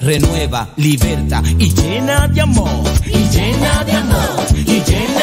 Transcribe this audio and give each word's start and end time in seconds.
renueva, 0.00 0.68
liberta 0.76 1.42
y 1.58 1.72
llena 1.72 2.26
de 2.28 2.40
amor, 2.40 2.90
y 3.06 3.28
llena 3.28 3.84
de 3.84 3.92
amor, 3.92 4.46
y 4.52 4.82
llena 4.90 5.17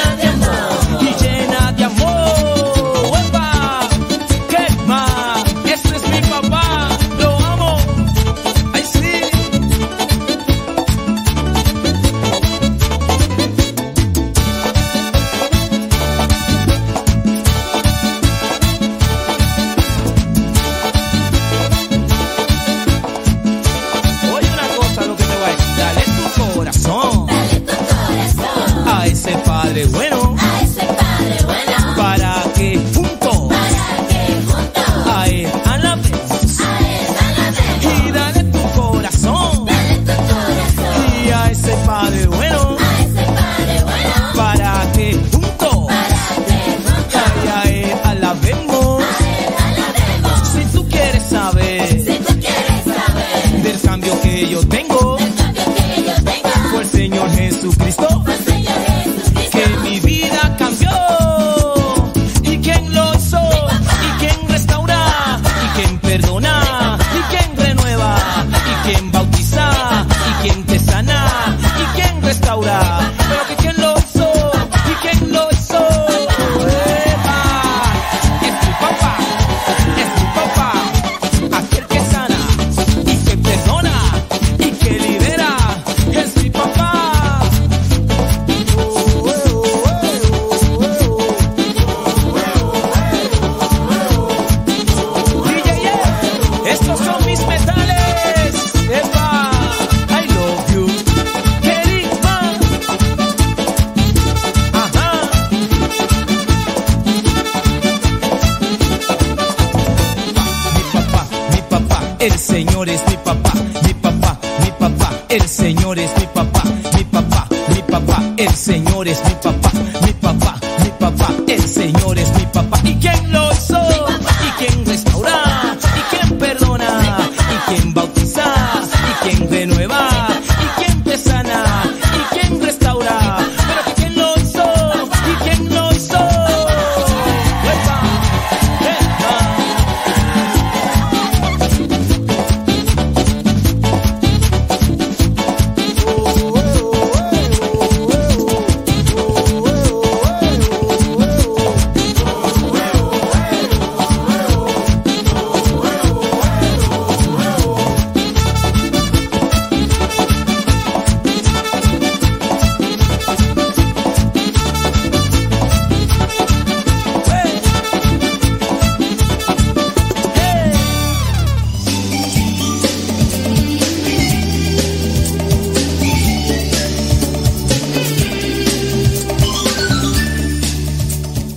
perdona? 66.15 66.54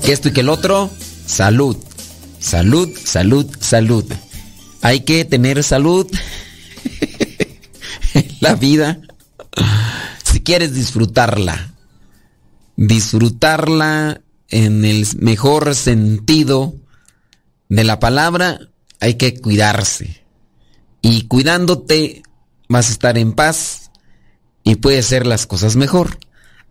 Que 0.09 0.15
esto 0.15 0.29
y 0.29 0.33
que 0.33 0.41
el 0.41 0.49
otro, 0.49 0.91
salud. 1.27 1.77
Salud, 2.41 2.89
salud, 3.05 3.47
salud. 3.61 4.11
Hay 4.81 5.01
que 5.01 5.27
tener 5.27 5.63
salud 5.63 6.11
la 8.41 8.55
vida 8.55 9.03
si 10.25 10.41
quieres 10.41 10.73
disfrutarla. 10.73 11.75
Disfrutarla 12.77 14.23
en 14.49 14.87
el 14.87 15.07
mejor 15.19 15.75
sentido 15.75 16.75
de 17.69 17.85
la 17.85 18.01
palabra, 18.01 18.61
hay 19.01 19.17
que 19.17 19.39
cuidarse. 19.39 20.25
Y 21.03 21.27
cuidándote 21.27 22.23
vas 22.67 22.89
a 22.89 22.93
estar 22.93 23.19
en 23.19 23.35
paz 23.35 23.91
y 24.65 24.77
puedes 24.77 25.05
hacer 25.05 25.27
las 25.27 25.47
cosas 25.47 25.77
mejor. 25.77 26.19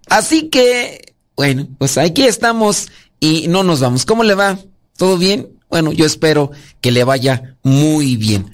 Así 0.09 0.49
que, 0.49 1.13
bueno, 1.35 1.67
pues 1.77 1.99
aquí 1.99 2.23
estamos 2.23 2.87
y 3.19 3.47
no 3.47 3.63
nos 3.63 3.79
vamos. 3.79 4.05
¿Cómo 4.05 4.23
le 4.23 4.35
va? 4.35 4.57
¿Todo 4.97 5.17
bien? 5.17 5.49
Bueno, 5.69 5.91
yo 5.91 6.05
espero 6.05 6.51
que 6.81 6.91
le 6.91 7.03
vaya 7.03 7.55
muy 7.63 8.15
bien. 8.15 8.51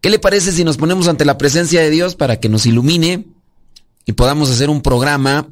¿Qué 0.00 0.10
le 0.10 0.18
parece 0.18 0.52
si 0.52 0.64
nos 0.64 0.76
ponemos 0.76 1.08
ante 1.08 1.24
la 1.24 1.38
presencia 1.38 1.80
de 1.80 1.90
Dios 1.90 2.14
para 2.14 2.38
que 2.38 2.48
nos 2.48 2.66
ilumine 2.66 3.26
y 4.04 4.12
podamos 4.12 4.50
hacer 4.50 4.68
un 4.68 4.82
programa 4.82 5.48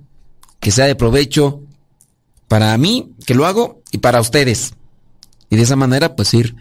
que 0.61 0.71
sea 0.71 0.87
de 0.87 0.95
provecho 0.95 1.63
para 2.49 2.77
mí, 2.77 3.13
que 3.27 3.35
lo 3.35 3.47
hago, 3.47 3.83
y 3.91 3.99
para 3.99 4.21
ustedes? 4.21 4.75
Y 5.49 5.57
de 5.57 5.63
esa 5.63 5.77
manera, 5.77 6.17
pues 6.17 6.35
ir, 6.35 6.55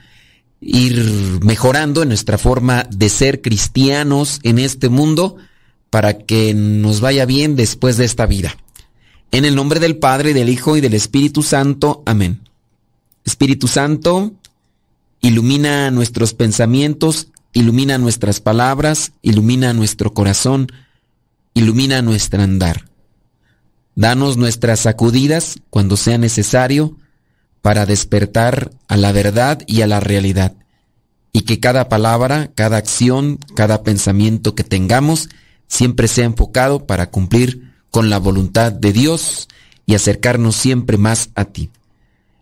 ir 0.61 1.39
mejorando 1.44 2.01
en 2.01 2.09
nuestra 2.09 2.37
forma 2.37 2.87
de 2.89 3.09
ser 3.09 3.41
cristianos 3.41 4.39
en 4.44 4.57
este 4.57 4.89
mundo 4.89 5.35
para 5.89 6.17
que 6.17 6.53
nos 6.53 7.01
vaya 7.01 7.25
bien 7.25 7.55
después 7.55 7.97
de 7.97 8.05
esta 8.05 8.25
vida. 8.25 8.55
En 9.31 9.45
el 9.45 9.56
nombre 9.56 9.80
del 9.80 9.98
Padre, 9.98 10.33
del 10.33 10.50
Hijo 10.50 10.75
y 10.75 10.81
del 10.81 10.94
Espíritu 10.94 11.42
Santo. 11.42 12.04
Amén. 12.06 12.42
Espíritu 13.24 13.69
Santo, 13.69 14.33
ilumina 15.22 15.89
nuestros 15.89 16.33
pensamientos, 16.33 17.30
ilumina 17.54 17.98
nuestras 17.98 18.42
palabras, 18.42 19.13
ilumina 19.22 19.74
nuestro 19.74 20.13
corazón, 20.13 20.68
ilumina 21.54 22.01
nuestro 22.01 22.42
andar. 22.42 22.89
Danos 23.95 24.36
nuestras 24.36 24.81
sacudidas 24.81 25.60
cuando 25.69 25.95
sea 25.95 26.18
necesario 26.18 26.98
para 27.62 27.86
despertar 27.86 28.72
a 28.89 28.98
la 28.98 29.13
verdad 29.13 29.62
y 29.66 29.81
a 29.81 29.88
la 29.88 30.01
realidad. 30.01 30.56
Y 31.31 31.42
que 31.42 31.62
cada 31.62 31.88
palabra, 31.88 32.51
cada 32.54 32.75
acción, 32.75 33.39
cada 33.56 33.83
pensamiento 33.83 34.56
que 34.56 34.66
tengamos 34.66 35.30
siempre 35.68 36.10
sea 36.10 36.25
enfocado 36.25 36.86
para 36.86 37.10
cumplir 37.12 37.70
con 37.91 38.09
la 38.09 38.17
voluntad 38.17 38.71
de 38.71 38.93
Dios 38.93 39.47
y 39.85 39.95
acercarnos 39.95 40.55
siempre 40.55 40.97
más 40.97 41.29
a 41.35 41.45
ti. 41.45 41.69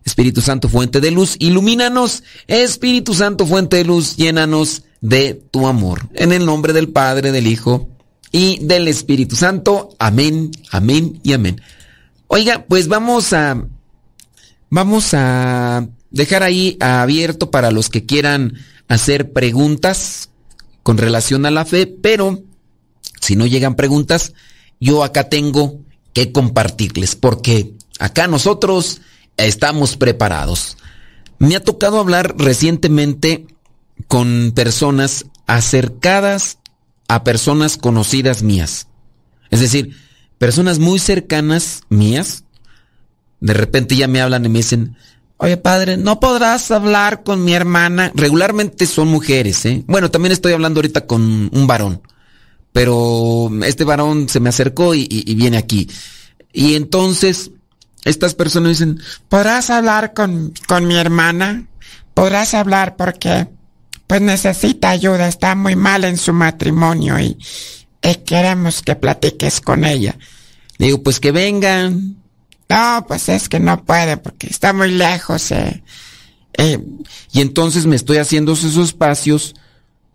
Espíritu 0.04 0.40
Santo, 0.40 0.68
fuente 0.68 1.00
de 1.00 1.10
luz, 1.10 1.36
ilumínanos. 1.38 2.22
Espíritu 2.46 3.14
Santo, 3.14 3.46
fuente 3.46 3.76
de 3.76 3.84
luz, 3.84 4.16
llénanos 4.16 4.84
de 5.00 5.34
tu 5.50 5.66
amor. 5.66 6.08
En 6.14 6.32
el 6.32 6.46
nombre 6.46 6.72
del 6.72 6.88
Padre, 6.88 7.32
del 7.32 7.46
Hijo 7.46 7.88
y 8.32 8.64
del 8.64 8.88
Espíritu 8.88 9.36
Santo. 9.36 9.94
Amén, 9.98 10.50
amén 10.70 11.20
y 11.22 11.32
amén. 11.32 11.60
Oiga, 12.28 12.64
pues 12.68 12.88
vamos 12.88 13.32
a 13.32 13.66
vamos 14.70 15.14
a 15.14 15.88
dejar 16.10 16.42
ahí 16.42 16.76
abierto 16.80 17.50
para 17.50 17.70
los 17.70 17.88
que 17.88 18.06
quieran 18.06 18.54
hacer 18.88 19.32
preguntas 19.32 20.30
con 20.82 20.96
relación 20.96 21.44
a 21.44 21.50
la 21.50 21.64
fe, 21.64 21.86
pero 21.86 22.42
si 23.20 23.36
no 23.36 23.46
llegan 23.46 23.74
preguntas, 23.74 24.32
yo 24.80 25.04
acá 25.04 25.28
tengo 25.28 25.80
que 26.12 26.32
compartirles, 26.32 27.14
porque 27.14 27.74
acá 27.98 28.26
nosotros 28.26 29.00
estamos 29.36 29.96
preparados. 29.96 30.76
Me 31.38 31.56
ha 31.56 31.62
tocado 31.62 32.00
hablar 32.00 32.34
recientemente 32.38 33.46
con 34.08 34.52
personas 34.54 35.26
acercadas 35.46 36.58
a 37.08 37.24
personas 37.24 37.76
conocidas 37.76 38.42
mías. 38.42 38.86
Es 39.50 39.60
decir, 39.60 39.96
personas 40.38 40.78
muy 40.78 40.98
cercanas 40.98 41.82
mías, 41.88 42.44
de 43.40 43.54
repente 43.54 43.96
ya 43.96 44.06
me 44.06 44.20
hablan 44.20 44.44
y 44.44 44.48
me 44.48 44.60
dicen, 44.60 44.96
oye 45.38 45.56
padre, 45.56 45.96
¿no 45.96 46.20
podrás 46.20 46.70
hablar 46.70 47.22
con 47.22 47.44
mi 47.44 47.54
hermana? 47.54 48.12
Regularmente 48.14 48.86
son 48.86 49.08
mujeres, 49.08 49.64
¿eh? 49.66 49.84
Bueno, 49.86 50.10
también 50.10 50.32
estoy 50.32 50.52
hablando 50.52 50.78
ahorita 50.78 51.06
con 51.06 51.50
un 51.52 51.66
varón, 51.66 52.02
pero 52.72 53.50
este 53.64 53.84
varón 53.84 54.28
se 54.28 54.40
me 54.40 54.48
acercó 54.48 54.94
y, 54.94 55.06
viene 55.34 55.56
aquí. 55.56 55.88
Y 56.52 56.74
entonces 56.74 57.50
estas 58.04 58.34
personas 58.34 58.70
dicen, 58.70 59.00
¿podrás 59.28 59.70
hablar 59.70 60.14
con, 60.14 60.52
con 60.66 60.86
mi 60.86 60.96
hermana? 60.96 61.66
¿Podrás 62.14 62.54
hablar 62.54 62.96
porque 62.96 63.48
pues 64.06 64.20
necesita 64.20 64.90
ayuda, 64.90 65.28
está 65.28 65.54
muy 65.54 65.76
mal 65.76 66.04
en 66.04 66.16
su 66.16 66.32
matrimonio 66.32 67.18
y, 67.18 67.38
queremos 68.24 68.82
que 68.82 68.96
platiques 68.96 69.60
con 69.60 69.84
ella? 69.84 70.16
Digo, 70.78 71.02
pues 71.02 71.20
que 71.20 71.32
vengan. 71.32 72.16
No, 72.68 73.04
pues 73.06 73.28
es 73.28 73.48
que 73.48 73.60
no 73.60 73.84
puede 73.84 74.16
porque 74.16 74.46
está 74.46 74.72
muy 74.72 74.92
lejos. 74.92 75.50
Eh. 75.50 75.82
Eh, 76.54 76.78
y 77.32 77.40
entonces 77.40 77.86
me 77.86 77.96
estoy 77.96 78.18
haciendo 78.18 78.52
esos 78.52 78.76
espacios 78.76 79.54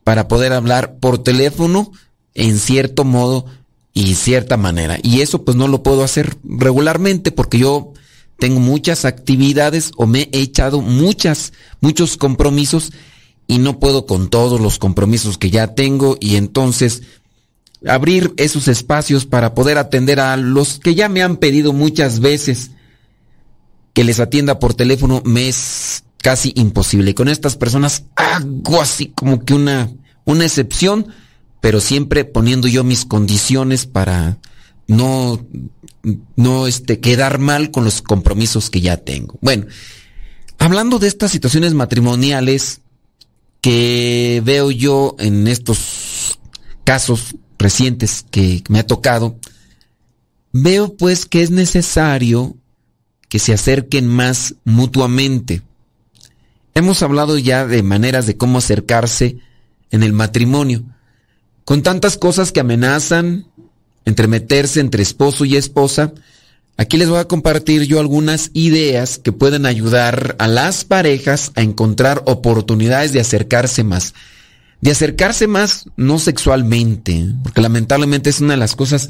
para 0.04 0.28
poder 0.28 0.54
hablar 0.54 0.96
por 0.96 1.22
teléfono 1.22 1.92
en 2.36 2.60
cierto 2.60 3.04
modo 3.04 3.46
y 3.94 4.16
cierta 4.16 4.58
manera. 4.58 5.00
Y 5.02 5.22
eso 5.22 5.44
pues 5.44 5.58
no 5.58 5.68
lo 5.68 5.82
puedo 5.82 6.04
hacer 6.04 6.38
regularmente 6.44 7.32
porque 7.32 7.58
yo 7.58 7.94
tengo 8.38 8.60
muchas 8.60 9.06
actividades 9.06 9.92
o 9.96 10.06
me 10.06 10.30
he 10.34 10.42
echado 10.42 10.82
muchas, 10.82 11.54
muchos 11.80 12.18
compromisos 12.18 12.92
y 13.48 13.60
no 13.60 13.80
puedo 13.80 14.06
con 14.06 14.30
todos 14.30 14.60
los 14.60 14.78
compromisos 14.78 15.38
que 15.38 15.50
ya 15.50 15.74
tengo 15.74 16.18
y 16.20 16.36
entonces 16.36 17.04
abrir 17.88 18.34
esos 18.38 18.68
espacios 18.68 19.26
para 19.26 19.54
poder 19.54 19.78
atender 19.78 20.20
a 20.20 20.36
los 20.38 20.80
que 20.80 20.96
ya 20.96 21.08
me 21.08 21.22
han 21.22 21.38
pedido 21.38 21.72
muchas 21.72 22.20
veces 22.20 22.72
que 23.94 24.04
les 24.04 24.20
atienda 24.20 24.60
por 24.60 24.74
teléfono 24.74 25.22
me 25.24 25.48
es 25.48 26.04
casi 26.22 26.52
imposible. 26.56 27.12
Y 27.12 27.14
con 27.14 27.30
estas 27.30 27.56
personas 27.56 28.04
hago 28.16 28.82
así 28.82 29.14
como 29.16 29.46
que 29.46 29.54
una, 29.54 29.90
una 30.26 30.44
excepción 30.44 31.08
pero 31.66 31.82
siempre 31.82 32.26
poniendo 32.26 32.68
yo 32.68 32.84
mis 32.84 33.06
condiciones 33.06 33.88
para 33.88 34.38
no, 34.86 35.44
no 36.36 36.68
este, 36.68 37.00
quedar 37.00 37.40
mal 37.40 37.72
con 37.72 37.84
los 37.84 38.04
compromisos 38.04 38.70
que 38.70 38.82
ya 38.82 38.98
tengo. 38.98 39.40
Bueno, 39.42 39.66
hablando 40.60 41.00
de 41.00 41.08
estas 41.08 41.32
situaciones 41.32 41.74
matrimoniales 41.74 42.82
que 43.62 44.44
veo 44.46 44.70
yo 44.70 45.16
en 45.18 45.48
estos 45.48 46.38
casos 46.84 47.36
recientes 47.58 48.24
que 48.30 48.62
me 48.70 48.78
ha 48.78 48.86
tocado, 48.86 49.40
veo 50.52 50.96
pues 50.96 51.26
que 51.26 51.42
es 51.42 51.50
necesario 51.50 52.56
que 53.28 53.40
se 53.40 53.54
acerquen 53.54 54.08
más 54.08 54.54
mutuamente. 54.66 55.64
Hemos 56.76 57.02
hablado 57.02 57.40
ya 57.40 57.66
de 57.66 57.82
maneras 57.82 58.28
de 58.28 58.38
cómo 58.38 58.60
acercarse 58.60 59.40
en 59.90 60.04
el 60.04 60.14
matrimonio 60.14 60.86
con 61.66 61.82
tantas 61.82 62.18
cosas 62.18 62.52
que 62.52 62.60
amenazan 62.60 63.48
entremeterse 64.06 64.80
entre 64.80 65.02
esposo 65.02 65.46
y 65.46 65.58
esposa, 65.58 66.14
aquí 66.78 66.96
les 66.96 67.10
voy 67.10 67.18
a 67.18 67.28
compartir 67.28 67.84
yo 67.84 68.00
algunas 68.00 68.52
ideas 68.54 69.18
que 69.18 69.32
pueden 69.32 69.66
ayudar 69.66 70.36
a 70.38 70.48
las 70.48 70.86
parejas 70.86 71.52
a 71.56 71.64
encontrar 71.64 72.22
oportunidades 72.26 73.12
de 73.14 73.20
acercarse 73.20 73.84
más. 73.84 74.14
De 74.80 74.92
acercarse 74.92 75.48
más, 75.48 75.88
no 75.98 76.20
sexualmente, 76.20 77.26
porque 77.42 77.62
lamentablemente 77.62 78.30
es 78.30 78.42
una 78.42 78.54
de 78.54 78.60
las 78.60 78.76
cosas 78.76 79.10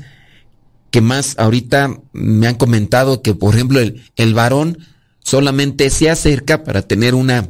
que 0.91 1.01
más 1.01 1.35
ahorita 1.37 1.99
me 2.13 2.47
han 2.47 2.55
comentado 2.55 3.21
que, 3.21 3.35
por 3.35 3.53
ejemplo, 3.53 3.81
el, 3.81 4.01
el 4.15 4.33
varón 4.33 4.77
solamente 5.19 5.89
se 5.89 6.09
acerca 6.09 6.63
para 6.63 6.83
tener 6.83 7.15
una 7.15 7.49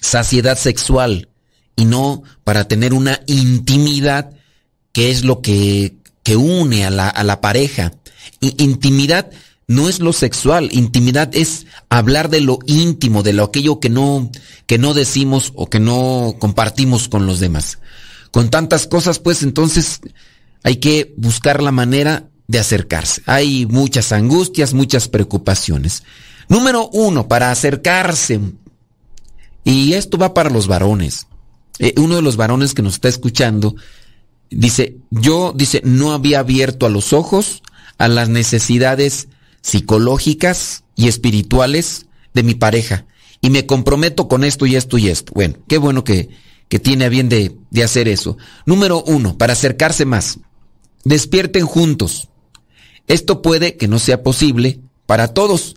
saciedad 0.00 0.58
sexual 0.58 1.28
y 1.76 1.84
no 1.84 2.22
para 2.42 2.66
tener 2.66 2.94
una 2.94 3.20
intimidad 3.26 4.32
que 4.92 5.10
es 5.10 5.24
lo 5.24 5.42
que, 5.42 5.96
que 6.22 6.36
une 6.36 6.86
a 6.86 6.90
la, 6.90 7.08
a 7.08 7.22
la 7.22 7.40
pareja. 7.40 7.92
intimidad 8.40 9.30
no 9.68 9.88
es 9.88 10.00
lo 10.00 10.12
sexual, 10.12 10.70
intimidad 10.72 11.34
es 11.34 11.66
hablar 11.88 12.30
de 12.30 12.40
lo 12.40 12.60
íntimo, 12.66 13.22
de 13.22 13.32
lo 13.32 13.44
aquello 13.44 13.80
que 13.80 13.90
no, 13.90 14.30
que 14.66 14.78
no 14.78 14.94
decimos 14.94 15.52
o 15.54 15.68
que 15.68 15.80
no 15.80 16.36
compartimos 16.38 17.08
con 17.08 17.26
los 17.26 17.40
demás. 17.40 17.78
Con 18.30 18.48
tantas 18.48 18.86
cosas, 18.86 19.18
pues 19.18 19.42
entonces 19.42 20.00
hay 20.62 20.76
que 20.76 21.14
buscar 21.16 21.62
la 21.62 21.72
manera 21.72 22.28
de 22.46 22.58
acercarse. 22.58 23.22
Hay 23.26 23.66
muchas 23.66 24.12
angustias, 24.12 24.72
muchas 24.72 25.08
preocupaciones. 25.08 26.04
Número 26.48 26.88
uno, 26.92 27.28
para 27.28 27.50
acercarse. 27.50 28.40
Y 29.64 29.94
esto 29.94 30.16
va 30.16 30.32
para 30.32 30.50
los 30.50 30.68
varones. 30.68 31.26
Eh, 31.78 31.94
uno 31.98 32.16
de 32.16 32.22
los 32.22 32.36
varones 32.36 32.74
que 32.74 32.82
nos 32.82 32.94
está 32.94 33.08
escuchando 33.08 33.76
dice, 34.50 34.96
yo, 35.10 35.52
dice, 35.54 35.82
no 35.84 36.12
había 36.12 36.40
abierto 36.40 36.86
a 36.86 36.90
los 36.90 37.12
ojos 37.12 37.62
a 37.98 38.08
las 38.08 38.28
necesidades 38.28 39.28
psicológicas 39.62 40.84
y 40.94 41.08
espirituales 41.08 42.06
de 42.34 42.42
mi 42.42 42.54
pareja 42.54 43.06
y 43.40 43.50
me 43.50 43.66
comprometo 43.66 44.28
con 44.28 44.44
esto 44.44 44.66
y 44.66 44.76
esto 44.76 44.98
y 44.98 45.08
esto. 45.08 45.32
Bueno, 45.34 45.56
qué 45.68 45.78
bueno 45.78 46.04
que, 46.04 46.28
que 46.68 46.78
tiene 46.78 47.06
a 47.06 47.08
bien 47.08 47.28
de, 47.28 47.56
de 47.70 47.82
hacer 47.82 48.08
eso. 48.08 48.36
Número 48.64 49.02
uno, 49.06 49.36
para 49.38 49.54
acercarse 49.54 50.04
más, 50.04 50.38
despierten 51.04 51.66
juntos. 51.66 52.28
Esto 53.06 53.42
puede 53.42 53.76
que 53.76 53.88
no 53.88 53.98
sea 53.98 54.22
posible 54.22 54.80
para 55.06 55.28
todos, 55.28 55.76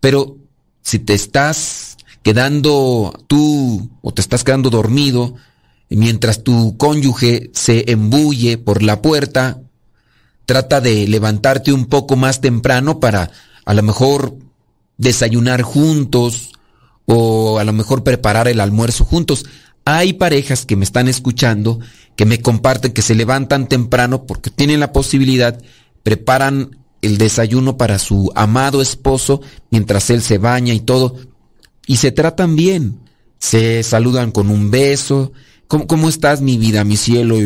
pero 0.00 0.36
si 0.82 0.98
te 0.98 1.14
estás 1.14 1.89
quedando 2.22 3.12
tú 3.26 3.90
o 4.02 4.12
te 4.12 4.20
estás 4.20 4.44
quedando 4.44 4.70
dormido 4.70 5.34
mientras 5.88 6.44
tu 6.44 6.76
cónyuge 6.76 7.50
se 7.52 7.90
embulle 7.90 8.58
por 8.58 8.82
la 8.82 9.02
puerta, 9.02 9.60
trata 10.46 10.80
de 10.80 11.08
levantarte 11.08 11.72
un 11.72 11.86
poco 11.86 12.16
más 12.16 12.40
temprano 12.40 13.00
para 13.00 13.30
a 13.64 13.74
lo 13.74 13.82
mejor 13.82 14.36
desayunar 14.96 15.62
juntos 15.62 16.52
o 17.06 17.58
a 17.58 17.64
lo 17.64 17.72
mejor 17.72 18.04
preparar 18.04 18.48
el 18.48 18.60
almuerzo 18.60 19.04
juntos. 19.04 19.44
Hay 19.84 20.12
parejas 20.12 20.66
que 20.66 20.76
me 20.76 20.84
están 20.84 21.08
escuchando 21.08 21.80
que 22.14 22.26
me 22.26 22.40
comparten 22.40 22.92
que 22.92 23.02
se 23.02 23.14
levantan 23.14 23.68
temprano 23.68 24.26
porque 24.26 24.50
tienen 24.50 24.78
la 24.78 24.92
posibilidad, 24.92 25.60
preparan 26.02 26.76
el 27.02 27.16
desayuno 27.16 27.78
para 27.78 27.98
su 27.98 28.30
amado 28.34 28.82
esposo 28.82 29.40
mientras 29.70 30.10
él 30.10 30.20
se 30.20 30.38
baña 30.38 30.74
y 30.74 30.80
todo 30.80 31.16
y 31.90 31.96
se 31.96 32.12
tratan 32.12 32.54
bien. 32.54 33.00
Se 33.40 33.82
saludan 33.82 34.30
con 34.30 34.48
un 34.48 34.70
beso. 34.70 35.32
¿Cómo, 35.66 36.08
estás, 36.08 36.40
mi 36.40 36.56
vida, 36.56 36.84
mi 36.84 36.96
cielo? 36.96 37.36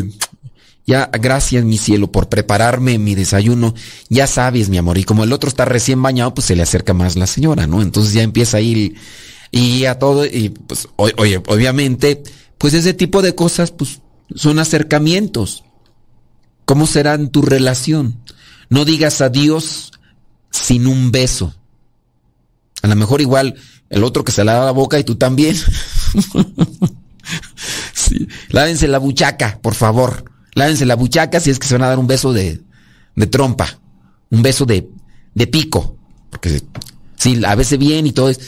Ya, 0.86 1.08
gracias, 1.18 1.64
mi 1.64 1.78
cielo, 1.78 2.12
por 2.12 2.28
prepararme 2.28 2.98
mi 2.98 3.14
desayuno. 3.14 3.72
Ya 4.10 4.26
sabes, 4.26 4.68
mi 4.68 4.76
amor. 4.76 4.98
Y 4.98 5.04
como 5.04 5.24
el 5.24 5.32
otro 5.32 5.48
está 5.48 5.64
recién 5.64 6.02
bañado, 6.02 6.34
pues 6.34 6.46
se 6.46 6.56
le 6.56 6.62
acerca 6.62 6.92
más 6.92 7.16
la 7.16 7.26
señora, 7.26 7.66
¿no? 7.66 7.80
Entonces 7.80 8.12
ya 8.12 8.20
empieza 8.20 8.58
a 8.58 8.60
ir 8.60 8.96
y 9.50 9.86
a 9.86 9.98
todo. 9.98 10.26
Y 10.26 10.50
pues, 10.50 10.88
oye, 10.96 11.38
obviamente, 11.46 12.22
pues 12.58 12.74
ese 12.74 12.92
tipo 12.92 13.22
de 13.22 13.34
cosas, 13.34 13.70
pues 13.70 14.02
son 14.34 14.58
acercamientos. 14.58 15.64
¿Cómo 16.66 16.86
será 16.86 17.14
en 17.14 17.30
tu 17.30 17.40
relación? 17.40 18.20
No 18.68 18.84
digas 18.84 19.22
adiós 19.22 19.90
sin 20.50 20.86
un 20.86 21.12
beso. 21.12 21.54
A 22.84 22.86
lo 22.86 22.94
mejor 22.96 23.22
igual 23.22 23.54
el 23.88 24.04
otro 24.04 24.24
que 24.24 24.32
se 24.32 24.44
lava 24.44 24.66
la 24.66 24.70
boca 24.70 24.98
y 24.98 25.04
tú 25.04 25.16
también. 25.16 25.56
sí. 27.94 28.28
Lávense 28.50 28.86
la 28.88 28.98
buchaca, 28.98 29.58
por 29.62 29.74
favor. 29.74 30.30
Lávense 30.52 30.84
la 30.84 30.94
buchaca 30.94 31.40
si 31.40 31.48
es 31.48 31.58
que 31.58 31.66
se 31.66 31.76
van 31.76 31.84
a 31.84 31.88
dar 31.88 31.98
un 31.98 32.06
beso 32.06 32.34
de, 32.34 32.60
de 33.16 33.26
trompa. 33.26 33.80
Un 34.28 34.42
beso 34.42 34.66
de, 34.66 34.86
de 35.32 35.46
pico. 35.46 35.96
Porque 36.28 36.60
sí, 37.16 37.40
a 37.46 37.54
veces 37.54 37.78
bien 37.78 38.06
y 38.06 38.12
todo 38.12 38.28
es. 38.28 38.38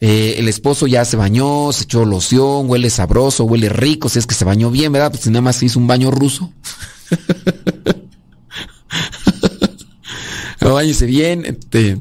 Eh, 0.00 0.36
el 0.38 0.48
esposo 0.48 0.86
ya 0.86 1.04
se 1.04 1.18
bañó, 1.18 1.70
se 1.70 1.84
echó 1.84 2.06
loción, 2.06 2.70
huele 2.70 2.88
sabroso, 2.88 3.44
huele 3.44 3.68
rico, 3.68 4.08
si 4.08 4.20
es 4.20 4.26
que 4.26 4.34
se 4.34 4.46
bañó 4.46 4.70
bien, 4.70 4.90
¿verdad? 4.90 5.10
Pues 5.10 5.26
nada 5.26 5.42
más 5.42 5.62
hizo 5.62 5.78
un 5.78 5.86
baño 5.86 6.10
ruso. 6.10 6.50
Báñese 10.60 11.04
bien, 11.04 11.44
este, 11.44 12.00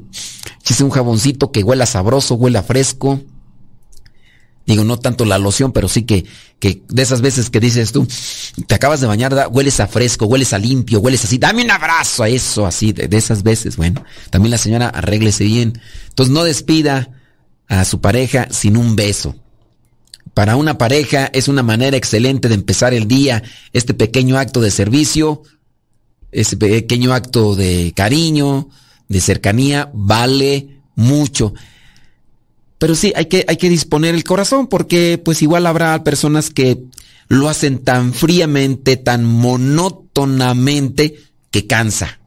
Chise 0.64 0.84
un 0.84 0.90
jaboncito 0.92 1.52
que 1.52 1.64
huela 1.64 1.86
sabroso, 1.86 2.36
huela 2.36 2.64
fresco. 2.64 3.22
Digo, 4.66 4.84
no 4.84 4.98
tanto 5.00 5.26
la 5.26 5.40
loción, 5.40 5.72
pero 5.72 5.90
sí 5.90 6.04
que, 6.04 6.26
que 6.60 6.84
de 6.88 7.02
esas 7.02 7.22
veces 7.22 7.50
que 7.50 7.60
dices 7.60 7.92
tú, 7.92 8.08
te 8.68 8.76
acabas 8.76 9.02
de 9.02 9.08
bañar, 9.08 9.34
da- 9.34 9.48
hueles 9.48 9.80
a 9.80 9.88
fresco, 9.88 10.28
hueles 10.28 10.54
a 10.54 10.60
limpio, 10.60 11.00
hueles 11.00 11.26
así, 11.26 11.40
dame 11.40 11.64
un 11.64 11.72
abrazo 11.72 12.24
a 12.24 12.30
eso, 12.30 12.68
así, 12.68 12.94
de, 12.94 13.08
de 13.08 13.18
esas 13.18 13.42
veces. 13.42 13.76
Bueno, 13.76 14.04
también 14.30 14.52
la 14.52 14.60
señora 14.60 14.88
arréglese 14.90 15.46
bien. 15.46 15.82
Entonces 16.10 16.32
no 16.32 16.44
despida 16.44 17.10
a 17.68 17.84
su 17.86 18.02
pareja 18.02 18.48
sin 18.52 18.78
un 18.78 18.96
beso. 18.96 19.36
Para 20.36 20.56
una 20.56 20.78
pareja 20.78 21.30
es 21.34 21.48
una 21.48 21.64
manera 21.64 21.98
excelente 21.98 22.48
de 22.48 22.56
empezar 22.56 22.94
el 22.94 23.08
día, 23.08 23.42
este 23.74 23.94
pequeño 23.96 24.38
acto 24.38 24.62
de 24.62 24.72
servicio, 24.72 25.42
ese 26.32 26.56
pequeño 26.56 27.14
acto 27.14 27.56
de 27.56 27.92
cariño, 27.96 28.70
de 29.12 29.20
cercanía, 29.20 29.92
vale 29.94 30.82
mucho. 30.96 31.54
Pero 32.78 32.96
sí, 32.96 33.14
hay 33.16 33.26
que, 33.26 33.46
hay 33.48 33.58
que 33.58 33.70
disponer 33.70 34.16
el 34.16 34.24
corazón 34.24 34.68
porque 34.68 35.22
pues 35.24 35.42
igual 35.42 35.68
habrá 35.68 36.04
personas 36.04 36.50
que 36.50 36.82
lo 37.28 37.50
hacen 37.50 37.80
tan 37.84 38.14
fríamente, 38.14 38.98
tan 38.98 39.26
monótonamente, 39.26 41.16
que 41.52 41.68
cansa. 41.68 42.20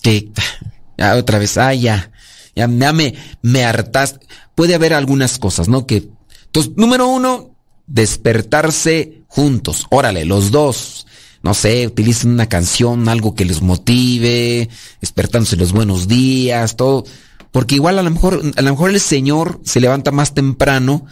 Que 0.00 0.30
otra 1.18 1.38
vez, 1.38 1.58
ah, 1.58 1.74
ya, 1.74 2.10
ya, 2.54 2.68
ya 2.70 2.92
me, 2.92 3.14
me 3.42 3.64
hartas. 3.64 4.20
Puede 4.54 4.74
haber 4.74 4.94
algunas 4.94 5.38
cosas, 5.38 5.68
¿no? 5.68 5.86
Que, 5.86 6.08
entonces, 6.46 6.72
número 6.76 7.08
uno, 7.08 7.50
despertarse 7.86 9.24
juntos. 9.26 9.86
Órale, 9.90 10.24
los 10.24 10.50
dos. 10.52 11.05
No 11.46 11.54
sé, 11.54 11.86
utilicen 11.86 12.32
una 12.32 12.48
canción, 12.48 13.08
algo 13.08 13.36
que 13.36 13.44
les 13.44 13.62
motive, 13.62 14.68
despertándose 15.00 15.54
los 15.54 15.70
buenos 15.70 16.08
días, 16.08 16.74
todo. 16.74 17.04
Porque 17.52 17.76
igual 17.76 18.00
a 18.00 18.02
lo 18.02 18.10
mejor, 18.10 18.42
a 18.56 18.62
lo 18.62 18.70
mejor 18.70 18.90
el 18.90 18.98
señor 18.98 19.60
se 19.62 19.78
levanta 19.78 20.10
más 20.10 20.34
temprano 20.34 21.06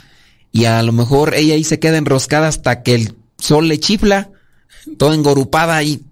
y 0.51 0.65
a 0.65 0.83
lo 0.83 0.91
mejor 0.91 1.35
ella 1.37 1.55
ahí 1.55 1.63
se 1.63 1.79
queda 1.79 1.99
enroscada 1.99 2.49
hasta 2.49 2.83
que 2.83 2.97
el 2.97 3.15
sol 3.39 3.69
le 3.69 3.79
chifla, 3.79 4.33
toda 4.99 5.15
engorupada 5.15 5.81
y 5.85 6.03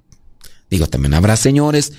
digo, 0.70 0.86
también 0.86 1.14
habrá 1.14 1.36
señores, 1.36 1.92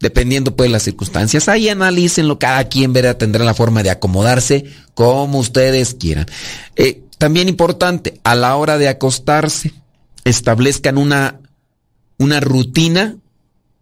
dependiendo 0.00 0.56
pues 0.56 0.70
de 0.70 0.72
las 0.72 0.82
circunstancias, 0.82 1.48
ahí 1.48 1.68
analícenlo, 1.68 2.40
cada 2.40 2.64
quien 2.64 2.92
verá, 2.92 3.16
tendrá 3.18 3.44
la 3.44 3.54
forma 3.54 3.84
de 3.84 3.90
acomodarse 3.90 4.64
como 4.94 5.38
ustedes 5.38 5.94
quieran. 5.94 6.26
Eh, 6.74 7.04
también 7.18 7.48
importante, 7.48 8.20
a 8.24 8.34
la 8.34 8.56
hora 8.56 8.78
de 8.78 8.88
acostarse, 8.88 9.74
establezcan 10.24 10.98
una, 10.98 11.38
una 12.18 12.40
rutina 12.40 13.16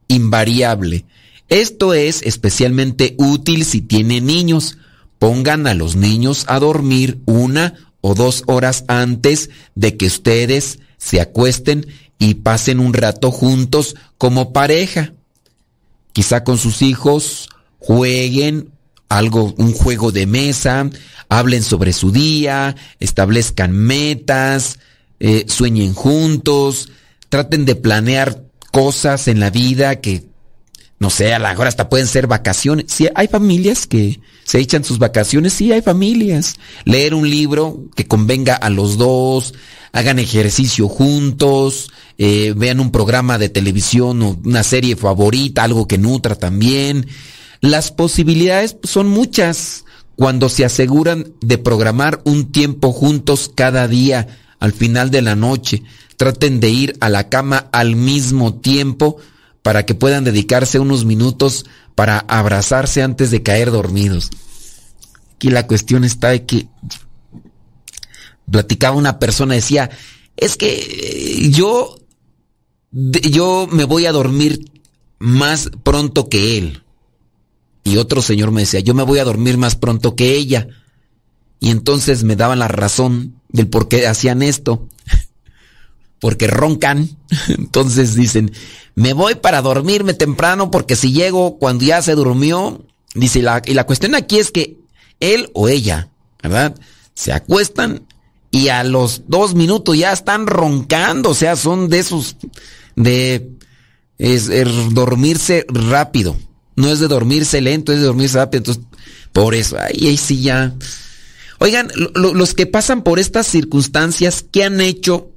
invariable. 0.09 1.05
Esto 1.49 1.95
es 1.95 2.23
especialmente 2.23 3.14
útil 3.19 3.64
si 3.64 3.81
tienen 3.81 4.26
niños. 4.26 4.78
Pongan 5.19 5.66
a 5.66 5.75
los 5.75 5.97
niños 5.97 6.45
a 6.49 6.59
dormir 6.59 7.21
una 7.26 7.75
o 8.00 8.14
dos 8.14 8.45
horas 8.47 8.85
antes 8.88 9.50
de 9.75 9.97
que 9.97 10.07
ustedes 10.07 10.78
se 10.99 11.21
acuesten 11.21 11.87
y 12.19 12.35
pasen 12.35 12.81
un 12.81 12.93
rato 12.93 13.31
juntos 13.31 13.97
como 14.19 14.52
pareja. 14.52 15.12
Quizá 16.12 16.45
con 16.45 16.59
sus 16.59 16.83
hijos 16.83 17.49
jueguen 17.78 18.71
algo, 19.09 19.55
un 19.59 19.73
juego 19.73 20.12
de 20.12 20.26
mesa, 20.26 20.90
hablen 21.28 21.62
sobre 21.62 21.93
su 21.93 22.11
día, 22.11 22.75
establezcan 22.99 23.73
metas, 23.73 24.78
eh, 25.21 25.45
sueñen 25.49 25.95
juntos, 25.95 26.88
traten 27.28 27.64
de 27.64 27.75
planear 27.75 28.42
cosas 28.73 29.28
en 29.28 29.40
la 29.40 29.50
vida 29.50 30.00
que 30.00 30.25
no 30.99 31.11
sé, 31.11 31.35
a 31.35 31.38
lo 31.38 31.49
mejor 31.49 31.66
hasta 31.66 31.90
pueden 31.90 32.06
ser 32.06 32.26
vacaciones. 32.26 32.87
Sí, 32.88 33.06
hay 33.14 33.28
familias 33.28 33.87
que 33.87 34.18
se 34.45 34.59
echan 34.59 34.83
sus 34.83 34.99
vacaciones, 34.99 35.52
sí, 35.52 35.71
hay 35.73 35.83
familias. 35.83 36.56
Leer 36.85 37.14
un 37.14 37.28
libro 37.28 37.85
que 37.95 38.06
convenga 38.06 38.54
a 38.54 38.71
los 38.71 38.97
dos, 38.97 39.52
hagan 39.92 40.18
ejercicio 40.18 40.88
juntos, 40.88 41.90
eh, 42.16 42.54
vean 42.56 42.80
un 42.80 42.92
programa 42.92 43.37
de 43.37 43.50
televisión 43.50 44.23
o 44.23 44.38
una 44.42 44.62
serie 44.62 44.97
favorita, 44.97 45.64
algo 45.64 45.87
que 45.87 45.99
nutra 45.99 46.35
también. 46.35 47.06
Las 47.61 47.90
posibilidades 47.90 48.76
son 48.83 49.09
muchas 49.09 49.85
cuando 50.14 50.49
se 50.49 50.64
aseguran 50.64 51.35
de 51.42 51.59
programar 51.59 52.23
un 52.25 52.52
tiempo 52.52 52.92
juntos 52.92 53.50
cada 53.54 53.87
día 53.87 54.28
al 54.59 54.73
final 54.73 55.11
de 55.11 55.23
la 55.23 55.37
noche. 55.37 55.83
Traten 56.17 56.61
de 56.61 56.71
ir 56.71 56.97
a 57.01 57.09
la 57.09 57.29
cama 57.29 57.69
al 57.73 57.97
mismo 57.97 58.55
tiempo 58.61 59.19
para 59.63 59.85
que 59.85 59.95
puedan 59.95 60.25
dedicarse 60.25 60.79
unos 60.79 61.05
minutos 61.05 61.67
para 61.95 62.19
abrazarse 62.21 63.03
antes 63.03 63.31
de 63.31 63.43
caer 63.43 63.71
dormidos. 63.71 64.31
Aquí 65.35 65.51
la 65.51 65.67
cuestión 65.67 66.05
está 66.05 66.29
de 66.29 66.47
que 66.47 66.69
platicaba 68.51 68.97
una 68.97 69.19
persona, 69.19 69.55
decía, 69.55 69.91
es 70.37 70.57
que 70.57 70.69
eh, 70.69 71.51
yo, 71.51 71.99
yo 72.93 73.69
me 73.71 73.85
voy 73.85 74.07
a 74.07 74.13
dormir 74.13 74.71
más 75.19 75.71
pronto 75.83 76.29
que 76.29 76.59
él. 76.59 76.83
Y 77.85 77.99
otro 77.99 78.23
señor 78.23 78.51
me 78.51 78.63
decía, 78.63 78.81
yo 78.81 78.95
me 78.95 79.05
voy 79.05 79.19
a 79.19 79.25
dormir 79.25 79.59
más 79.59 79.77
pronto 79.77 80.17
que 80.17 80.35
ella. 80.35 80.69
Y 81.61 81.71
entonces 81.71 82.25
me 82.25 82.37
daban 82.37 82.59
la 82.59 82.69
razón 82.69 83.41
del 83.57 83.69
por 83.69 83.89
qué 83.89 84.07
hacían 84.07 84.43
esto. 84.43 84.87
Porque 86.21 86.47
roncan. 86.47 87.11
Entonces 87.49 88.15
dicen, 88.15 88.53
me 88.95 89.13
voy 89.13 89.35
para 89.35 89.63
dormirme 89.63 90.15
temprano 90.15 90.71
porque 90.71 90.97
si 90.97 91.13
llego 91.13 91.59
cuando 91.59 91.85
ya 91.85 92.01
se 92.03 92.15
durmió, 92.15 92.85
dice, 93.15 93.43
la, 93.43 93.63
y 93.65 93.75
la 93.75 93.85
cuestión 93.85 94.15
aquí 94.15 94.39
es 94.39 94.51
que 94.51 94.77
él 95.21 95.51
o 95.55 95.69
ella, 95.69 96.09
¿verdad? 96.43 96.75
Se 97.15 97.33
acuestan 97.33 98.07
y 98.51 98.69
a 98.69 98.85
los 98.85 99.23
dos 99.29 99.55
minutos 99.55 99.99
ya 99.99 100.13
están 100.13 100.47
roncando, 100.47 101.31
o 101.31 101.35
sea, 101.35 101.57
son 101.57 101.89
de 101.89 101.99
esos 101.99 102.37
de 102.95 103.51
es, 104.19 104.49
dormirse 104.93 105.67
rápido. 105.69 106.37
No 106.75 106.89
es 106.89 107.01
de 107.01 107.09
dormirse 107.09 107.61
lento, 107.61 107.93
es 107.93 108.01
de 108.01 108.07
dormirse 108.07 108.39
rápido. 108.39 108.59
Entonces, 108.61 108.85
por 109.33 109.55
eso, 109.55 109.77
ahí 109.79 110.17
sí 110.17 110.43
ya. 110.43 110.75
Oigan, 111.67 111.89
lo- 111.97 112.13
lo- 112.15 112.33
los 112.35 112.55
que 112.55 112.67
pasan 112.67 113.03
por 113.03 113.19
estas 113.19 113.47
circunstancias, 113.49 114.45
¿qué 114.53 114.63
han 114.65 114.81
hecho 114.81 115.31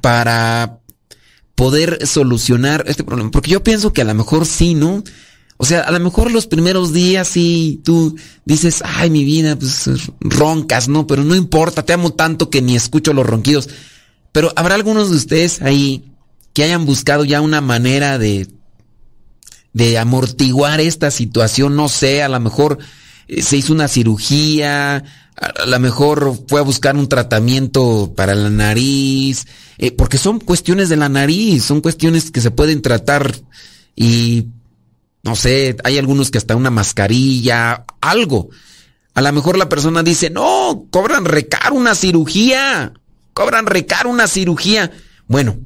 para 0.00 0.78
poder 1.54 2.06
solucionar 2.06 2.84
este 2.86 3.04
problema? 3.04 3.30
Porque 3.30 3.50
yo 3.50 3.62
pienso 3.62 3.92
que 3.92 4.00
a 4.00 4.06
lo 4.06 4.14
mejor 4.14 4.46
sí, 4.46 4.72
¿no? 4.74 5.04
O 5.58 5.66
sea, 5.66 5.80
a 5.82 5.92
lo 5.92 6.00
mejor 6.00 6.32
los 6.32 6.46
primeros 6.46 6.94
días 6.94 7.28
sí 7.28 7.82
tú 7.84 8.16
dices, 8.46 8.82
ay, 8.84 9.10
mi 9.10 9.24
vida, 9.24 9.56
pues 9.58 9.90
roncas, 10.20 10.88
¿no? 10.88 11.06
Pero 11.06 11.22
no 11.22 11.34
importa, 11.36 11.84
te 11.84 11.92
amo 11.92 12.14
tanto 12.14 12.48
que 12.48 12.62
ni 12.62 12.74
escucho 12.76 13.12
los 13.12 13.26
ronquidos. 13.26 13.68
Pero 14.32 14.52
habrá 14.56 14.74
algunos 14.74 15.10
de 15.10 15.16
ustedes 15.16 15.60
ahí 15.60 16.10
que 16.54 16.64
hayan 16.64 16.86
buscado 16.86 17.24
ya 17.24 17.42
una 17.42 17.60
manera 17.60 18.18
de, 18.18 18.48
de 19.74 19.98
amortiguar 19.98 20.80
esta 20.80 21.10
situación, 21.10 21.76
no 21.76 21.88
sé, 21.90 22.22
a 22.22 22.28
lo 22.30 22.40
mejor 22.40 22.78
eh, 23.28 23.42
se 23.42 23.56
hizo 23.58 23.72
una 23.72 23.86
cirugía, 23.88 25.04
a 25.36 25.66
lo 25.66 25.80
mejor 25.80 26.38
fue 26.48 26.60
a 26.60 26.64
buscar 26.64 26.96
un 26.96 27.08
tratamiento 27.08 28.12
para 28.16 28.34
la 28.34 28.50
nariz, 28.50 29.46
eh, 29.78 29.90
porque 29.90 30.18
son 30.18 30.38
cuestiones 30.38 30.88
de 30.88 30.96
la 30.96 31.08
nariz, 31.08 31.64
son 31.64 31.80
cuestiones 31.80 32.30
que 32.30 32.40
se 32.40 32.50
pueden 32.50 32.82
tratar 32.82 33.34
y 33.96 34.46
no 35.22 35.34
sé, 35.36 35.76
hay 35.84 35.98
algunos 35.98 36.30
que 36.30 36.38
hasta 36.38 36.54
una 36.54 36.70
mascarilla, 36.70 37.84
algo. 38.00 38.50
A 39.14 39.22
lo 39.22 39.32
mejor 39.32 39.56
la 39.56 39.68
persona 39.68 40.02
dice, 40.02 40.28
no, 40.30 40.86
cobran 40.90 41.24
recaro 41.24 41.74
una 41.74 41.94
cirugía, 41.94 42.92
cobran 43.32 43.66
recaro 43.66 44.10
una 44.10 44.28
cirugía. 44.28 44.92
Bueno, 45.26 45.56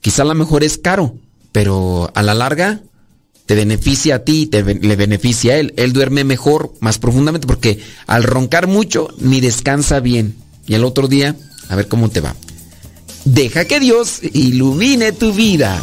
quizá 0.00 0.22
a 0.22 0.26
lo 0.26 0.34
mejor 0.34 0.62
es 0.62 0.78
caro, 0.78 1.16
pero 1.52 2.10
a 2.14 2.22
la 2.22 2.34
larga 2.34 2.82
te 3.48 3.54
beneficia 3.54 4.16
a 4.16 4.18
ti, 4.18 4.46
te, 4.46 4.62
le 4.62 4.94
beneficia 4.94 5.54
a 5.54 5.56
él. 5.56 5.72
Él 5.78 5.94
duerme 5.94 6.22
mejor, 6.22 6.74
más 6.80 6.98
profundamente, 6.98 7.46
porque 7.46 7.80
al 8.06 8.22
roncar 8.22 8.66
mucho 8.66 9.08
ni 9.20 9.40
descansa 9.40 10.00
bien. 10.00 10.36
Y 10.66 10.74
el 10.74 10.84
otro 10.84 11.08
día, 11.08 11.34
a 11.70 11.74
ver 11.74 11.88
cómo 11.88 12.10
te 12.10 12.20
va. 12.20 12.36
Deja 13.24 13.64
que 13.64 13.80
Dios 13.80 14.20
ilumine 14.34 15.12
tu 15.12 15.32
vida. 15.32 15.82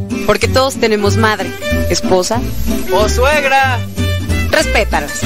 Porque 0.25 0.47
todos 0.47 0.75
tenemos 0.75 1.17
madre, 1.17 1.51
esposa 1.89 2.41
o 2.93 3.09
suegra. 3.09 3.79
Respétalas. 4.51 5.21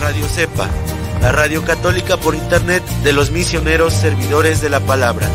Radio 0.00 0.26
Cepa, 0.28 0.68
la 1.20 1.32
radio 1.32 1.64
católica 1.64 2.16
por 2.16 2.34
internet 2.34 2.82
de 3.02 3.12
los 3.12 3.30
misioneros 3.30 3.92
servidores 3.94 4.60
de 4.60 4.68
la 4.68 4.80
palabra. 4.80 5.28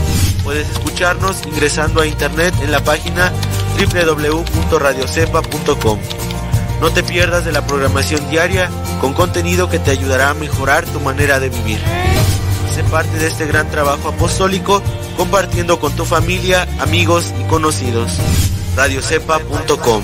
Puedes 0.44 0.70
escucharnos 0.70 1.46
ingresando 1.46 2.02
a 2.02 2.08
internet 2.08 2.54
en 2.62 2.72
la 2.72 2.84
página 2.84 3.32
www.radiocepa.com. 3.78 6.00
No 6.82 6.92
te 6.92 7.04
pierdas 7.04 7.46
de 7.46 7.52
la 7.52 7.66
programación 7.66 8.30
diaria 8.30 8.70
con 9.02 9.14
contenido 9.14 9.70
que 9.70 9.80
te 9.80 9.92
ayudará 9.92 10.30
a 10.30 10.34
mejorar 10.34 10.86
tu 10.86 11.00
manera 11.00 11.40
de 11.40 11.50
vivir. 11.50 11.80
Sé 12.74 12.84
parte 12.86 13.18
de 13.18 13.28
este 13.28 13.46
gran 13.46 13.70
trabajo 13.70 14.10
apostólico 14.10 14.82
compartiendo 15.18 15.80
con 15.80 15.94
tu 15.94 16.06
familia, 16.06 16.68
amigos 16.80 17.34
y 17.40 17.44
conocidos. 17.44 18.18
radiocepa.com 18.76 20.04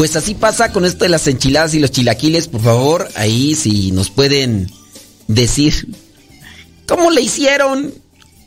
Pues 0.00 0.16
así 0.16 0.34
pasa 0.34 0.72
con 0.72 0.86
esto 0.86 1.04
de 1.04 1.10
las 1.10 1.26
enchiladas 1.26 1.74
y 1.74 1.78
los 1.78 1.90
chilaquiles. 1.90 2.48
Por 2.48 2.62
favor, 2.62 3.10
ahí 3.16 3.54
si 3.54 3.92
nos 3.92 4.08
pueden 4.08 4.72
decir 5.28 5.94
cómo 6.86 7.10
le 7.10 7.20
hicieron. 7.20 7.92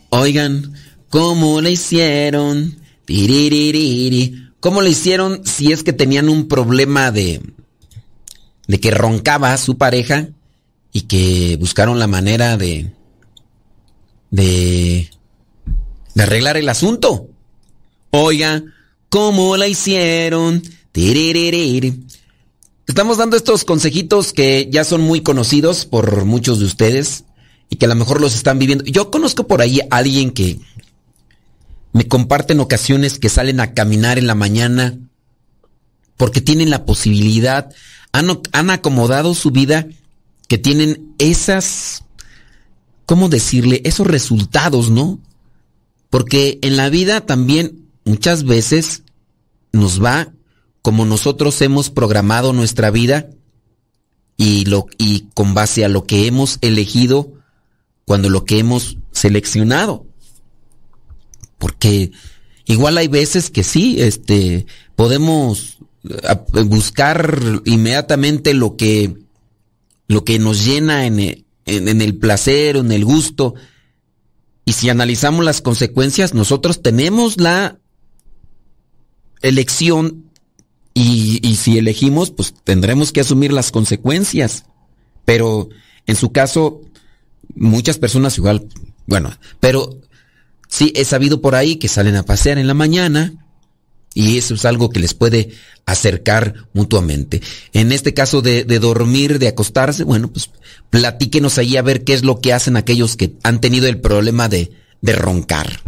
Oigan, 0.10 0.74
¿cómo 1.10 1.62
le 1.62 1.70
hicieron? 1.70 2.80
¿Cómo 4.62 4.82
le 4.82 4.89
hicieron 4.89 5.46
si 5.46 5.72
es 5.72 5.84
que 5.84 5.94
tenían 5.94 6.28
un 6.28 6.48
problema 6.48 7.12
de, 7.12 7.39
de 8.68 8.80
que 8.80 8.89
roncaba 8.89 9.56
su 9.58 9.78
pareja 9.78 10.30
y 10.92 11.02
que 11.02 11.58
buscaron 11.60 12.00
la 12.00 12.08
manera 12.08 12.58
de, 12.58 12.89
de, 14.32 15.08
de 16.16 16.24
arreglar 16.24 16.58
el 16.58 16.68
asunto? 16.68 17.28
Oiga, 18.10 18.63
¿cómo 19.10 19.56
la 19.56 19.68
hicieron? 19.68 20.63
Estamos 22.88 23.17
dando 23.17 23.36
estos 23.36 23.65
consejitos 23.65 24.32
que 24.32 24.69
ya 24.71 24.84
son 24.84 25.01
muy 25.01 25.21
conocidos 25.21 25.86
por 25.86 26.25
muchos 26.25 26.60
de 26.60 26.65
ustedes 26.65 27.23
y 27.69 27.77
que 27.77 27.86
a 27.86 27.89
lo 27.89 27.95
mejor 27.95 28.21
los 28.21 28.36
están 28.36 28.60
viviendo. 28.60 28.86
Yo 28.86 29.10
conozco 29.10 29.47
por 29.47 29.62
ahí 29.62 29.79
a 29.82 29.97
alguien 29.97 30.32
que 30.32 30.60
me 31.93 32.08
comparte 32.08 32.53
en 32.53 32.60
ocasiones 32.60 33.19
que 33.19 33.29
salen 33.29 33.60
a 33.60 33.73
caminar 33.73 34.17
en 34.17 34.27
la 34.27 34.36
mañana 34.36 34.97
porque 36.17 36.41
tienen 36.41 36.69
la 36.69 36.86
posibilidad, 36.86 37.71
han, 38.12 38.39
han 38.51 38.69
acomodado 38.69 39.34
su 39.34 39.51
vida, 39.51 39.88
que 40.47 40.58
tienen 40.58 41.15
esas, 41.17 42.03
¿cómo 43.06 43.29
decirle? 43.29 43.82
Esos 43.86 44.06
resultados, 44.06 44.91
¿no? 44.91 45.19
Porque 46.10 46.60
en 46.62 46.77
la 46.77 46.89
vida 46.89 47.21
también 47.21 47.88
muchas 48.06 48.43
veces 48.43 49.01
nos 49.71 50.03
va 50.03 50.32
como 50.84 51.06
nosotros 51.06 51.60
hemos 51.62 51.89
programado 51.89 52.52
nuestra 52.52 52.91
vida 52.91 53.30
y, 54.38 54.65
con 55.34 55.54
base 55.54 55.86
a 55.86 55.89
lo 55.89 56.06
que 56.06 56.28
hemos 56.28 56.58
elegido 56.60 57.32
cuando 58.06 58.30
lo 58.30 58.43
que 58.43 58.60
hemos 58.60 58.98
seleccionado. 59.13 60.06
Porque 61.58 62.12
igual 62.65 62.98
hay 62.98 63.08
veces 63.08 63.50
que 63.50 63.63
sí, 63.63 64.02
este, 64.02 64.65
podemos 64.98 65.78
buscar 66.65 67.62
inmediatamente 67.63 68.54
lo 68.54 68.76
que, 68.76 69.15
lo 70.10 70.26
que 70.26 70.38
nos 70.38 70.65
llena 70.65 71.06
en, 71.06 71.19
en, 71.22 71.46
en 71.65 72.02
el 72.02 72.17
placer 72.17 72.76
en 72.76 72.91
el 72.91 73.06
gusto. 73.06 73.56
Y 74.65 74.74
si 74.74 74.89
analizamos 74.89 75.46
las 75.46 75.62
consecuencias, 75.62 76.34
nosotros 76.34 76.82
tenemos 76.82 77.39
la 77.39 77.80
elección 79.41 80.33
y, 80.93 81.56
si 81.56 81.77
elegimos, 81.77 82.29
pues 82.29 82.53
tendremos 82.63 83.12
que 83.12 83.21
asumir 83.21 83.51
las 83.51 83.71
consecuencias. 83.71 84.65
Pero 85.25 85.69
en 86.06 86.15
su 86.15 86.32
caso, 86.32 86.82
muchas 87.56 87.97
personas 87.97 88.38
igual, 88.38 88.67
bueno, 89.08 89.36
pero 89.60 89.99
sí 90.67 90.93
he 90.95 91.06
sabido 91.06 91.41
por 91.41 91.56
ahí 91.56 91.77
que 91.77 91.88
salen 91.88 92.15
a 92.15 92.23
pasear 92.23 92.58
en 92.58 92.67
la 92.67 92.73
mañana 92.73 93.34
y 94.13 94.38
eso 94.38 94.53
es 94.53 94.65
algo 94.65 94.89
que 94.89 94.99
les 94.99 95.13
puede 95.15 95.51
acercar 95.86 96.67
mutuamente. 96.73 97.41
En 97.73 97.91
este 97.91 98.13
caso 98.13 98.41
de, 98.41 98.63
dormir, 98.63 99.39
de 99.39 99.47
acostarse, 99.47 100.03
bueno, 100.03 100.32
pues 100.32 100.51
platíquenos 100.89 101.58
ahí 101.58 101.77
a 101.77 101.82
ver 101.82 102.03
qué 102.03 102.13
es 102.13 102.23
lo 102.23 102.39
que 102.39 102.53
hacen 102.53 102.77
aquellos 102.77 103.17
que 103.17 103.34
han 103.43 103.60
tenido 103.60 103.88
el 103.88 103.99
problema 103.99 104.47
de, 104.49 104.71
de 105.01 105.13
roncar. 105.13 105.82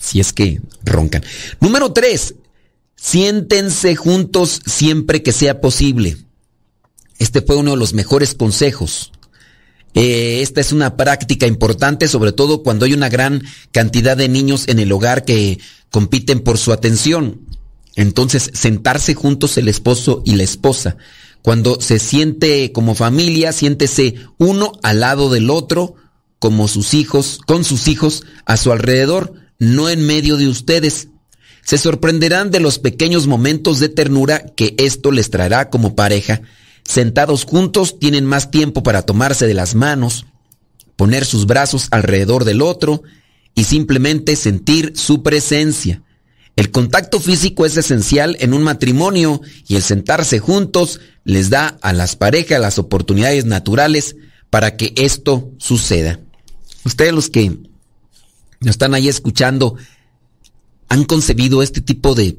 Si 0.00 0.20
es 0.20 0.32
que 0.32 0.60
roncan. 0.84 1.22
Número 1.60 1.92
tres, 1.92 2.34
Siéntense 3.00 3.94
juntos 3.96 4.60
siempre 4.66 5.22
que 5.22 5.32
sea 5.32 5.60
posible. 5.60 6.16
Este 7.18 7.40
fue 7.42 7.56
uno 7.56 7.70
de 7.70 7.76
los 7.76 7.94
mejores 7.94 8.34
consejos. 8.34 9.12
Eh, 9.94 10.40
esta 10.42 10.60
es 10.60 10.72
una 10.72 10.96
práctica 10.96 11.46
importante, 11.46 12.08
sobre 12.08 12.32
todo 12.32 12.62
cuando 12.62 12.84
hay 12.84 12.92
una 12.92 13.08
gran 13.08 13.42
cantidad 13.72 14.16
de 14.16 14.28
niños 14.28 14.64
en 14.68 14.80
el 14.80 14.92
hogar 14.92 15.24
que 15.24 15.58
compiten 15.90 16.40
por 16.40 16.58
su 16.58 16.72
atención. 16.72 17.40
Entonces, 17.96 18.50
sentarse 18.52 19.14
juntos 19.14 19.56
el 19.58 19.68
esposo 19.68 20.22
y 20.24 20.34
la 20.34 20.42
esposa. 20.42 20.96
Cuando 21.42 21.80
se 21.80 21.98
siente 21.98 22.72
como 22.72 22.94
familia, 22.94 23.52
siéntese 23.52 24.16
uno 24.38 24.72
al 24.82 25.00
lado 25.00 25.30
del 25.30 25.50
otro, 25.50 25.94
como 26.38 26.68
sus 26.68 26.94
hijos, 26.94 27.40
con 27.46 27.64
sus 27.64 27.88
hijos 27.88 28.24
a 28.44 28.56
su 28.56 28.70
alrededor, 28.70 29.34
no 29.58 29.88
en 29.88 30.04
medio 30.04 30.36
de 30.36 30.48
ustedes. 30.48 31.08
Se 31.68 31.76
sorprenderán 31.76 32.50
de 32.50 32.60
los 32.60 32.78
pequeños 32.78 33.26
momentos 33.26 33.78
de 33.78 33.90
ternura 33.90 34.38
que 34.56 34.74
esto 34.78 35.12
les 35.12 35.28
traerá 35.28 35.68
como 35.68 35.94
pareja. 35.94 36.40
Sentados 36.82 37.44
juntos 37.44 37.98
tienen 37.98 38.24
más 38.24 38.50
tiempo 38.50 38.82
para 38.82 39.02
tomarse 39.02 39.46
de 39.46 39.52
las 39.52 39.74
manos, 39.74 40.24
poner 40.96 41.26
sus 41.26 41.44
brazos 41.44 41.88
alrededor 41.90 42.46
del 42.46 42.62
otro 42.62 43.02
y 43.54 43.64
simplemente 43.64 44.34
sentir 44.34 44.94
su 44.96 45.22
presencia. 45.22 46.02
El 46.56 46.70
contacto 46.70 47.20
físico 47.20 47.66
es 47.66 47.76
esencial 47.76 48.38
en 48.40 48.54
un 48.54 48.62
matrimonio 48.62 49.42
y 49.66 49.76
el 49.76 49.82
sentarse 49.82 50.38
juntos 50.38 51.00
les 51.24 51.50
da 51.50 51.76
a 51.82 51.92
las 51.92 52.16
parejas 52.16 52.62
las 52.62 52.78
oportunidades 52.78 53.44
naturales 53.44 54.16
para 54.48 54.78
que 54.78 54.94
esto 54.96 55.50
suceda. 55.58 56.18
Ustedes 56.86 57.12
los 57.12 57.28
que 57.28 57.58
están 58.64 58.94
ahí 58.94 59.06
escuchando 59.06 59.76
han 60.88 61.04
concebido 61.04 61.62
este 61.62 61.80
tipo 61.80 62.14
de, 62.14 62.38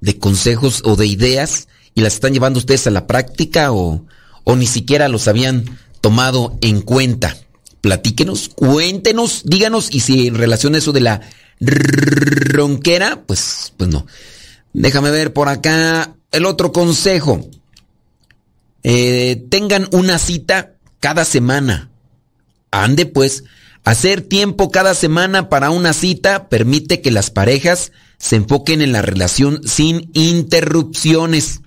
de 0.00 0.18
consejos 0.18 0.82
o 0.84 0.96
de 0.96 1.06
ideas 1.06 1.68
y 1.94 2.00
las 2.00 2.14
están 2.14 2.32
llevando 2.32 2.58
ustedes 2.58 2.86
a 2.86 2.90
la 2.90 3.06
práctica 3.06 3.72
o, 3.72 4.06
o 4.44 4.56
ni 4.56 4.66
siquiera 4.66 5.08
los 5.08 5.28
habían 5.28 5.64
tomado 6.00 6.56
en 6.60 6.80
cuenta. 6.80 7.36
Platíquenos, 7.80 8.48
cuéntenos, 8.48 9.42
díganos 9.44 9.88
y 9.92 10.00
si 10.00 10.28
en 10.28 10.34
relación 10.34 10.74
a 10.74 10.78
eso 10.78 10.92
de 10.92 11.00
la 11.00 11.20
ronquera, 11.60 13.22
pues, 13.26 13.72
pues 13.76 13.90
no. 13.90 14.06
Déjame 14.72 15.10
ver 15.10 15.32
por 15.32 15.48
acá 15.48 16.14
el 16.30 16.46
otro 16.46 16.72
consejo. 16.72 17.48
Eh, 18.82 19.44
tengan 19.50 19.88
una 19.92 20.18
cita 20.18 20.74
cada 21.00 21.24
semana. 21.24 21.90
Ande 22.70 23.06
pues 23.06 23.44
Hacer 23.88 24.20
tiempo 24.20 24.70
cada 24.70 24.92
semana 24.92 25.48
para 25.48 25.70
una 25.70 25.94
cita 25.94 26.50
permite 26.50 27.00
que 27.00 27.10
las 27.10 27.30
parejas 27.30 27.90
se 28.18 28.36
enfoquen 28.36 28.82
en 28.82 28.92
la 28.92 29.00
relación 29.00 29.62
sin 29.66 30.10
interrupciones. 30.12 31.62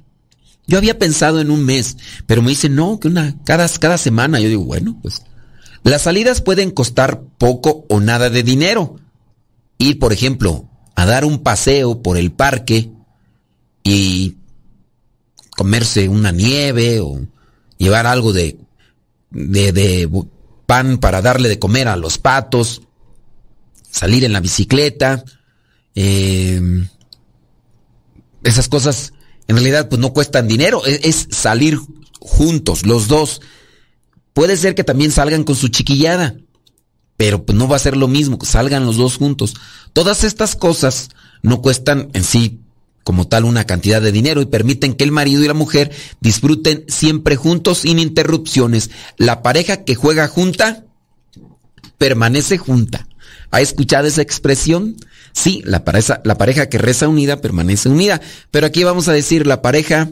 Yo 0.68 0.78
había 0.78 1.00
pensado 1.00 1.42
en 1.42 1.50
un 1.50 1.66
mes, 1.66 1.98
pero 2.28 2.44
me 2.44 2.50
dicen, 2.50 2.76
no, 2.76 3.00
que 3.00 3.08
una, 3.08 3.44
cada, 3.44 3.68
cada 3.70 3.98
semana. 3.98 4.40
Yo 4.40 4.50
digo, 4.50 4.64
bueno, 4.64 5.00
pues. 5.02 5.24
Las 5.82 6.04
salidas 6.04 6.42
pueden 6.42 6.70
costar 6.70 7.24
poco 7.40 7.88
o 7.90 8.00
nada 8.00 8.30
de 8.30 8.44
dinero. 8.44 8.98
Ir, 9.80 9.98
por 9.98 10.14
ejemplo, 10.14 10.70
a 10.94 11.08
dar 11.08 11.26
un 11.26 11.40
paseo 11.40 12.04
por 12.04 12.18
el 12.18 12.32
parque 12.32 12.92
y 13.84 14.36
comerse 15.58 16.08
una 16.08 16.32
nieve 16.32 17.00
o 17.00 17.20
llevar 17.80 18.06
algo 18.06 18.32
de, 18.32 18.60
de, 19.32 19.72
de 19.72 20.08
pan 20.72 21.00
para 21.00 21.22
darle 21.22 21.50
de 21.50 21.60
comer 21.60 21.90
a 21.90 21.98
los 21.98 22.18
patos, 22.18 22.84
salir 23.90 24.24
en 24.24 24.32
la 24.32 24.40
bicicleta, 24.40 25.26
eh, 25.96 26.62
esas 28.42 28.70
cosas 28.70 29.12
en 29.50 29.58
realidad 29.58 29.90
pues 29.90 30.00
no 30.00 30.14
cuestan 30.14 30.48
dinero, 30.48 30.86
es, 30.86 31.02
es, 31.04 31.28
salir 31.30 31.78
juntos, 32.22 32.86
los 32.86 33.10
dos. 33.10 33.42
Puede 34.32 34.56
ser 34.56 34.74
que 34.74 34.86
también 34.86 35.12
salgan 35.12 35.44
con 35.44 35.58
su 35.58 35.68
chiquillada, 35.68 36.38
pero 37.18 37.44
pues 37.44 37.58
no 37.58 37.68
va 37.68 37.76
a 37.76 37.80
ser 37.80 37.98
lo 37.98 38.08
mismo, 38.08 38.40
salgan 38.42 38.86
los 38.86 38.96
dos 38.96 39.18
juntos. 39.18 39.56
Todas 39.92 40.24
estas 40.24 40.56
cosas 40.56 41.10
no 41.42 41.62
cuestan 41.62 42.12
en 42.14 42.24
sí 42.24 42.62
como 43.04 43.28
tal 43.28 43.46
una 43.46 43.66
cantidad 43.66 44.02
de 44.02 44.12
dinero 44.12 44.42
y 44.42 44.46
permiten 44.46 44.94
que 44.94 45.04
el 45.04 45.12
marido 45.12 45.44
y 45.44 45.48
la 45.48 45.54
mujer 45.54 45.92
disfruten 46.20 46.86
siempre 46.88 47.36
juntos 47.36 47.80
sin 47.80 48.00
interrupciones. 48.00 48.92
La 49.18 49.42
pareja 49.42 49.84
que 49.84 49.96
juega 49.96 50.28
junta 50.28 50.86
permanece 51.98 52.58
junta. 52.58 53.08
¿Ha 53.52 53.62
escuchado 53.62 54.08
esa 54.08 54.22
expresión? 54.22 54.96
Sí, 55.34 55.62
la 55.66 55.84
pareja, 55.84 56.22
la 56.24 56.38
pareja 56.38 56.70
que 56.70 56.78
reza 56.78 57.08
unida 57.08 57.42
permanece 57.42 57.90
unida. 57.90 58.22
Pero 58.50 58.68
aquí 58.68 58.84
vamos 58.84 59.08
a 59.08 59.14
decir 59.14 59.46
la 59.48 59.62
pareja 59.62 60.10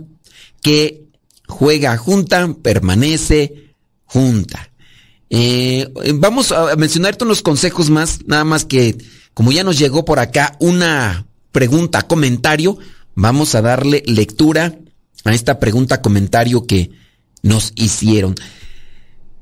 que 0.62 1.06
juega 1.48 1.98
junta 1.98 2.54
permanece 2.62 3.74
junta. 4.06 4.72
Eh, 5.30 5.88
vamos 6.16 6.52
a 6.52 6.76
mencionarte 6.76 7.24
unos 7.24 7.42
consejos 7.42 7.90
más, 7.90 8.20
nada 8.26 8.44
más 8.44 8.66
que 8.66 8.98
como 9.34 9.52
ya 9.52 9.64
nos 9.64 9.78
llegó 9.78 10.04
por 10.04 10.20
acá 10.20 10.56
una 10.60 11.28
pregunta, 11.52 12.04
comentario, 12.04 12.78
vamos 13.16 13.56
a 13.56 13.62
darle 13.62 14.04
lectura 14.06 14.78
a 15.24 15.34
esta 15.34 15.60
pregunta, 15.60 16.02
comentario 16.02 16.66
que 16.66 16.92
nos 17.42 17.74
hicieron. 17.76 18.36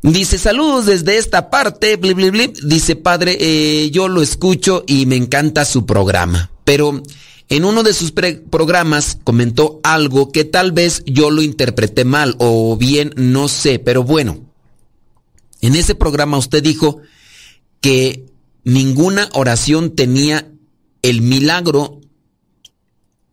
Dice, 0.02 0.38
saludos 0.38 0.86
desde 0.86 1.18
esta 1.18 1.50
parte, 1.50 1.98
bli, 1.98 2.14
bli, 2.14 2.30
bli. 2.30 2.54
dice, 2.64 2.96
padre, 2.96 3.38
eh, 3.40 3.90
yo 3.92 4.08
lo 4.08 4.22
escucho 4.22 4.84
y 4.88 5.06
me 5.06 5.16
encanta 5.16 5.66
su 5.66 5.86
programa, 5.86 6.52
pero 6.64 7.02
en 7.50 7.66
uno 7.66 7.84
de 7.84 7.94
sus 7.94 8.12
programas 8.12 9.18
comentó 9.24 9.80
algo 9.84 10.32
que 10.32 10.46
tal 10.46 10.72
vez 10.72 11.04
yo 11.06 11.32
lo 11.32 11.42
interpreté 11.42 12.06
mal 12.06 12.36
o 12.40 12.78
bien 12.78 13.14
no 13.16 13.48
sé, 13.48 13.80
pero 13.80 14.04
bueno, 14.04 14.46
en 15.62 15.76
ese 15.76 15.96
programa 15.96 16.38
usted 16.38 16.62
dijo 16.62 17.02
que 17.82 18.26
ninguna 18.64 19.30
oración 19.34 19.96
tenía 19.96 20.52
el 21.02 21.22
milagro 21.22 22.02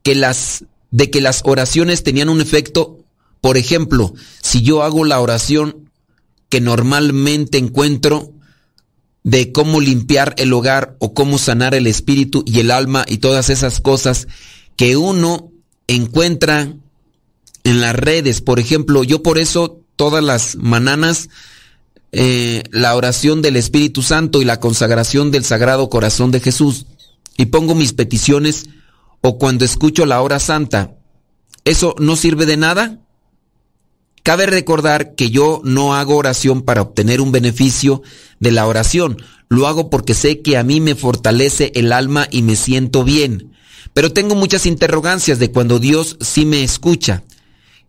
que 0.03 0.15
las, 0.15 0.65
de 0.91 1.11
que 1.11 1.21
las 1.21 1.43
oraciones 1.45 2.03
tenían 2.03 2.29
un 2.29 2.41
efecto. 2.41 3.05
Por 3.41 3.57
ejemplo, 3.57 4.15
si 4.43 4.63
yo 4.63 4.83
hago 4.83 5.05
la 5.05 5.21
oración 5.21 5.91
que 6.49 6.61
normalmente 6.61 7.59
encuentro 7.59 8.33
de 9.25 9.53
cómo 9.53 9.81
limpiar 9.81 10.35
el 10.39 10.53
hogar 10.53 10.97
o 11.01 11.15
cómo 11.15 11.39
sanar 11.39 11.75
el 11.75 11.87
espíritu 11.87 12.45
y 12.47 12.61
el 12.61 12.71
alma 12.71 13.05
y 13.09 13.19
todas 13.19 13.49
esas 13.51 13.81
cosas 13.81 14.29
que 14.77 14.97
uno 14.97 15.51
encuentra 15.89 16.75
en 17.65 17.81
las 17.81 17.97
redes. 17.97 18.43
Por 18.43 18.61
ejemplo, 18.61 19.03
yo 19.03 19.23
por 19.23 19.39
eso 19.39 19.81
todas 19.97 20.23
las 20.23 20.57
mananas 20.57 21.29
eh, 22.13 22.63
la 22.71 22.95
oración 22.95 23.43
del 23.43 23.57
Espíritu 23.57 24.03
Santo 24.03 24.41
y 24.41 24.45
la 24.45 24.61
consagración 24.61 25.33
del 25.33 25.45
Sagrado 25.45 25.91
Corazón 25.91 26.31
de 26.31 26.39
Jesús 26.39 26.87
y 27.37 27.47
pongo 27.47 27.75
mis 27.75 27.93
peticiones 27.93 28.67
o 29.21 29.39
cuando 29.39 29.65
escucho 29.65 30.07
la 30.07 30.21
hora 30.21 30.39
santa, 30.39 30.97
¿eso 31.65 31.95
no 31.99 32.17
sirve 32.17 32.47
de 32.47 32.57
nada? 32.57 33.01
Cabe 34.23 34.47
recordar 34.47 35.15
que 35.15 35.31
yo 35.31 35.61
no 35.65 35.95
hago 35.95 36.17
oración 36.17 36.63
para 36.63 36.83
obtener 36.83 37.21
un 37.21 37.33
beneficio 37.33 38.03
de 38.41 38.53
la 38.53 38.67
oración, 38.67 39.19
lo 39.49 39.67
hago 39.67 39.91
porque 39.91 40.15
sé 40.15 40.41
que 40.41 40.57
a 40.57 40.65
mí 40.65 40.81
me 40.81 40.95
fortalece 40.95 41.73
el 41.75 41.93
alma 41.93 42.27
y 42.31 42.43
me 42.43 42.57
siento 42.57 43.05
bien. 43.05 43.53
Pero 43.93 44.13
tengo 44.13 44.35
muchas 44.35 44.67
interrogancias 44.67 45.39
de 45.39 45.51
cuando 45.51 45.79
Dios 45.79 46.17
sí 46.21 46.47
me 46.47 46.65
escucha. 46.65 47.23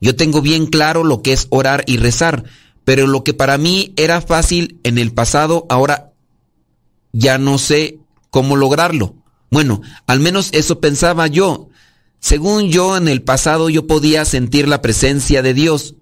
Yo 0.02 0.16
tengo 0.16 0.42
bien 0.42 0.68
claro 0.68 1.04
lo 1.04 1.22
que 1.22 1.34
es 1.34 1.48
orar 1.50 1.84
y 1.88 1.98
rezar, 1.98 2.44
pero 2.84 3.08
lo 3.08 3.24
que 3.24 3.34
para 3.34 3.58
mí 3.58 3.94
era 3.96 4.22
fácil 4.22 4.80
en 4.84 4.98
el 4.98 5.12
pasado, 5.14 5.66
ahora 5.70 6.12
ya 7.12 7.38
no 7.38 7.58
sé 7.58 8.00
cómo 8.30 8.56
lograrlo. 8.56 9.16
Bueno, 9.56 9.82
al 10.06 10.20
menos 10.20 10.50
eso 10.52 10.82
pensaba 10.82 11.28
yo. 11.28 11.70
Según 12.20 12.68
yo, 12.72 12.98
en 12.98 13.08
el 13.08 13.22
pasado 13.22 13.70
yo 13.70 13.88
podía 13.88 14.26
sentir 14.26 14.68
la 14.68 14.82
presencia 14.82 15.42
de 15.42 15.54
Dios 15.54 15.96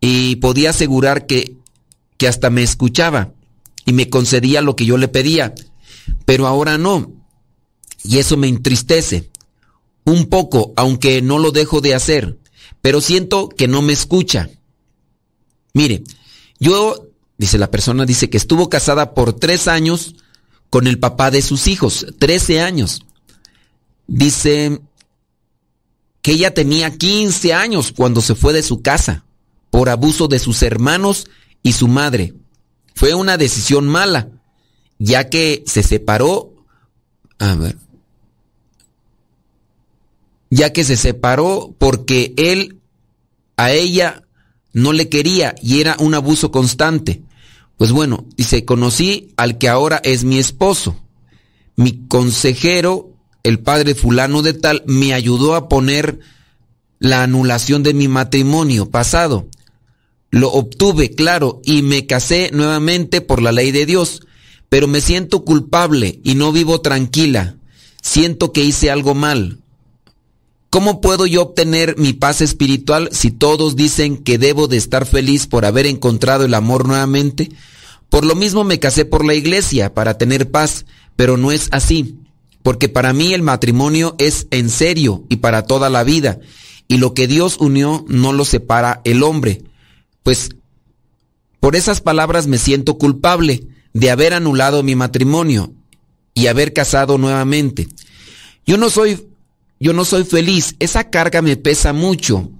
y 0.00 0.36
podía 0.36 0.70
asegurar 0.70 1.26
que, 1.26 1.56
que 2.18 2.28
hasta 2.28 2.48
me 2.48 2.62
escuchaba 2.62 3.32
y 3.86 3.92
me 3.92 4.08
concedía 4.08 4.62
lo 4.62 4.76
que 4.76 4.86
yo 4.86 4.98
le 4.98 5.08
pedía, 5.08 5.52
pero 6.24 6.46
ahora 6.46 6.78
no. 6.78 7.10
Y 8.04 8.18
eso 8.18 8.36
me 8.36 8.46
entristece. 8.46 9.28
Un 10.04 10.26
poco, 10.26 10.72
aunque 10.76 11.22
no 11.22 11.40
lo 11.40 11.50
dejo 11.50 11.80
de 11.80 11.96
hacer, 11.96 12.38
pero 12.80 13.00
siento 13.00 13.48
que 13.48 13.66
no 13.66 13.82
me 13.82 13.94
escucha. 13.94 14.48
Mire, 15.72 16.04
yo, 16.60 17.08
dice 17.36 17.58
la 17.58 17.72
persona, 17.72 18.06
dice 18.06 18.30
que 18.30 18.36
estuvo 18.36 18.68
casada 18.68 19.12
por 19.12 19.32
tres 19.32 19.66
años 19.66 20.14
con 20.72 20.86
el 20.86 20.98
papá 20.98 21.30
de 21.30 21.42
sus 21.42 21.66
hijos, 21.66 22.06
13 22.18 22.62
años. 22.62 23.04
Dice 24.06 24.80
que 26.22 26.32
ella 26.32 26.54
tenía 26.54 26.96
15 26.96 27.52
años 27.52 27.92
cuando 27.94 28.22
se 28.22 28.34
fue 28.34 28.54
de 28.54 28.62
su 28.62 28.80
casa 28.80 29.26
por 29.68 29.90
abuso 29.90 30.28
de 30.28 30.38
sus 30.38 30.62
hermanos 30.62 31.28
y 31.62 31.72
su 31.74 31.88
madre. 31.88 32.32
Fue 32.94 33.12
una 33.12 33.36
decisión 33.36 33.86
mala, 33.86 34.30
ya 34.98 35.28
que 35.28 35.62
se 35.66 35.82
separó, 35.82 36.54
a 37.38 37.54
ver, 37.54 37.76
ya 40.48 40.72
que 40.72 40.84
se 40.84 40.96
separó 40.96 41.74
porque 41.76 42.32
él 42.38 42.80
a 43.58 43.72
ella 43.72 44.22
no 44.72 44.94
le 44.94 45.10
quería 45.10 45.54
y 45.60 45.82
era 45.82 45.96
un 45.98 46.14
abuso 46.14 46.50
constante. 46.50 47.20
Pues 47.82 47.90
bueno, 47.90 48.24
dice, 48.36 48.64
conocí 48.64 49.32
al 49.36 49.58
que 49.58 49.68
ahora 49.68 50.00
es 50.04 50.22
mi 50.22 50.38
esposo. 50.38 50.94
Mi 51.74 52.06
consejero, 52.06 53.10
el 53.42 53.58
padre 53.58 53.96
fulano 53.96 54.42
de 54.42 54.52
tal, 54.54 54.84
me 54.86 55.14
ayudó 55.14 55.56
a 55.56 55.68
poner 55.68 56.20
la 57.00 57.24
anulación 57.24 57.82
de 57.82 57.92
mi 57.92 58.06
matrimonio 58.06 58.88
pasado. 58.88 59.48
Lo 60.30 60.52
obtuve, 60.52 61.10
claro, 61.10 61.60
y 61.64 61.82
me 61.82 62.06
casé 62.06 62.50
nuevamente 62.52 63.20
por 63.20 63.42
la 63.42 63.50
ley 63.50 63.72
de 63.72 63.84
Dios, 63.84 64.22
pero 64.68 64.86
me 64.86 65.00
siento 65.00 65.44
culpable 65.44 66.20
y 66.22 66.36
no 66.36 66.52
vivo 66.52 66.82
tranquila. 66.82 67.56
Siento 68.00 68.52
que 68.52 68.62
hice 68.62 68.92
algo 68.92 69.16
mal. 69.16 69.58
¿Cómo 70.72 71.02
puedo 71.02 71.26
yo 71.26 71.42
obtener 71.42 71.98
mi 71.98 72.14
paz 72.14 72.40
espiritual 72.40 73.10
si 73.12 73.30
todos 73.30 73.76
dicen 73.76 74.16
que 74.16 74.38
debo 74.38 74.68
de 74.68 74.78
estar 74.78 75.04
feliz 75.04 75.46
por 75.46 75.66
haber 75.66 75.84
encontrado 75.84 76.46
el 76.46 76.54
amor 76.54 76.88
nuevamente? 76.88 77.50
Por 78.08 78.24
lo 78.24 78.34
mismo 78.34 78.64
me 78.64 78.78
casé 78.78 79.04
por 79.04 79.22
la 79.22 79.34
iglesia, 79.34 79.92
para 79.92 80.16
tener 80.16 80.50
paz, 80.50 80.86
pero 81.14 81.36
no 81.36 81.52
es 81.52 81.68
así, 81.72 82.16
porque 82.62 82.88
para 82.88 83.12
mí 83.12 83.34
el 83.34 83.42
matrimonio 83.42 84.16
es 84.16 84.46
en 84.50 84.70
serio 84.70 85.26
y 85.28 85.36
para 85.36 85.64
toda 85.66 85.90
la 85.90 86.04
vida, 86.04 86.40
y 86.88 86.96
lo 86.96 87.12
que 87.12 87.26
Dios 87.26 87.58
unió 87.60 88.06
no 88.08 88.32
lo 88.32 88.46
separa 88.46 89.02
el 89.04 89.24
hombre. 89.24 89.64
Pues 90.22 90.56
por 91.60 91.76
esas 91.76 92.00
palabras 92.00 92.46
me 92.46 92.56
siento 92.56 92.96
culpable 92.96 93.66
de 93.92 94.10
haber 94.10 94.32
anulado 94.32 94.82
mi 94.82 94.96
matrimonio 94.96 95.74
y 96.32 96.46
haber 96.46 96.72
casado 96.72 97.18
nuevamente. 97.18 97.88
Yo 98.64 98.78
no 98.78 98.88
soy 98.88 99.31
yo 99.82 99.92
no 99.92 100.04
soy 100.04 100.24
feliz, 100.24 100.76
esa 100.78 101.10
carga 101.10 101.42
me 101.42 101.56
pesa 101.56 101.92
mucho 101.92 102.50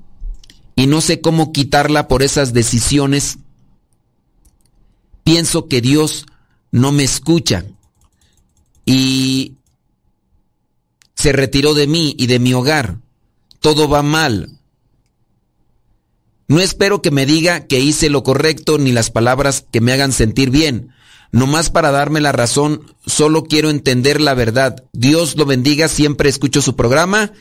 y 0.75 0.89
no 0.89 1.01
sé 1.01 1.21
cómo 1.21 1.53
quitarla 1.53 2.09
por 2.09 2.23
esas 2.23 2.53
decisiones 2.53 3.39
pienso 5.23 5.69
que 5.69 5.81
Dios 5.81 6.27
no 6.73 6.91
me 6.93 7.05
escucha 7.05 7.65
y 8.85 9.55
se 11.15 11.33
retiró 11.33 11.75
de 11.75 11.87
mí 11.87 12.15
y 12.19 12.27
de 12.27 12.39
mi 12.41 12.55
hogar. 12.55 12.99
Todo 13.61 13.89
va 13.89 14.03
mal. 14.03 14.59
No 16.49 16.61
espero 16.61 17.01
que 17.01 17.13
me 17.13 17.27
diga 17.27 17.67
que 17.67 17.79
hice 17.79 18.11
lo 18.11 18.25
correcto 18.25 18.79
ni 18.79 18.91
las 18.91 19.11
palabras 19.11 19.65
que 19.71 19.81
me 19.81 19.93
hagan 19.93 20.13
sentir 20.13 20.51
bien. 20.51 20.93
Nomás 21.33 21.71
para 21.71 21.91
darme 21.91 22.21
la 22.21 22.31
razón, 22.31 22.83
solo 23.07 23.45
quiero 23.45 23.71
entender 23.71 24.21
la 24.21 24.35
verdad. 24.35 24.85
Dios 24.93 25.37
lo 25.37 25.47
bendiga, 25.47 25.89
siempre 25.89 26.29
escucho 26.29 26.63
su 26.63 26.77
programa. 26.77 27.33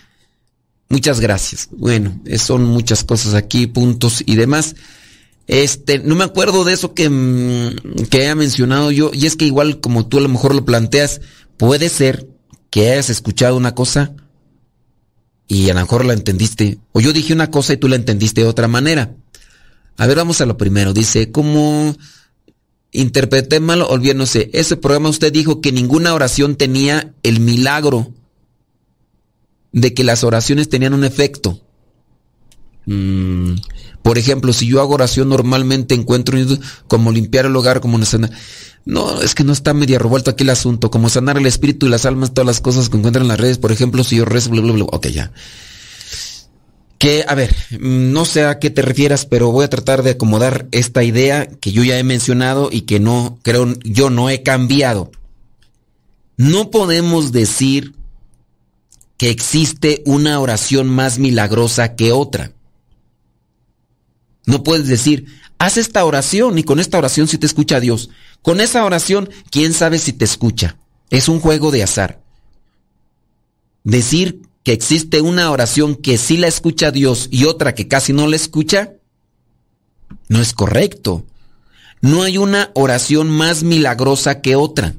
Muchas 0.90 1.20
gracias. 1.20 1.70
Bueno, 1.72 2.20
son 2.38 2.66
muchas 2.66 3.04
cosas 3.04 3.34
aquí, 3.34 3.68
puntos 3.68 4.24
y 4.26 4.36
demás. 4.36 4.76
Este, 5.48 6.00
no 6.00 6.16
me 6.16 6.24
acuerdo 6.24 6.64
de 6.64 6.74
eso 6.74 6.94
que, 6.94 7.10
mm, 7.10 8.06
que 8.10 8.22
haya 8.22 8.36
mencionado 8.36 8.92
yo, 8.92 9.12
y 9.14 9.26
es 9.26 9.36
que 9.36 9.46
igual 9.46 9.82
como 9.82 10.08
tú 10.08 10.18
a 10.18 10.22
lo 10.22 10.30
mejor 10.30 10.56
lo 10.56 10.66
planteas, 10.66 11.20
puede 11.58 11.90
ser 11.90 12.28
que 12.70 12.92
hayas 12.92 13.10
escuchado 13.10 13.58
una 13.58 13.76
cosa 13.76 14.14
y 15.48 15.70
a 15.70 15.74
lo 15.74 15.82
mejor 15.82 16.06
la 16.06 16.14
entendiste, 16.14 16.80
o 16.94 17.02
yo 17.02 17.12
dije 17.12 17.34
una 17.34 17.52
cosa 17.52 17.74
y 17.74 17.78
tú 17.78 17.90
la 17.90 17.98
entendiste 17.98 18.42
de 18.42 18.48
otra 18.48 18.70
manera. 18.70 19.14
A 19.98 20.08
ver, 20.08 20.16
vamos 20.16 20.40
a 20.40 20.46
lo 20.46 20.58
primero. 20.58 20.94
Dice, 20.94 21.32
¿cómo 21.32 21.96
interpreté 22.92 23.60
mal 23.60 23.82
o 23.82 23.98
bien 23.98 24.18
no 24.18 24.26
sé? 24.26 24.50
Ese 24.54 24.78
programa 24.78 25.10
usted 25.10 25.32
dijo 25.32 25.62
que 25.62 25.72
ninguna 25.72 26.14
oración 26.14 26.56
tenía 26.56 27.14
el 27.24 27.40
milagro 27.40 28.14
de 29.72 29.94
que 29.94 30.04
las 30.04 30.24
oraciones 30.24 30.70
tenían 30.70 30.94
un 30.94 31.04
efecto. 31.04 31.62
Mm, 32.86 33.56
por 34.02 34.18
ejemplo, 34.18 34.52
si 34.54 34.68
yo 34.68 34.82
hago 34.82 34.96
oración 34.96 35.30
normalmente 35.30 35.96
encuentro 35.96 36.38
como 36.88 37.12
limpiar 37.12 37.46
el 37.46 37.56
hogar, 37.56 37.82
como 37.82 37.96
una 37.96 38.06
sana. 38.06 38.30
No, 38.84 39.22
es 39.22 39.36
que 39.36 39.44
no 39.44 39.54
está 39.54 39.74
media 39.74 40.00
revuelto 40.00 40.32
aquí 40.32 40.44
el 40.44 40.50
asunto, 40.50 40.90
como 40.90 41.10
sanar 41.10 41.38
el 41.38 41.46
espíritu 41.46 41.86
y 41.86 41.90
las 41.90 42.06
almas, 42.06 42.34
todas 42.34 42.48
las 42.48 42.62
cosas 42.62 42.90
que 42.90 42.98
encuentran 42.98 43.24
en 43.24 43.30
las 43.30 43.40
redes, 43.40 43.60
por 43.60 43.72
ejemplo, 43.72 44.04
si 44.04 44.16
yo 44.16 44.26
rezo, 44.26 44.50
bla, 44.50 44.62
bla, 44.62 44.74
bla, 44.74 44.86
ok, 44.86 45.08
ya. 45.08 45.32
Que, 47.02 47.26
a 47.28 47.34
ver, 47.34 47.56
no 47.80 48.26
sé 48.26 48.46
a 48.46 48.60
qué 48.60 48.70
te 48.70 48.84
refieras, 48.84 49.26
pero 49.26 49.52
voy 49.52 49.66
a 49.66 49.72
tratar 49.72 50.04
de 50.04 50.12
acomodar 50.12 50.68
esta 50.72 51.04
idea 51.04 51.48
que 51.48 51.72
yo 51.72 51.84
ya 51.84 51.98
he 51.98 52.04
mencionado 52.04 52.70
y 52.72 52.82
que 52.82 53.00
no, 53.00 53.40
creo, 53.42 53.74
yo 53.84 54.12
no 54.12 54.30
he 54.30 54.44
cambiado. 54.44 55.10
No 56.38 56.70
podemos 56.70 57.32
decir 57.32 57.96
que 59.18 59.32
existe 59.32 60.04
una 60.06 60.40
oración 60.40 60.90
más 60.90 61.18
milagrosa 61.18 61.96
que 61.96 62.12
otra. 62.12 62.52
No 64.46 64.64
puedes 64.64 64.86
decir, 64.86 65.26
haz 65.58 65.78
esta 65.78 66.06
oración 66.06 66.60
y 66.60 66.64
con 66.64 66.80
esta 66.80 67.00
oración 67.00 67.28
si 67.28 67.40
te 67.40 67.48
escucha 67.48 67.80
Dios. 67.80 68.12
Con 68.44 68.62
esa 68.62 68.86
oración, 68.86 69.28
quién 69.50 69.74
sabe 69.74 69.98
si 69.98 70.14
te 70.14 70.26
escucha. 70.26 70.78
Es 71.10 71.30
un 71.30 71.40
juego 71.40 71.72
de 71.72 71.82
azar. 71.82 72.22
Decir 73.84 74.44
que 74.64 74.74
existe 74.74 75.22
una 75.22 75.50
oración 75.52 75.96
que 75.96 76.18
sí 76.18 76.38
la 76.38 76.48
escucha 76.48 76.92
Dios 76.92 77.28
y 77.32 77.46
otra 77.46 77.74
que 77.74 77.88
casi 77.88 78.14
no 78.14 78.28
la 78.28 78.36
escucha, 78.36 78.94
no 80.28 80.42
es 80.42 80.54
correcto. 80.54 81.26
No 82.02 82.24
hay 82.24 82.38
una 82.38 82.72
oración 82.74 83.30
más 83.30 83.64
milagrosa 83.64 84.42
que 84.42 84.56
otra. 84.56 84.96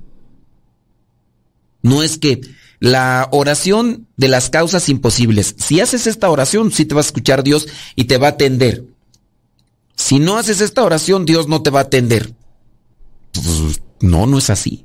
No 1.83 2.03
es 2.03 2.19
que 2.19 2.41
la 2.79 3.29
oración 3.33 4.07
de 4.17 4.29
las 4.29 4.51
causas 4.51 4.89
imposibles, 4.89 5.55
si 5.59 5.81
haces 5.81 6.07
esta 6.07 6.31
oración, 6.31 6.71
sí 6.71 6.85
te 6.85 6.95
va 6.95 7.01
a 7.01 7.05
escuchar 7.05 7.43
Dios 7.43 7.69
y 7.97 8.05
te 8.05 8.19
va 8.19 8.29
a 8.29 8.31
atender. 8.31 8.85
Si 9.97 10.19
no 10.19 10.37
haces 10.37 10.61
esta 10.61 10.83
oración, 10.83 11.25
Dios 11.25 11.49
no 11.49 11.63
te 11.63 11.71
va 11.71 11.81
a 11.81 11.85
atender. 11.85 12.35
Pues, 13.33 13.81
no, 14.01 14.27
no 14.27 14.39
es 14.39 14.51
así. 14.51 14.85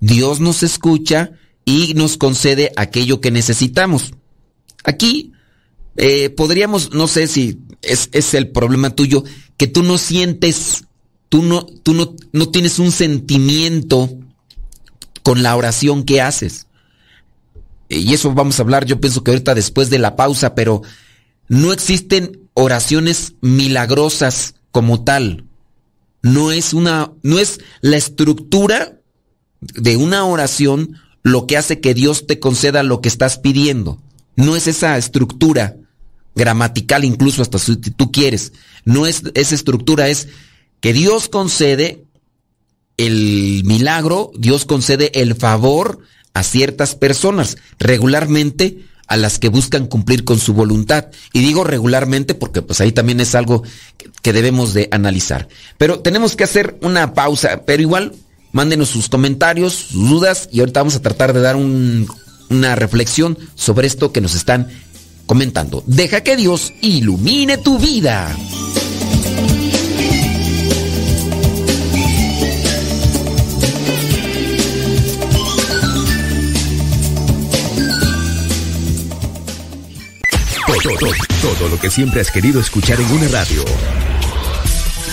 Dios 0.00 0.40
nos 0.40 0.62
escucha 0.62 1.32
y 1.70 1.94
nos 1.94 2.16
concede 2.16 2.72
aquello 2.74 3.20
que 3.20 3.30
necesitamos. 3.30 4.10
Aquí 4.82 5.32
eh, 5.96 6.28
podríamos, 6.28 6.92
no 6.92 7.06
sé 7.06 7.28
si 7.28 7.60
es, 7.82 8.08
es, 8.10 8.34
el 8.34 8.48
problema 8.48 8.90
tuyo, 8.90 9.22
que 9.56 9.68
tú 9.68 9.84
no 9.84 9.96
sientes, 9.96 10.82
tú 11.28 11.44
no, 11.44 11.64
tú 11.64 11.94
no, 11.94 12.16
no 12.32 12.48
tienes 12.48 12.80
un 12.80 12.90
sentimiento 12.90 14.10
con 15.22 15.44
la 15.44 15.54
oración 15.54 16.02
que 16.02 16.20
haces. 16.20 16.66
Y 17.88 18.14
eso 18.14 18.34
vamos 18.34 18.58
a 18.58 18.62
hablar, 18.62 18.84
yo 18.84 19.00
pienso 19.00 19.22
que 19.22 19.30
ahorita 19.30 19.54
después 19.54 19.90
de 19.90 20.00
la 20.00 20.16
pausa, 20.16 20.56
pero 20.56 20.82
no 21.46 21.72
existen 21.72 22.48
oraciones 22.54 23.34
milagrosas 23.42 24.56
como 24.72 25.04
tal. 25.04 25.44
No 26.22 26.50
es 26.50 26.74
una, 26.74 27.12
no 27.22 27.38
es 27.38 27.60
la 27.80 27.96
estructura 27.96 29.00
de 29.60 29.96
una 29.96 30.24
oración 30.24 30.96
lo 31.22 31.46
que 31.46 31.56
hace 31.56 31.80
que 31.80 31.94
Dios 31.94 32.26
te 32.26 32.38
conceda 32.38 32.82
lo 32.82 33.00
que 33.00 33.08
estás 33.08 33.38
pidiendo. 33.38 34.00
No 34.36 34.56
es 34.56 34.66
esa 34.66 34.96
estructura 34.96 35.76
gramatical, 36.34 37.04
incluso 37.04 37.42
hasta 37.42 37.58
si 37.58 37.76
tú 37.76 38.10
quieres. 38.10 38.52
No 38.84 39.06
es 39.06 39.22
esa 39.34 39.54
estructura, 39.54 40.08
es 40.08 40.28
que 40.80 40.92
Dios 40.92 41.28
concede 41.28 42.04
el 42.96 43.62
milagro, 43.64 44.30
Dios 44.38 44.64
concede 44.64 45.20
el 45.20 45.34
favor 45.34 46.00
a 46.32 46.42
ciertas 46.42 46.94
personas. 46.94 47.56
Regularmente 47.78 48.84
a 49.10 49.16
las 49.16 49.40
que 49.40 49.48
buscan 49.48 49.86
cumplir 49.88 50.24
con 50.24 50.38
su 50.38 50.54
voluntad. 50.54 51.06
Y 51.32 51.40
digo 51.40 51.64
regularmente 51.64 52.34
porque 52.34 52.62
pues 52.62 52.80
ahí 52.80 52.92
también 52.92 53.20
es 53.20 53.34
algo 53.34 53.64
que 54.22 54.32
debemos 54.32 54.72
de 54.72 54.88
analizar. 54.92 55.48
Pero 55.78 55.98
tenemos 55.98 56.36
que 56.36 56.44
hacer 56.44 56.78
una 56.80 57.12
pausa, 57.12 57.62
pero 57.66 57.82
igual 57.82 58.14
mándenos 58.52 58.88
sus 58.88 59.08
comentarios, 59.08 59.74
sus 59.74 60.08
dudas 60.08 60.48
y 60.52 60.60
ahorita 60.60 60.80
vamos 60.80 60.96
a 60.96 61.02
tratar 61.02 61.32
de 61.32 61.40
dar 61.40 61.56
una 61.56 62.74
reflexión 62.74 63.38
sobre 63.54 63.86
esto 63.86 64.12
que 64.12 64.20
nos 64.20 64.34
están 64.34 64.68
comentando. 65.26 65.84
Deja 65.86 66.22
que 66.22 66.36
Dios 66.36 66.72
ilumine 66.80 67.58
tu 67.58 67.78
vida. 67.78 68.36
Todo, 80.82 81.12
todo, 81.42 81.68
lo 81.68 81.78
que 81.78 81.90
siempre 81.90 82.20
has 82.20 82.30
querido 82.30 82.60
escuchar 82.60 83.00
en 83.00 83.10
una 83.12 83.28
radio. 83.28 83.64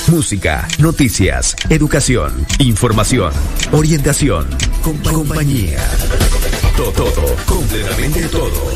Música, 0.09 0.67
noticias, 0.79 1.55
educación, 1.69 2.45
información, 2.59 3.33
orientación, 3.71 4.47
compañía. 4.81 5.85
Todo, 6.75 6.91
todo, 6.91 7.35
completamente 7.45 8.27
todo. 8.27 8.71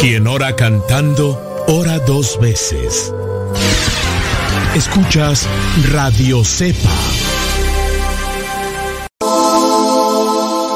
Quien 0.00 0.26
ora 0.28 0.54
cantando, 0.54 1.64
ora 1.66 1.98
dos 1.98 2.38
veces. 2.40 3.12
Escuchas 4.74 5.46
Radio 5.90 6.44
Cepa 6.44 6.90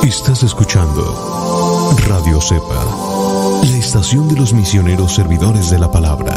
Estás 0.03 0.43
escuchando 0.43 1.95
Radio 2.09 2.41
Cepa, 2.41 2.85
la 3.63 3.77
estación 3.79 4.29
de 4.29 4.37
los 4.37 4.53
misioneros 4.53 5.15
servidores 5.15 5.71
de 5.71 5.79
la 5.79 5.91
palabra. 5.91 6.35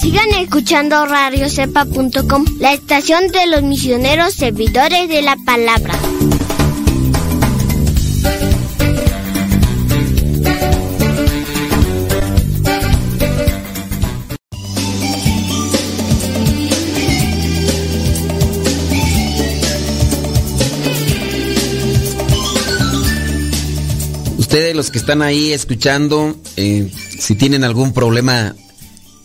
Sigan 0.00 0.30
escuchando 0.40 1.04
radiocepa.com, 1.04 2.44
la 2.58 2.72
estación 2.72 3.28
de 3.28 3.46
los 3.46 3.62
misioneros 3.62 4.32
servidores 4.34 5.08
de 5.08 5.22
la 5.22 5.36
palabra. 5.44 5.94
Ustedes 24.54 24.76
los 24.76 24.92
que 24.92 24.98
están 24.98 25.20
ahí 25.20 25.52
escuchando, 25.52 26.36
eh, 26.56 26.88
si 27.18 27.34
tienen 27.34 27.64
algún 27.64 27.92
problema 27.92 28.54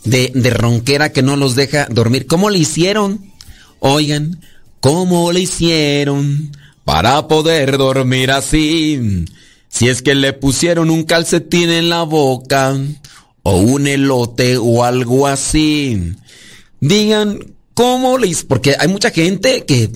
de, 0.03 0.31
de, 0.33 0.49
ronquera 0.49 1.11
que 1.11 1.21
no 1.21 1.35
los 1.35 1.53
deja 1.53 1.85
dormir, 1.85 2.25
¿cómo 2.25 2.49
le 2.49 2.57
hicieron? 2.57 3.31
Oigan, 3.77 4.41
¿cómo 4.79 5.31
le 5.31 5.41
hicieron 5.41 6.51
para 6.83 7.27
poder 7.27 7.77
dormir 7.77 8.31
así? 8.31 9.25
Si 9.67 9.87
es 9.87 10.01
que 10.01 10.15
le 10.15 10.33
pusieron 10.33 10.89
un 10.89 11.03
calcetín 11.03 11.69
en 11.69 11.89
la 11.89 12.01
boca 12.01 12.75
o 13.43 13.57
un 13.57 13.85
elote 13.85 14.57
o 14.57 14.83
algo 14.83 15.27
así. 15.27 16.15
Digan, 16.79 17.53
¿cómo 17.75 18.17
le 18.17 18.29
hicieron? 18.29 18.47
Porque 18.47 18.75
hay 18.79 18.87
mucha 18.87 19.11
gente 19.11 19.63
que 19.63 19.91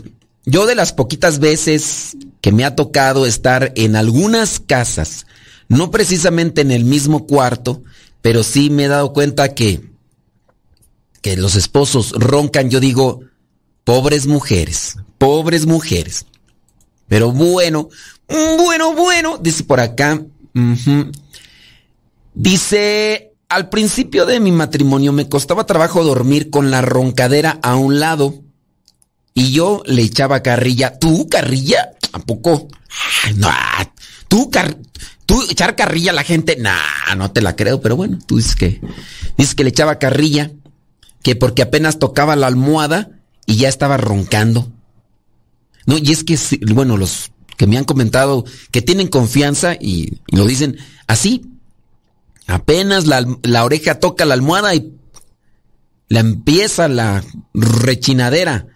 yo 0.46 0.66
de 0.66 0.76
las 0.76 0.94
poquitas 0.94 1.40
veces 1.40 2.18
que 2.42 2.52
me 2.52 2.66
ha 2.66 2.76
tocado 2.76 3.26
estar 3.26 3.72
en 3.76 3.96
algunas 3.96 4.60
casas, 4.60 5.26
no 5.70 5.92
precisamente 5.92 6.62
en 6.62 6.72
el 6.72 6.86
mismo 6.86 7.26
cuarto, 7.26 7.82
pero 8.22 8.44
sí 8.44 8.70
me 8.70 8.86
he 8.86 8.88
dado 8.88 9.14
cuenta 9.14 9.54
que, 9.54 9.90
que 11.22 11.38
los 11.38 11.56
esposos 11.56 12.12
roncan, 12.12 12.70
yo 12.70 12.80
digo, 12.80 13.22
pobres 13.84 14.28
mujeres, 14.28 14.98
pobres 15.18 15.66
mujeres. 15.66 16.26
Pero 17.08 17.32
bueno, 17.32 17.90
bueno, 18.28 18.94
bueno, 18.94 19.38
dice 19.38 19.64
por 19.64 19.80
acá. 19.80 20.22
Dice, 22.34 23.34
al 23.50 23.70
principio 23.70 24.26
de 24.26 24.40
mi 24.40 24.52
matrimonio 24.52 25.12
me 25.12 25.30
costaba 25.30 25.66
trabajo 25.66 26.04
dormir 26.04 26.50
con 26.50 26.72
la 26.72 26.82
roncadera 26.82 27.60
a 27.62 27.76
un 27.76 28.00
lado. 28.00 28.43
Y 29.34 29.52
yo 29.52 29.82
le 29.86 30.04
echaba 30.04 30.44
carrilla. 30.44 31.00
¿Tú, 31.00 31.28
carrilla? 31.30 31.92
¿A 32.12 32.20
poco? 32.20 32.68
Ay, 33.24 33.34
no, 33.36 33.50
tú, 34.28 34.52
car- 34.52 34.78
tú 35.26 35.42
echar 35.50 35.76
carrilla 35.76 36.12
a 36.12 36.16
la 36.16 36.24
gente. 36.24 36.56
Nah, 36.60 37.16
no 37.18 37.32
te 37.32 37.42
la 37.42 37.56
creo, 37.56 37.82
pero 37.82 37.96
bueno, 37.96 38.20
tú 38.26 38.38
dices 38.38 38.56
que, 38.56 38.80
dices 39.38 39.56
que 39.56 39.64
le 39.64 39.70
echaba 39.72 39.98
carrilla, 39.98 40.52
que 41.24 41.36
porque 41.36 41.64
apenas 41.64 41.98
tocaba 41.98 42.36
la 42.36 42.48
almohada 42.48 43.10
y 43.48 43.56
ya 43.56 43.70
estaba 43.70 43.98
roncando. 43.98 44.72
No, 45.86 45.98
y 45.98 46.12
es 46.12 46.24
que, 46.24 46.38
bueno, 46.74 46.96
los 46.98 47.32
que 47.58 47.66
me 47.68 47.78
han 47.78 47.84
comentado 47.86 48.46
que 48.72 48.82
tienen 48.82 49.08
confianza 49.08 49.76
y, 49.80 50.20
lo 50.28 50.46
dicen 50.46 50.78
así. 51.08 51.50
Apenas 52.46 53.06
la 53.08 53.64
oreja 53.64 54.00
toca 54.00 54.26
la 54.26 54.34
almohada 54.34 54.76
y 54.76 54.94
la 56.10 56.20
empieza 56.20 56.88
la 56.90 57.24
rechinadera. 57.54 58.68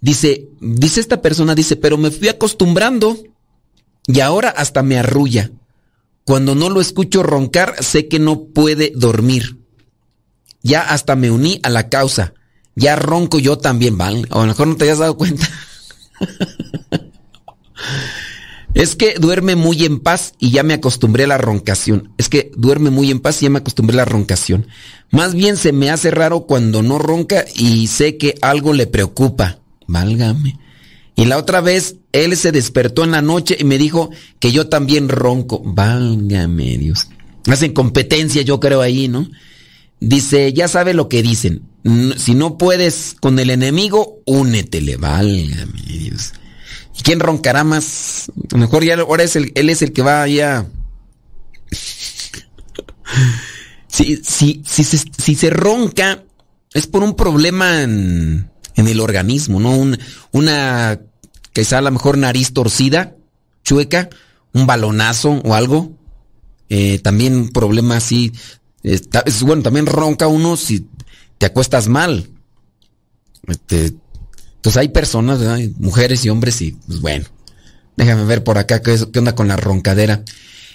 Dice, 0.00 0.48
dice 0.60 1.00
esta 1.00 1.20
persona, 1.22 1.54
dice, 1.54 1.76
pero 1.76 1.98
me 1.98 2.10
fui 2.10 2.28
acostumbrando 2.28 3.18
y 4.06 4.20
ahora 4.20 4.50
hasta 4.50 4.82
me 4.82 4.98
arrulla. 4.98 5.50
Cuando 6.24 6.54
no 6.54 6.70
lo 6.70 6.80
escucho 6.80 7.22
roncar, 7.22 7.82
sé 7.82 8.08
que 8.08 8.18
no 8.18 8.44
puede 8.44 8.92
dormir. 8.94 9.58
Ya 10.62 10.82
hasta 10.82 11.16
me 11.16 11.30
uní 11.30 11.60
a 11.62 11.70
la 11.70 11.88
causa. 11.88 12.34
Ya 12.74 12.96
ronco 12.96 13.38
yo 13.38 13.58
también, 13.58 13.98
¿vale? 13.98 14.24
O 14.30 14.40
a 14.40 14.42
lo 14.42 14.48
mejor 14.48 14.68
no 14.68 14.76
te 14.76 14.84
hayas 14.84 14.98
dado 14.98 15.16
cuenta. 15.16 15.48
Es 18.74 18.94
que 18.94 19.14
duerme 19.14 19.56
muy 19.56 19.84
en 19.84 19.98
paz 19.98 20.34
y 20.38 20.50
ya 20.50 20.62
me 20.62 20.74
acostumbré 20.74 21.24
a 21.24 21.26
la 21.26 21.38
roncación. 21.38 22.12
Es 22.18 22.28
que 22.28 22.52
duerme 22.54 22.90
muy 22.90 23.10
en 23.10 23.18
paz 23.18 23.40
y 23.40 23.46
ya 23.46 23.50
me 23.50 23.58
acostumbré 23.58 23.94
a 23.94 23.98
la 23.98 24.04
roncación. 24.04 24.68
Más 25.10 25.34
bien 25.34 25.56
se 25.56 25.72
me 25.72 25.90
hace 25.90 26.10
raro 26.10 26.42
cuando 26.42 26.82
no 26.82 26.98
ronca 26.98 27.44
y 27.56 27.86
sé 27.88 28.18
que 28.18 28.36
algo 28.40 28.74
le 28.74 28.86
preocupa. 28.86 29.58
Válgame. 29.88 30.56
Y 31.16 31.24
la 31.24 31.36
otra 31.36 31.60
vez 31.60 31.96
él 32.12 32.36
se 32.36 32.52
despertó 32.52 33.02
en 33.02 33.10
la 33.10 33.22
noche 33.22 33.56
y 33.58 33.64
me 33.64 33.76
dijo 33.76 34.10
que 34.38 34.52
yo 34.52 34.68
también 34.68 35.08
ronco. 35.08 35.60
Válgame 35.64 36.78
Dios. 36.78 37.08
Hacen 37.48 37.72
competencia 37.72 38.42
yo 38.42 38.60
creo 38.60 38.82
ahí, 38.82 39.08
¿no? 39.08 39.28
Dice, 39.98 40.52
ya 40.52 40.68
sabe 40.68 40.94
lo 40.94 41.08
que 41.08 41.22
dicen. 41.22 41.62
Si 42.16 42.34
no 42.36 42.56
puedes 42.56 43.16
con 43.20 43.38
el 43.40 43.50
enemigo, 43.50 44.20
únetele. 44.26 44.96
Válgame 44.96 45.82
Dios. 45.82 46.34
¿Y 46.96 47.02
quién 47.02 47.18
roncará 47.18 47.64
más? 47.64 48.30
A 48.30 48.54
lo 48.54 48.58
mejor 48.58 48.84
ya 48.84 48.94
ahora 48.94 49.24
es 49.24 49.34
el, 49.34 49.50
él 49.56 49.70
es 49.70 49.82
el 49.82 49.92
que 49.92 50.02
va 50.02 50.28
ya. 50.28 50.66
Si, 53.90 54.18
si, 54.22 54.62
si, 54.64 54.84
se, 54.84 54.98
si 54.98 55.34
se 55.34 55.50
ronca, 55.50 56.22
es 56.72 56.86
por 56.86 57.02
un 57.02 57.16
problema 57.16 57.82
en, 57.82 58.48
en 58.78 58.88
el 58.88 59.00
organismo, 59.00 59.60
¿no? 59.60 59.76
Un- 59.76 59.98
una, 60.32 60.98
quizá 61.52 61.78
a 61.78 61.82
lo 61.82 61.90
mejor 61.90 62.16
nariz 62.16 62.52
torcida, 62.54 63.14
chueca, 63.64 64.08
un 64.54 64.66
balonazo 64.66 65.42
o 65.44 65.54
algo. 65.54 65.92
Eh, 66.70 66.98
también 67.00 67.34
un 67.36 67.48
problema 67.50 67.96
así. 67.96 68.32
es, 68.82 69.42
bueno, 69.42 69.62
también 69.62 69.86
ronca 69.86 70.26
uno 70.28 70.56
si 70.56 70.86
te 71.38 71.46
acuestas 71.46 71.88
mal. 71.88 72.30
Este, 73.46 73.94
pues 74.62 74.76
hay 74.76 74.88
personas, 74.88 75.40
mujeres 75.78 76.24
y 76.24 76.28
hombres 76.30 76.60
y 76.62 76.72
pues 76.72 77.00
bueno. 77.00 77.26
Déjame 77.96 78.24
ver 78.24 78.44
por 78.44 78.58
acá 78.58 78.80
qué, 78.80 78.96
qué 79.12 79.18
onda 79.18 79.34
con 79.34 79.48
la 79.48 79.56
roncadera. 79.56 80.22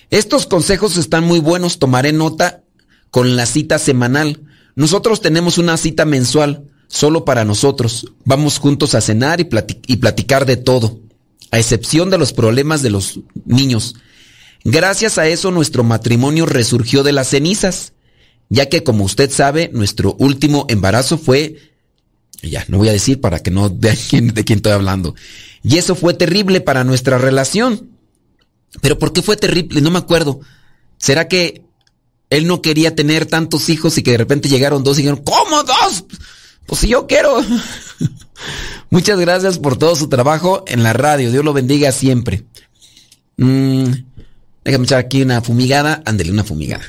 Estos 0.10 0.46
consejos 0.46 0.98
están 0.98 1.24
muy 1.24 1.39
buenos, 1.39 1.80
tomaré 1.80 2.12
nota 2.12 2.63
con 3.12 3.36
la 3.36 3.46
cita 3.46 3.80
semanal. 3.80 4.42
Nosotros 4.76 5.22
tenemos 5.22 5.58
una 5.58 5.78
cita 5.78 6.04
mensual, 6.06 6.66
solo 6.94 7.26
para 7.26 7.44
nosotros. 7.44 8.06
Vamos 8.24 8.60
juntos 8.60 8.94
a 8.94 9.02
cenar 9.02 9.42
y, 9.42 9.46
plati- 9.46 9.80
y 9.88 9.98
platicar 9.98 10.46
de 10.46 10.58
todo, 10.58 11.00
a 11.50 11.58
excepción 11.58 12.12
de 12.12 12.20
los 12.20 12.34
problemas 12.34 12.84
de 12.84 12.92
los 12.92 13.20
niños. 13.46 13.96
Gracias 14.64 15.18
a 15.18 15.28
eso 15.28 15.50
nuestro 15.50 15.84
matrimonio 15.84 16.46
resurgió 16.46 17.02
de 17.02 17.12
las 17.12 17.30
cenizas, 17.30 17.94
ya 18.50 18.70
que 18.70 18.84
como 18.84 19.06
usted 19.06 19.32
sabe, 19.32 19.72
nuestro 19.74 20.16
último 20.20 20.68
embarazo 20.70 21.18
fue 21.18 21.58
ya, 22.44 22.64
no 22.68 22.78
voy 22.78 22.90
a 22.90 22.94
decir 22.94 23.20
para 23.22 23.40
que 23.40 23.50
no 23.50 23.70
vean 23.74 24.28
de 24.34 24.44
quién 24.46 24.58
estoy 24.60 24.74
hablando. 24.74 25.16
Y 25.64 25.78
eso 25.78 25.96
fue 25.96 26.14
terrible 26.14 26.62
para 26.62 26.84
nuestra 26.84 27.18
relación. 27.18 27.90
Pero 28.82 29.00
¿por 29.00 29.14
qué 29.14 29.24
fue 29.24 29.36
terrible? 29.36 29.82
No 29.82 29.90
me 29.90 29.98
acuerdo. 30.00 30.42
¿Será 31.00 31.28
que 31.28 31.64
él 32.30 32.46
no 32.46 32.62
quería 32.62 32.96
tener 32.96 33.26
tantos 33.26 33.70
hijos 33.70 33.98
y 33.98 34.04
que 34.04 34.12
de 34.12 34.18
repente 34.18 34.50
llegaron 34.50 34.84
dos 34.84 34.98
y 35.00 35.02
dijeron, 35.02 35.24
¿cómo 35.24 35.64
dos? 35.64 36.06
Pues 36.65 36.82
si 36.82 36.88
yo 36.88 37.08
quiero. 37.08 37.43
Muchas 38.89 39.19
gracias 39.19 39.60
por 39.60 39.78
todo 39.78 39.95
su 39.95 40.08
trabajo 40.08 40.63
en 40.67 40.84
la 40.84 40.93
radio. 40.93 41.32
Dios 41.32 41.43
lo 41.43 41.54
bendiga 41.54 41.91
siempre. 41.91 42.43
Mm, 43.38 43.86
déjame 44.63 44.86
echar 44.86 44.99
aquí 44.99 45.21
una 45.21 45.41
fumigada. 45.41 46.02
Ándele, 46.06 46.32
una 46.32 46.43
fumigada. 46.43 46.84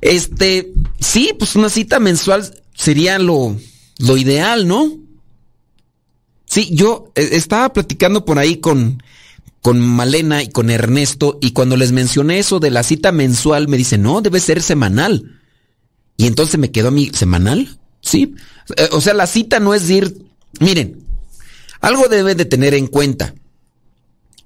Este, 0.00 0.72
sí, 1.00 1.32
pues 1.38 1.56
una 1.56 1.68
cita 1.68 1.98
mensual 1.98 2.54
sería 2.74 3.18
lo, 3.18 3.56
lo 3.98 4.16
ideal, 4.16 4.68
¿no? 4.68 4.92
Sí, 6.44 6.70
yo 6.72 7.12
eh, 7.14 7.30
estaba 7.32 7.72
platicando 7.72 8.24
por 8.24 8.38
ahí 8.38 8.56
con, 8.58 9.02
con 9.62 9.80
Malena 9.80 10.42
y 10.42 10.48
con 10.48 10.70
Ernesto 10.70 11.38
y 11.40 11.50
cuando 11.50 11.76
les 11.76 11.92
mencioné 11.92 12.38
eso 12.38 12.60
de 12.60 12.70
la 12.70 12.82
cita 12.82 13.10
mensual 13.10 13.68
me 13.68 13.76
dice, 13.76 13.98
no, 13.98 14.20
debe 14.20 14.38
ser 14.40 14.62
semanal. 14.62 15.40
Y 16.16 16.26
entonces 16.26 16.58
me 16.58 16.70
quedó 16.70 16.88
a 16.88 16.92
mí, 16.92 17.10
¿semanal? 17.12 17.78
Sí. 18.06 18.36
Eh, 18.76 18.88
o 18.92 19.00
sea, 19.00 19.14
la 19.14 19.26
cita 19.26 19.58
no 19.58 19.74
es 19.74 19.90
ir, 19.90 20.16
miren, 20.60 21.04
algo 21.80 22.08
debe 22.08 22.36
de 22.36 22.44
tener 22.44 22.72
en 22.74 22.86
cuenta. 22.86 23.34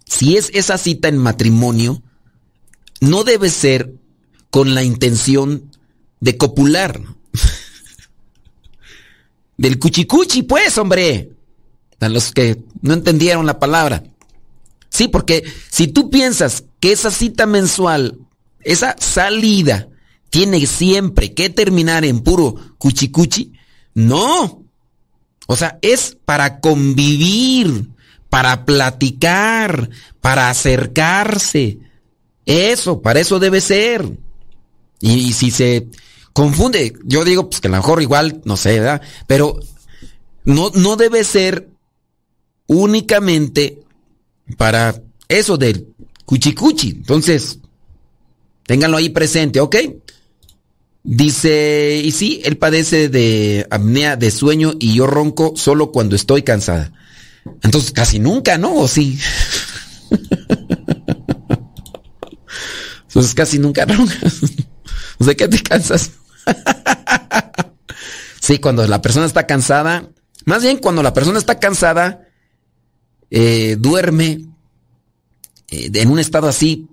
Si 0.06 0.36
es 0.36 0.50
esa 0.54 0.78
cita 0.78 1.08
en 1.08 1.18
matrimonio, 1.18 2.02
no 3.00 3.22
debe 3.22 3.50
ser 3.50 3.92
con 4.48 4.74
la 4.74 4.82
intención 4.82 5.70
de 6.20 6.38
copular. 6.38 7.00
Del 9.58 9.78
cuchicuchi, 9.78 10.42
pues, 10.42 10.78
hombre. 10.78 11.30
A 12.00 12.08
los 12.08 12.32
que 12.32 12.62
no 12.80 12.94
entendieron 12.94 13.44
la 13.44 13.58
palabra. 13.58 14.02
Sí, 14.88 15.06
porque 15.06 15.44
si 15.70 15.86
tú 15.86 16.08
piensas 16.08 16.64
que 16.80 16.92
esa 16.92 17.10
cita 17.10 17.44
mensual, 17.44 18.18
esa 18.62 18.96
salida, 18.98 19.88
tiene 20.30 20.64
siempre 20.66 21.34
que 21.34 21.50
terminar 21.50 22.04
en 22.04 22.20
puro 22.20 22.54
cuchicuchi, 22.78 23.52
no. 23.94 24.64
O 25.46 25.56
sea, 25.56 25.78
es 25.82 26.16
para 26.24 26.60
convivir, 26.60 27.90
para 28.30 28.64
platicar, 28.64 29.90
para 30.20 30.48
acercarse. 30.48 31.78
Eso, 32.46 33.02
para 33.02 33.20
eso 33.20 33.40
debe 33.40 33.60
ser. 33.60 34.08
Y, 35.00 35.32
si 35.32 35.50
se 35.50 35.88
confunde, 36.32 36.94
yo 37.04 37.24
digo, 37.24 37.50
pues 37.50 37.60
que 37.60 37.68
a 37.68 37.70
lo 37.72 37.78
mejor 37.78 38.00
igual, 38.00 38.40
no 38.44 38.56
sé, 38.56 38.78
¿verdad? 38.78 39.02
Pero 39.26 39.58
no, 40.44 40.70
no 40.74 40.96
debe 40.96 41.24
ser 41.24 41.68
únicamente 42.68 43.82
para 44.56 45.02
eso 45.28 45.56
del 45.56 45.88
cuchicuchi. 46.24 46.90
Entonces, 46.90 47.58
ténganlo 48.66 48.98
ahí 48.98 49.08
presente, 49.08 49.60
¿ok? 49.60 49.76
Dice, 51.02 52.00
y 52.04 52.10
sí, 52.12 52.42
él 52.44 52.58
padece 52.58 53.08
de 53.08 53.66
apnea 53.70 54.16
de 54.16 54.30
sueño 54.30 54.74
y 54.78 54.94
yo 54.94 55.06
ronco 55.06 55.54
solo 55.56 55.92
cuando 55.92 56.14
estoy 56.14 56.42
cansada. 56.42 56.92
Entonces, 57.62 57.90
casi 57.92 58.18
nunca, 58.18 58.58
¿no? 58.58 58.74
¿O 58.74 58.86
sí? 58.86 59.18
Entonces, 63.08 63.34
casi 63.34 63.58
nunca 63.58 63.86
roncas. 63.86 64.40
¿De 65.18 65.36
qué 65.36 65.48
te 65.48 65.62
cansas? 65.62 66.12
sí, 68.40 68.58
cuando 68.58 68.86
la 68.86 69.00
persona 69.02 69.26
está 69.26 69.46
cansada, 69.46 70.10
más 70.44 70.62
bien 70.62 70.78
cuando 70.78 71.02
la 71.02 71.14
persona 71.14 71.38
está 71.38 71.58
cansada, 71.58 72.28
eh, 73.30 73.76
duerme 73.78 74.46
eh, 75.68 75.90
en 75.94 76.10
un 76.10 76.18
estado 76.18 76.48
así, 76.48 76.88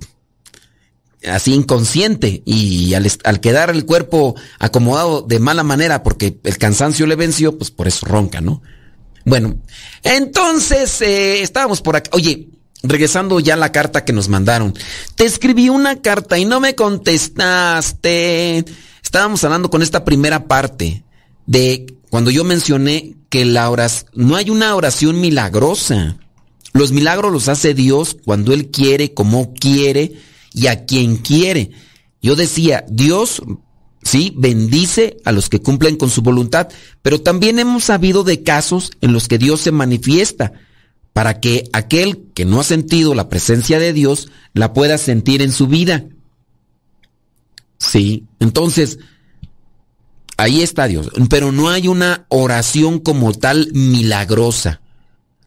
así 1.25 1.53
inconsciente 1.53 2.41
y 2.45 2.93
al, 2.93 3.09
al 3.23 3.39
quedar 3.39 3.69
el 3.69 3.85
cuerpo 3.85 4.35
acomodado 4.59 5.21
de 5.21 5.39
mala 5.39 5.63
manera 5.63 6.03
porque 6.03 6.37
el 6.43 6.57
cansancio 6.57 7.07
le 7.07 7.15
venció, 7.15 7.57
pues 7.57 7.71
por 7.71 7.87
eso 7.87 8.05
ronca, 8.05 8.41
¿no? 8.41 8.61
Bueno, 9.25 9.57
entonces 10.03 11.01
eh, 11.01 11.41
estábamos 11.41 11.81
por 11.81 11.95
acá. 11.97 12.11
Oye, 12.13 12.47
regresando 12.83 13.39
ya 13.39 13.55
a 13.55 13.57
la 13.57 13.71
carta 13.71 14.05
que 14.05 14.13
nos 14.13 14.29
mandaron. 14.29 14.73
Te 15.15 15.25
escribí 15.25 15.69
una 15.69 16.01
carta 16.01 16.37
y 16.37 16.45
no 16.45 16.59
me 16.59 16.75
contestaste. 16.75 18.63
Estábamos 19.03 19.43
hablando 19.43 19.69
con 19.69 19.81
esta 19.81 20.05
primera 20.05 20.45
parte 20.47 21.03
de 21.45 21.93
cuando 22.09 22.31
yo 22.31 22.43
mencioné 22.43 23.15
que 23.29 23.43
la 23.45 23.69
oración, 23.69 24.09
no 24.13 24.35
hay 24.35 24.49
una 24.49 24.73
oración 24.75 25.19
milagrosa. 25.19 26.17
Los 26.73 26.91
milagros 26.91 27.31
los 27.31 27.47
hace 27.49 27.73
Dios 27.73 28.15
cuando 28.23 28.53
Él 28.53 28.67
quiere, 28.69 29.13
como 29.13 29.53
quiere 29.53 30.13
y 30.57 30.67
a 30.67 30.85
quien 30.85 31.17
quiere. 31.17 31.71
Yo 32.21 32.35
decía, 32.35 32.83
Dios 32.89 33.43
sí 34.01 34.33
bendice 34.35 35.17
a 35.23 35.31
los 35.31 35.49
que 35.49 35.61
cumplen 35.61 35.97
con 35.97 36.09
su 36.09 36.21
voluntad, 36.21 36.69
pero 37.03 37.21
también 37.21 37.59
hemos 37.59 37.83
sabido 37.83 38.23
de 38.23 38.41
casos 38.41 38.91
en 39.01 39.13
los 39.13 39.27
que 39.27 39.37
Dios 39.37 39.61
se 39.61 39.71
manifiesta 39.71 40.53
para 41.13 41.39
que 41.39 41.69
aquel 41.73 42.25
que 42.33 42.45
no 42.45 42.59
ha 42.59 42.63
sentido 42.63 43.13
la 43.13 43.29
presencia 43.29 43.79
de 43.79 43.93
Dios 43.93 44.29
la 44.53 44.73
pueda 44.73 44.97
sentir 44.97 45.41
en 45.41 45.51
su 45.51 45.67
vida. 45.67 46.05
Sí, 47.77 48.25
entonces 48.39 48.97
ahí 50.37 50.61
está 50.61 50.87
Dios, 50.87 51.11
pero 51.29 51.51
no 51.51 51.69
hay 51.69 51.87
una 51.87 52.25
oración 52.29 52.99
como 52.99 53.33
tal 53.33 53.69
milagrosa. 53.73 54.81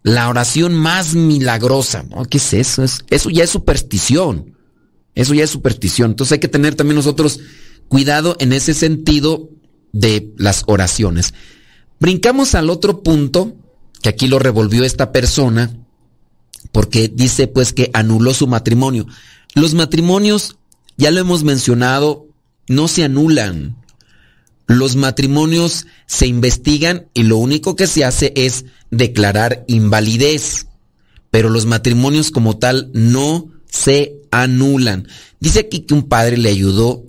La 0.02 0.28
oración 0.28 0.74
más 0.74 1.14
milagrosa, 1.14 2.04
¿qué 2.30 2.38
es 2.38 2.54
eso? 2.54 2.84
eso 2.84 3.30
ya 3.30 3.44
es 3.44 3.50
superstición. 3.50 4.56
Eso 5.14 5.34
ya 5.34 5.44
es 5.44 5.50
superstición. 5.50 6.12
Entonces 6.12 6.32
hay 6.32 6.38
que 6.38 6.48
tener 6.48 6.74
también 6.74 6.96
nosotros 6.96 7.40
cuidado 7.88 8.36
en 8.38 8.52
ese 8.52 8.74
sentido 8.74 9.50
de 9.92 10.32
las 10.36 10.64
oraciones. 10.66 11.34
Brincamos 11.98 12.54
al 12.54 12.70
otro 12.70 13.02
punto, 13.02 13.56
que 14.02 14.08
aquí 14.08 14.26
lo 14.28 14.38
revolvió 14.38 14.84
esta 14.84 15.12
persona, 15.12 15.76
porque 16.72 17.08
dice 17.12 17.48
pues 17.48 17.72
que 17.72 17.90
anuló 17.92 18.32
su 18.32 18.46
matrimonio. 18.46 19.06
Los 19.54 19.74
matrimonios, 19.74 20.56
ya 20.96 21.11
lo 21.11 21.20
hemos 21.20 21.42
mencionado, 21.44 22.26
no 22.68 22.88
se 22.88 23.04
anulan. 23.04 23.76
Los 24.66 24.94
matrimonios 24.94 25.86
se 26.06 26.28
investigan 26.28 27.08
y 27.12 27.24
lo 27.24 27.38
único 27.38 27.74
que 27.74 27.88
se 27.88 28.04
hace 28.04 28.32
es 28.36 28.64
declarar 28.90 29.64
invalidez. 29.66 30.68
Pero 31.30 31.50
los 31.50 31.66
matrimonios 31.66 32.30
como 32.30 32.58
tal 32.58 32.90
no 32.94 33.48
se 33.66 34.19
anulan. 34.31 35.09
Dice 35.41 35.61
aquí 35.61 35.81
que 35.81 35.95
un 35.95 36.05
padre 36.05 36.37
le 36.37 36.51
ayudó. 36.51 37.05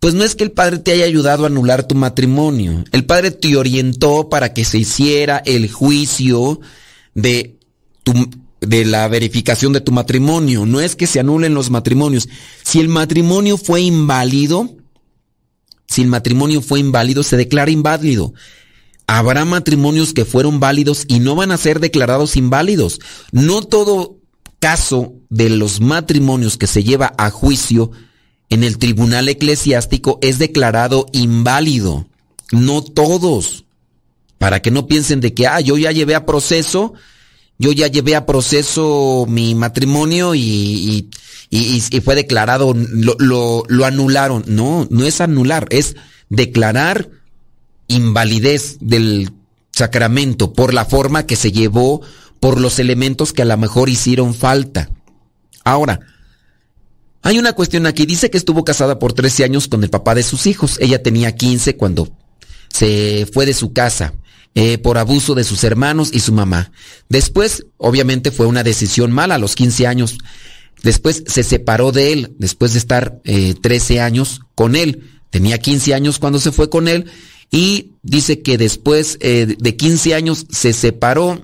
Pues 0.00 0.14
no 0.14 0.24
es 0.24 0.34
que 0.34 0.44
el 0.44 0.50
padre 0.50 0.78
te 0.78 0.92
haya 0.92 1.04
ayudado 1.04 1.44
a 1.44 1.46
anular 1.46 1.86
tu 1.86 1.94
matrimonio. 1.94 2.84
El 2.90 3.04
padre 3.04 3.30
te 3.30 3.56
orientó 3.56 4.28
para 4.28 4.52
que 4.52 4.64
se 4.64 4.78
hiciera 4.78 5.42
el 5.46 5.70
juicio 5.70 6.60
de 7.14 7.60
tu, 8.02 8.12
de 8.60 8.84
la 8.84 9.06
verificación 9.08 9.72
de 9.72 9.80
tu 9.80 9.92
matrimonio. 9.92 10.66
No 10.66 10.80
es 10.80 10.96
que 10.96 11.06
se 11.06 11.20
anulen 11.20 11.54
los 11.54 11.70
matrimonios. 11.70 12.28
Si 12.64 12.80
el 12.80 12.88
matrimonio 12.88 13.58
fue 13.58 13.82
inválido, 13.82 14.76
si 15.86 16.02
el 16.02 16.08
matrimonio 16.08 16.62
fue 16.62 16.80
inválido, 16.80 17.22
se 17.22 17.36
declara 17.36 17.70
inválido. 17.70 18.32
Habrá 19.06 19.44
matrimonios 19.44 20.14
que 20.14 20.24
fueron 20.24 20.58
válidos 20.58 21.04
y 21.06 21.18
no 21.18 21.34
van 21.34 21.50
a 21.50 21.58
ser 21.58 21.80
declarados 21.80 22.36
inválidos. 22.36 23.00
No 23.30 23.62
todo 23.62 24.21
caso 24.62 25.14
de 25.28 25.50
los 25.50 25.80
matrimonios 25.80 26.56
que 26.56 26.68
se 26.68 26.84
lleva 26.84 27.12
a 27.18 27.30
juicio 27.30 27.90
en 28.48 28.62
el 28.62 28.78
tribunal 28.78 29.28
eclesiástico 29.28 30.20
es 30.22 30.38
declarado 30.38 31.06
inválido. 31.10 32.06
No 32.52 32.84
todos. 32.84 33.64
Para 34.38 34.62
que 34.62 34.70
no 34.70 34.86
piensen 34.86 35.20
de 35.20 35.34
que, 35.34 35.48
ah, 35.48 35.60
yo 35.60 35.76
ya 35.78 35.90
llevé 35.90 36.14
a 36.14 36.26
proceso 36.26 36.94
yo 37.58 37.70
ya 37.70 37.86
llevé 37.86 38.16
a 38.16 38.26
proceso 38.26 39.24
mi 39.28 39.54
matrimonio 39.54 40.34
y, 40.34 41.08
fue 42.04 42.14
declarado, 42.16 42.74
lo, 42.74 43.62
lo, 43.68 43.84
anularon. 43.84 44.42
No, 44.48 44.88
no 44.90 45.04
es 45.04 45.20
anular, 45.20 45.66
es 45.70 45.94
declarar 46.28 47.08
invalidez 47.86 48.78
del 48.80 49.30
sacramento 49.70 50.52
por 50.52 50.74
la 50.74 50.84
forma 50.84 51.24
que 51.24 51.36
se 51.36 51.52
llevó, 51.52 52.00
por 52.42 52.60
los 52.60 52.80
elementos 52.80 53.32
que 53.32 53.42
a 53.42 53.44
lo 53.44 53.56
mejor 53.56 53.88
hicieron 53.88 54.34
falta. 54.34 54.90
Ahora, 55.62 56.00
hay 57.22 57.38
una 57.38 57.52
cuestión 57.52 57.86
aquí. 57.86 58.04
Dice 58.04 58.30
que 58.30 58.36
estuvo 58.36 58.64
casada 58.64 58.98
por 58.98 59.12
13 59.12 59.44
años 59.44 59.68
con 59.68 59.84
el 59.84 59.90
papá 59.90 60.16
de 60.16 60.24
sus 60.24 60.48
hijos. 60.48 60.76
Ella 60.80 61.00
tenía 61.04 61.36
15 61.36 61.76
cuando 61.76 62.10
se 62.68 63.28
fue 63.32 63.46
de 63.46 63.54
su 63.54 63.72
casa. 63.72 64.14
Eh, 64.56 64.78
por 64.78 64.98
abuso 64.98 65.36
de 65.36 65.44
sus 65.44 65.62
hermanos 65.62 66.10
y 66.12 66.18
su 66.18 66.32
mamá. 66.32 66.72
Después, 67.08 67.64
obviamente, 67.76 68.32
fue 68.32 68.46
una 68.46 68.64
decisión 68.64 69.12
mala 69.12 69.36
a 69.36 69.38
los 69.38 69.54
15 69.54 69.86
años. 69.86 70.18
Después 70.82 71.22
se 71.28 71.44
separó 71.44 71.92
de 71.92 72.12
él, 72.12 72.34
después 72.40 72.72
de 72.72 72.80
estar 72.80 73.20
eh, 73.22 73.54
13 73.62 74.00
años 74.00 74.40
con 74.56 74.74
él. 74.74 75.08
Tenía 75.30 75.58
15 75.58 75.94
años 75.94 76.18
cuando 76.18 76.40
se 76.40 76.50
fue 76.50 76.68
con 76.68 76.88
él 76.88 77.06
y 77.52 77.92
dice 78.02 78.42
que 78.42 78.58
después 78.58 79.16
eh, 79.20 79.54
de 79.56 79.76
15 79.76 80.16
años 80.16 80.44
se 80.50 80.72
separó. 80.72 81.40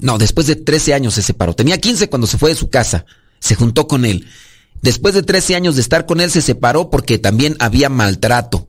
No, 0.00 0.18
después 0.18 0.46
de 0.46 0.56
13 0.56 0.94
años 0.94 1.14
se 1.14 1.22
separó. 1.22 1.54
Tenía 1.54 1.78
15 1.78 2.08
cuando 2.08 2.26
se 2.26 2.38
fue 2.38 2.50
de 2.50 2.56
su 2.56 2.68
casa. 2.68 3.06
Se 3.40 3.54
juntó 3.54 3.86
con 3.86 4.04
él. 4.04 4.26
Después 4.82 5.14
de 5.14 5.22
13 5.22 5.56
años 5.56 5.74
de 5.76 5.80
estar 5.80 6.06
con 6.06 6.20
él 6.20 6.30
se 6.30 6.42
separó 6.42 6.90
porque 6.90 7.18
también 7.18 7.56
había 7.58 7.88
maltrato. 7.88 8.68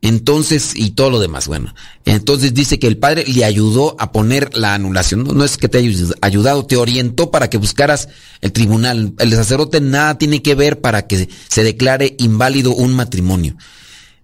Entonces, 0.00 0.72
y 0.76 0.90
todo 0.90 1.08
lo 1.08 1.18
demás, 1.18 1.48
bueno. 1.48 1.74
Entonces 2.04 2.52
dice 2.52 2.78
que 2.78 2.86
el 2.86 2.98
padre 2.98 3.24
le 3.26 3.42
ayudó 3.42 3.96
a 3.98 4.12
poner 4.12 4.54
la 4.54 4.74
anulación. 4.74 5.24
No, 5.24 5.44
es 5.44 5.56
que 5.56 5.68
te 5.68 5.78
haya 5.78 5.90
ayudado, 6.20 6.66
te 6.66 6.76
orientó 6.76 7.30
para 7.30 7.48
que 7.48 7.56
buscaras 7.56 8.10
el 8.42 8.52
tribunal. 8.52 9.14
El 9.18 9.32
sacerdote 9.32 9.80
nada 9.80 10.18
tiene 10.18 10.42
que 10.42 10.54
ver 10.54 10.82
para 10.82 11.06
que 11.06 11.30
se 11.48 11.64
declare 11.64 12.16
inválido 12.18 12.74
un 12.74 12.94
matrimonio. 12.94 13.56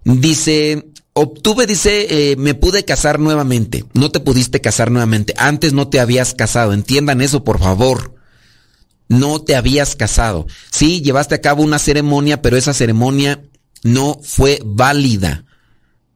Dice, 0.03 0.90
obtuve, 1.13 1.67
dice, 1.67 2.31
eh, 2.31 2.35
me 2.37 2.53
pude 2.53 2.85
casar 2.85 3.19
nuevamente. 3.19 3.85
No 3.93 4.11
te 4.11 4.19
pudiste 4.19 4.61
casar 4.61 4.91
nuevamente. 4.91 5.33
Antes 5.37 5.73
no 5.73 5.87
te 5.87 5.99
habías 5.99 6.33
casado. 6.33 6.73
Entiendan 6.73 7.21
eso, 7.21 7.43
por 7.43 7.59
favor. 7.59 8.15
No 9.07 9.41
te 9.41 9.55
habías 9.55 9.95
casado. 9.95 10.47
Sí, 10.71 11.01
llevaste 11.01 11.35
a 11.35 11.41
cabo 11.41 11.63
una 11.63 11.79
ceremonia, 11.79 12.41
pero 12.41 12.57
esa 12.57 12.73
ceremonia 12.73 13.41
no 13.83 14.19
fue 14.23 14.59
válida 14.63 15.45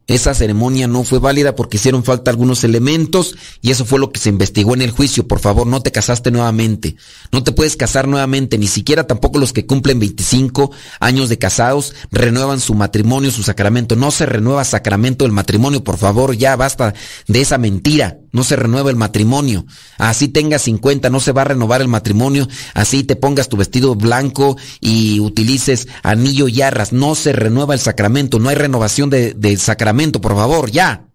esa 0.07 0.35
ceremonia 0.35 0.87
no 0.87 1.03
fue 1.03 1.17
válida 1.17 1.55
porque 1.55 1.77
hicieron 1.77 2.03
falta 2.03 2.29
algunos 2.29 2.63
elementos 2.63 3.35
y 3.61 3.71
eso 3.71 3.85
fue 3.85 3.97
lo 3.97 4.11
que 4.11 4.19
se 4.19 4.29
investigó 4.29 4.75
en 4.75 4.83
el 4.83 4.91
juicio. 4.91 5.27
Por 5.27 5.39
favor, 5.39 5.65
no 5.65 5.81
te 5.81 5.91
casaste 5.91 6.29
nuevamente. 6.29 6.95
No 7.31 7.43
te 7.43 7.51
puedes 7.51 7.75
casar 7.75 8.07
nuevamente, 8.07 8.59
ni 8.59 8.67
siquiera 8.67 9.07
tampoco 9.07 9.39
los 9.39 9.51
que 9.51 9.65
cumplen 9.65 9.99
25 9.99 10.71
años 10.99 11.29
de 11.29 11.39
casados 11.39 11.95
renuevan 12.11 12.59
su 12.59 12.75
matrimonio, 12.75 13.31
su 13.31 13.41
sacramento. 13.41 13.95
No 13.95 14.11
se 14.11 14.27
renueva 14.27 14.63
sacramento 14.63 15.25
del 15.25 15.31
matrimonio, 15.31 15.83
por 15.83 15.97
favor, 15.97 16.35
ya 16.35 16.55
basta 16.55 16.93
de 17.27 17.41
esa 17.41 17.57
mentira. 17.57 18.19
No 18.31 18.43
se 18.43 18.57
renueva 18.57 18.89
el 18.89 18.97
matrimonio. 18.97 19.65
Así 19.97 20.27
tengas 20.27 20.63
50, 20.63 21.09
no 21.09 21.21
se 21.21 21.31
va 21.31 21.43
a 21.43 21.45
renovar 21.45 21.79
el 21.81 21.87
matrimonio. 21.87 22.49
Así 22.73 23.05
te 23.05 23.15
pongas 23.15 23.47
tu 23.47 23.55
vestido 23.55 23.95
blanco 23.95 24.57
y 24.81 25.21
utilices 25.21 25.87
anillo 26.03 26.49
y 26.49 26.61
arras. 26.61 26.91
No 26.91 27.15
se 27.15 27.31
renueva 27.31 27.73
el 27.73 27.79
sacramento. 27.79 28.37
No 28.37 28.49
hay 28.49 28.55
renovación 28.55 29.09
de, 29.09 29.33
de 29.33 29.55
sacramento 29.55 29.94
por 30.21 30.35
favor, 30.35 30.71
ya. 30.71 31.05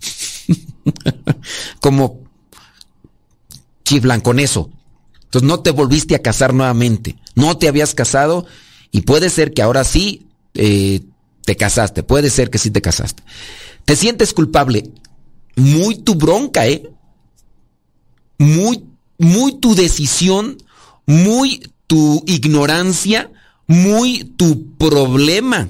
Como 1.80 2.20
chiflan 3.84 4.20
con 4.20 4.38
eso. 4.38 4.70
Entonces 5.24 5.46
no 5.46 5.60
te 5.60 5.70
volviste 5.70 6.14
a 6.14 6.22
casar 6.22 6.54
nuevamente. 6.54 7.16
No 7.34 7.56
te 7.58 7.68
habías 7.68 7.94
casado 7.94 8.46
y 8.90 9.02
puede 9.02 9.30
ser 9.30 9.52
que 9.52 9.62
ahora 9.62 9.84
sí 9.84 10.26
eh, 10.54 11.02
te 11.44 11.56
casaste. 11.56 12.02
Puede 12.02 12.30
ser 12.30 12.50
que 12.50 12.58
sí 12.58 12.70
te 12.70 12.82
casaste. 12.82 13.22
Te 13.84 13.96
sientes 13.96 14.32
culpable. 14.32 14.90
Muy 15.56 15.96
tu 15.96 16.14
bronca, 16.14 16.66
¿eh? 16.66 16.90
Muy, 18.38 18.84
muy 19.18 19.58
tu 19.58 19.74
decisión, 19.74 20.58
muy 21.06 21.72
tu 21.86 22.22
ignorancia, 22.26 23.30
muy 23.66 24.24
tu 24.36 24.76
problema. 24.76 25.68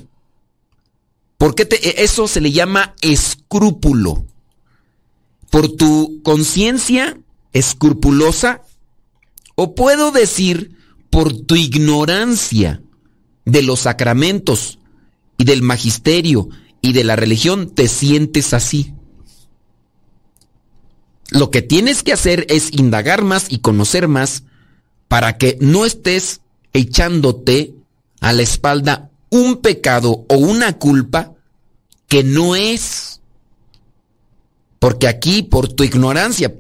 Porque 1.39 1.65
te, 1.65 2.03
eso 2.03 2.29
se 2.29 2.41
le 2.41 2.53
llama 2.53 2.95
escrúpulo. 3.01 4.27
Por 5.51 5.69
tu 5.77 6.21
conciencia 6.23 7.19
escrupulosa, 7.53 8.63
o 9.55 9.75
puedo 9.75 10.11
decir 10.11 10.77
por 11.11 11.33
tu 11.33 11.57
ignorancia 11.57 12.83
de 13.45 13.63
los 13.63 13.81
sacramentos 13.81 14.79
y 15.39 15.45
del 15.45 15.63
magisterio 15.63 16.49
y 16.83 16.93
de 16.93 17.05
la 17.05 17.17
religión, 17.17 17.71
te 17.71 17.89
sientes 17.89 18.53
así. 18.53 18.93
Lo 21.31 21.51
que 21.51 21.63
tienes 21.63 22.03
que 22.03 22.13
hacer 22.13 22.47
es 22.49 22.73
indagar 22.73 23.23
más 23.23 23.47
y 23.49 23.59
conocer 23.59 24.09
más 24.09 24.45
para 25.09 25.39
que 25.39 25.57
no 25.61 25.85
estés 25.85 26.41
echándote 26.73 27.75
a 28.21 28.33
la 28.33 28.43
espalda 28.43 29.08
un 29.31 29.59
pecado 29.59 30.25
o 30.29 30.37
una 30.37 30.79
culpa 30.79 31.35
que 32.09 32.25
no 32.25 32.57
es. 32.57 33.21
Porque 34.79 35.09
aquí, 35.09 35.43
por 35.43 35.69
tu 35.69 35.85
ignorancia, 35.85 36.55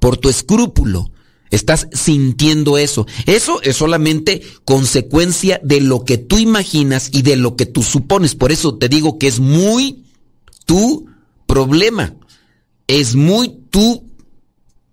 por 0.00 0.16
tu 0.16 0.28
escrúpulo, 0.28 1.10
estás 1.50 1.88
sintiendo 1.92 2.78
eso. 2.78 3.06
Eso 3.26 3.60
es 3.62 3.76
solamente 3.76 4.42
consecuencia 4.64 5.60
de 5.62 5.80
lo 5.80 6.04
que 6.04 6.18
tú 6.18 6.38
imaginas 6.38 7.10
y 7.12 7.22
de 7.22 7.36
lo 7.36 7.56
que 7.56 7.66
tú 7.66 7.82
supones. 7.82 8.34
Por 8.34 8.52
eso 8.52 8.76
te 8.76 8.88
digo 8.88 9.18
que 9.18 9.28
es 9.28 9.40
muy 9.40 10.04
tu 10.64 11.06
problema. 11.46 12.14
Es 12.86 13.14
muy 13.14 13.60
tu 13.70 14.04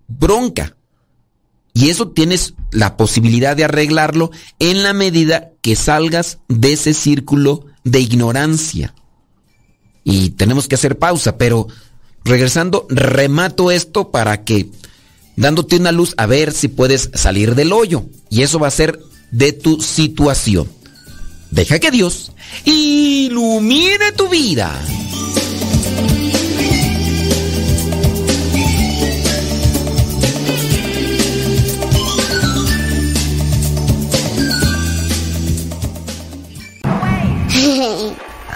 bronca. 0.07 0.75
Y 1.73 1.89
eso 1.89 2.09
tienes 2.09 2.53
la 2.71 2.97
posibilidad 2.97 3.57
de 3.57 3.63
arreglarlo 3.63 4.31
en 4.59 4.83
la 4.83 4.93
medida 4.93 5.51
que 5.61 5.75
salgas 5.75 6.37
de 6.47 6.73
ese 6.73 6.93
círculo 6.93 7.65
de 7.83 7.99
ignorancia. 7.99 8.93
Y 10.03 10.31
tenemos 10.31 10.67
que 10.67 10.75
hacer 10.75 10.99
pausa, 10.99 11.37
pero 11.37 11.67
regresando, 12.23 12.85
remato 12.89 13.71
esto 13.71 14.11
para 14.11 14.43
que, 14.43 14.69
dándote 15.35 15.77
una 15.77 15.91
luz, 15.91 16.13
a 16.17 16.27
ver 16.27 16.51
si 16.51 16.67
puedes 16.67 17.09
salir 17.13 17.55
del 17.55 17.73
hoyo. 17.73 18.05
Y 18.29 18.43
eso 18.43 18.59
va 18.59 18.67
a 18.67 18.71
ser 18.71 18.99
de 19.31 19.51
tu 19.53 19.81
situación. 19.81 20.69
Deja 21.49 21.79
que 21.79 21.91
Dios 21.91 22.31
ilumine 22.65 24.11
tu 24.15 24.29
vida. 24.29 24.79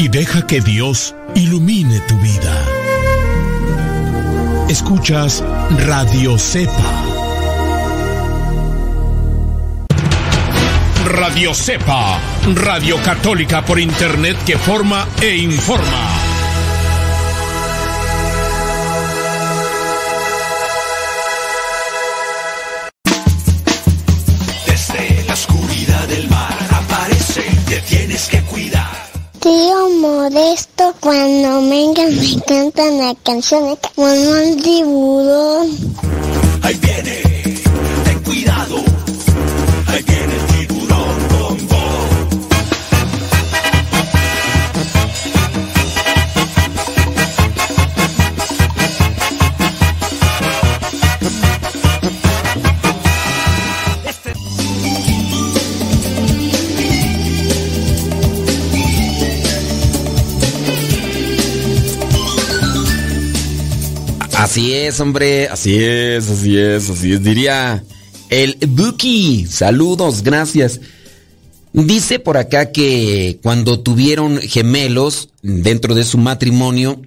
y 0.00 0.08
deja 0.08 0.46
que 0.46 0.62
Dios 0.62 1.14
ilumine 1.34 2.00
tu 2.08 2.16
vida. 2.20 2.66
Escuchas 4.70 5.44
Radio 5.86 6.38
Cepa. 6.38 7.04
Radio 11.04 11.52
Cepa, 11.52 12.18
Radio 12.54 12.96
Católica 13.02 13.62
por 13.62 13.78
Internet 13.78 14.38
que 14.46 14.56
forma 14.56 15.06
e 15.20 15.36
informa. 15.36 16.19
Cuando 31.00 31.68
vengan 31.68 32.14
me 32.14 32.42
cantan 32.46 32.98
la 32.98 33.14
canción 33.24 33.76
como 33.94 34.06
un 34.06 34.62
tiburón. 34.62 35.68
Ahí 36.62 36.78
viene, 36.78 37.22
ten 38.04 38.18
cuidado. 38.22 38.76
Ahí 39.86 40.02
viene 40.02 40.39
Así 64.50 64.74
es, 64.74 64.98
hombre, 64.98 65.46
así 65.46 65.76
es, 65.76 66.28
así 66.28 66.58
es, 66.58 66.90
así 66.90 67.12
es. 67.12 67.22
Diría 67.22 67.84
el 68.30 68.58
Buki. 68.66 69.46
Saludos, 69.46 70.24
gracias. 70.24 70.80
Dice 71.72 72.18
por 72.18 72.36
acá 72.36 72.72
que 72.72 73.38
cuando 73.44 73.78
tuvieron 73.78 74.38
gemelos 74.40 75.28
dentro 75.42 75.94
de 75.94 76.02
su 76.02 76.18
matrimonio, 76.18 77.00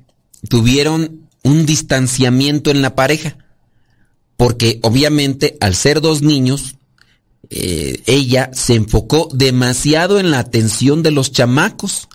tuvieron 0.48 1.28
un 1.44 1.66
distanciamiento 1.66 2.72
en 2.72 2.82
la 2.82 2.96
pareja. 2.96 3.36
Porque 4.38 4.80
obviamente 4.82 5.58
al 5.60 5.76
ser 5.76 6.00
dos 6.00 6.22
niños, 6.22 6.76
eh, 7.50 8.04
ella 8.06 8.52
se 8.54 8.76
enfocó 8.76 9.28
demasiado 9.34 10.18
en 10.18 10.32
la 10.32 10.40
atención 10.40 11.04
de 11.04 11.12
los 11.12 11.34
chamacos. 11.34 12.08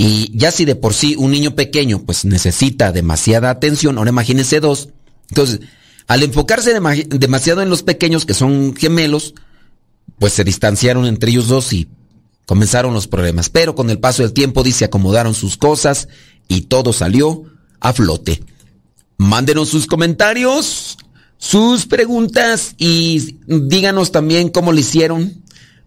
Y 0.00 0.30
ya 0.32 0.52
si 0.52 0.64
de 0.64 0.76
por 0.76 0.94
sí 0.94 1.16
un 1.18 1.32
niño 1.32 1.56
pequeño 1.56 2.04
pues 2.04 2.24
necesita 2.24 2.92
demasiada 2.92 3.50
atención, 3.50 3.98
ahora 3.98 4.10
imagínense 4.10 4.60
dos. 4.60 4.90
Entonces, 5.28 5.58
al 6.06 6.22
enfocarse 6.22 6.72
dema- 6.72 7.04
demasiado 7.08 7.62
en 7.62 7.68
los 7.68 7.82
pequeños 7.82 8.24
que 8.24 8.32
son 8.32 8.76
gemelos, 8.76 9.34
pues 10.20 10.34
se 10.34 10.44
distanciaron 10.44 11.04
entre 11.04 11.32
ellos 11.32 11.48
dos 11.48 11.72
y 11.72 11.88
comenzaron 12.46 12.94
los 12.94 13.08
problemas. 13.08 13.50
Pero 13.50 13.74
con 13.74 13.90
el 13.90 13.98
paso 13.98 14.22
del 14.22 14.32
tiempo, 14.32 14.62
dice, 14.62 14.84
acomodaron 14.84 15.34
sus 15.34 15.56
cosas 15.56 16.06
y 16.46 16.60
todo 16.62 16.92
salió 16.92 17.42
a 17.80 17.92
flote. 17.92 18.40
Mándenos 19.16 19.68
sus 19.68 19.88
comentarios, 19.88 20.96
sus 21.38 21.86
preguntas 21.86 22.76
y 22.78 23.36
díganos 23.48 24.12
también 24.12 24.48
cómo 24.48 24.70
lo 24.70 24.78
hicieron 24.78 25.42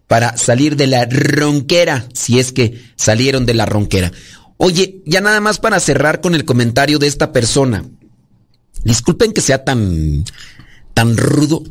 para 0.06 0.36
salir 0.36 0.76
de 0.76 0.86
la 0.86 1.06
ronquera, 1.06 2.06
si 2.12 2.38
es 2.38 2.52
que 2.52 2.82
salieron 2.96 3.46
de 3.46 3.54
la 3.54 3.66
ronquera. 3.66 4.12
Oye, 4.56 5.02
ya 5.06 5.20
nada 5.20 5.40
más 5.40 5.58
para 5.58 5.80
cerrar 5.80 6.20
con 6.20 6.34
el 6.34 6.44
comentario 6.44 6.98
de 6.98 7.06
esta 7.06 7.32
persona. 7.32 7.84
Disculpen 8.84 9.32
que 9.32 9.40
sea 9.40 9.64
tan 9.64 10.24
tan 10.94 11.16
rudo, 11.16 11.62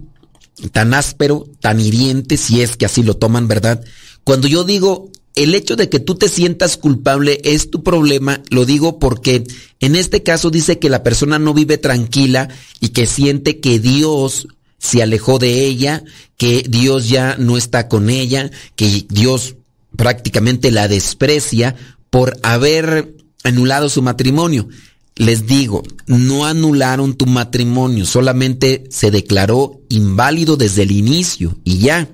tan 0.71 0.93
áspero, 0.93 1.47
tan 1.59 1.79
hiriente, 1.79 2.37
si 2.37 2.61
es 2.61 2.77
que 2.77 2.85
así 2.85 3.03
lo 3.03 3.15
toman, 3.15 3.47
¿verdad? 3.47 3.83
Cuando 4.23 4.47
yo 4.47 4.63
digo 4.63 5.11
el 5.35 5.55
hecho 5.55 5.75
de 5.75 5.89
que 5.89 5.99
tú 5.99 6.15
te 6.15 6.27
sientas 6.27 6.77
culpable 6.77 7.39
es 7.43 7.69
tu 7.69 7.83
problema, 7.83 8.41
lo 8.49 8.65
digo 8.65 8.99
porque 8.99 9.45
en 9.79 9.95
este 9.95 10.23
caso 10.23 10.49
dice 10.49 10.77
que 10.77 10.89
la 10.89 11.03
persona 11.03 11.39
no 11.39 11.53
vive 11.53 11.77
tranquila 11.77 12.49
y 12.79 12.89
que 12.89 13.07
siente 13.07 13.59
que 13.59 13.79
Dios 13.79 14.47
se 14.81 15.03
alejó 15.03 15.37
de 15.37 15.65
ella, 15.65 16.03
que 16.37 16.65
Dios 16.67 17.07
ya 17.07 17.35
no 17.37 17.55
está 17.55 17.87
con 17.87 18.09
ella, 18.09 18.49
que 18.75 19.05
Dios 19.07 19.55
prácticamente 19.95 20.71
la 20.71 20.87
desprecia 20.87 21.75
por 22.09 22.37
haber 22.41 23.15
anulado 23.43 23.89
su 23.89 24.01
matrimonio. 24.01 24.67
Les 25.15 25.45
digo, 25.45 25.83
no 26.07 26.45
anularon 26.45 27.13
tu 27.15 27.27
matrimonio, 27.27 28.05
solamente 28.05 28.85
se 28.89 29.11
declaró 29.11 29.79
inválido 29.89 30.57
desde 30.57 30.81
el 30.81 30.91
inicio 30.91 31.59
y 31.63 31.77
ya. 31.77 32.09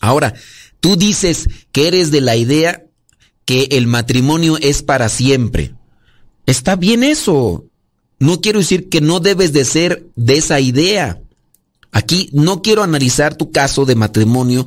Ahora, 0.00 0.34
tú 0.80 0.96
dices 0.96 1.46
que 1.70 1.86
eres 1.86 2.10
de 2.10 2.20
la 2.20 2.34
idea 2.34 2.84
que 3.44 3.68
el 3.70 3.86
matrimonio 3.86 4.58
es 4.60 4.82
para 4.82 5.08
siempre. 5.08 5.72
Está 6.46 6.74
bien 6.74 7.04
eso. 7.04 7.64
No 8.18 8.40
quiero 8.40 8.58
decir 8.58 8.88
que 8.88 9.00
no 9.00 9.20
debes 9.20 9.52
de 9.52 9.64
ser 9.64 10.04
de 10.16 10.38
esa 10.38 10.58
idea. 10.58 11.22
Aquí 11.92 12.30
no 12.32 12.62
quiero 12.62 12.82
analizar 12.82 13.36
tu 13.36 13.50
caso 13.50 13.84
de 13.86 13.94
matrimonio, 13.94 14.66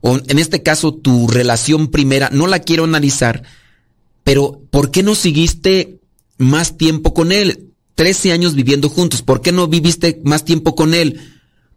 o 0.00 0.18
en 0.26 0.38
este 0.38 0.62
caso 0.62 0.94
tu 0.94 1.28
relación 1.28 1.88
primera, 1.88 2.30
no 2.32 2.46
la 2.46 2.58
quiero 2.60 2.84
analizar, 2.84 3.42
pero 4.24 4.62
¿por 4.70 4.90
qué 4.90 5.02
no 5.02 5.14
seguiste 5.14 6.00
más 6.38 6.76
tiempo 6.76 7.14
con 7.14 7.30
él? 7.32 7.68
Trece 7.94 8.32
años 8.32 8.54
viviendo 8.54 8.88
juntos, 8.88 9.22
¿por 9.22 9.42
qué 9.42 9.52
no 9.52 9.68
viviste 9.68 10.20
más 10.24 10.44
tiempo 10.44 10.74
con 10.74 10.94
él? 10.94 11.20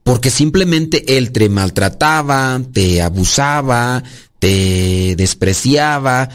Porque 0.03 0.29
simplemente 0.29 1.17
él 1.17 1.31
te 1.31 1.49
maltrataba, 1.49 2.61
te 2.71 3.01
abusaba, 3.01 4.03
te 4.39 5.15
despreciaba. 5.17 6.29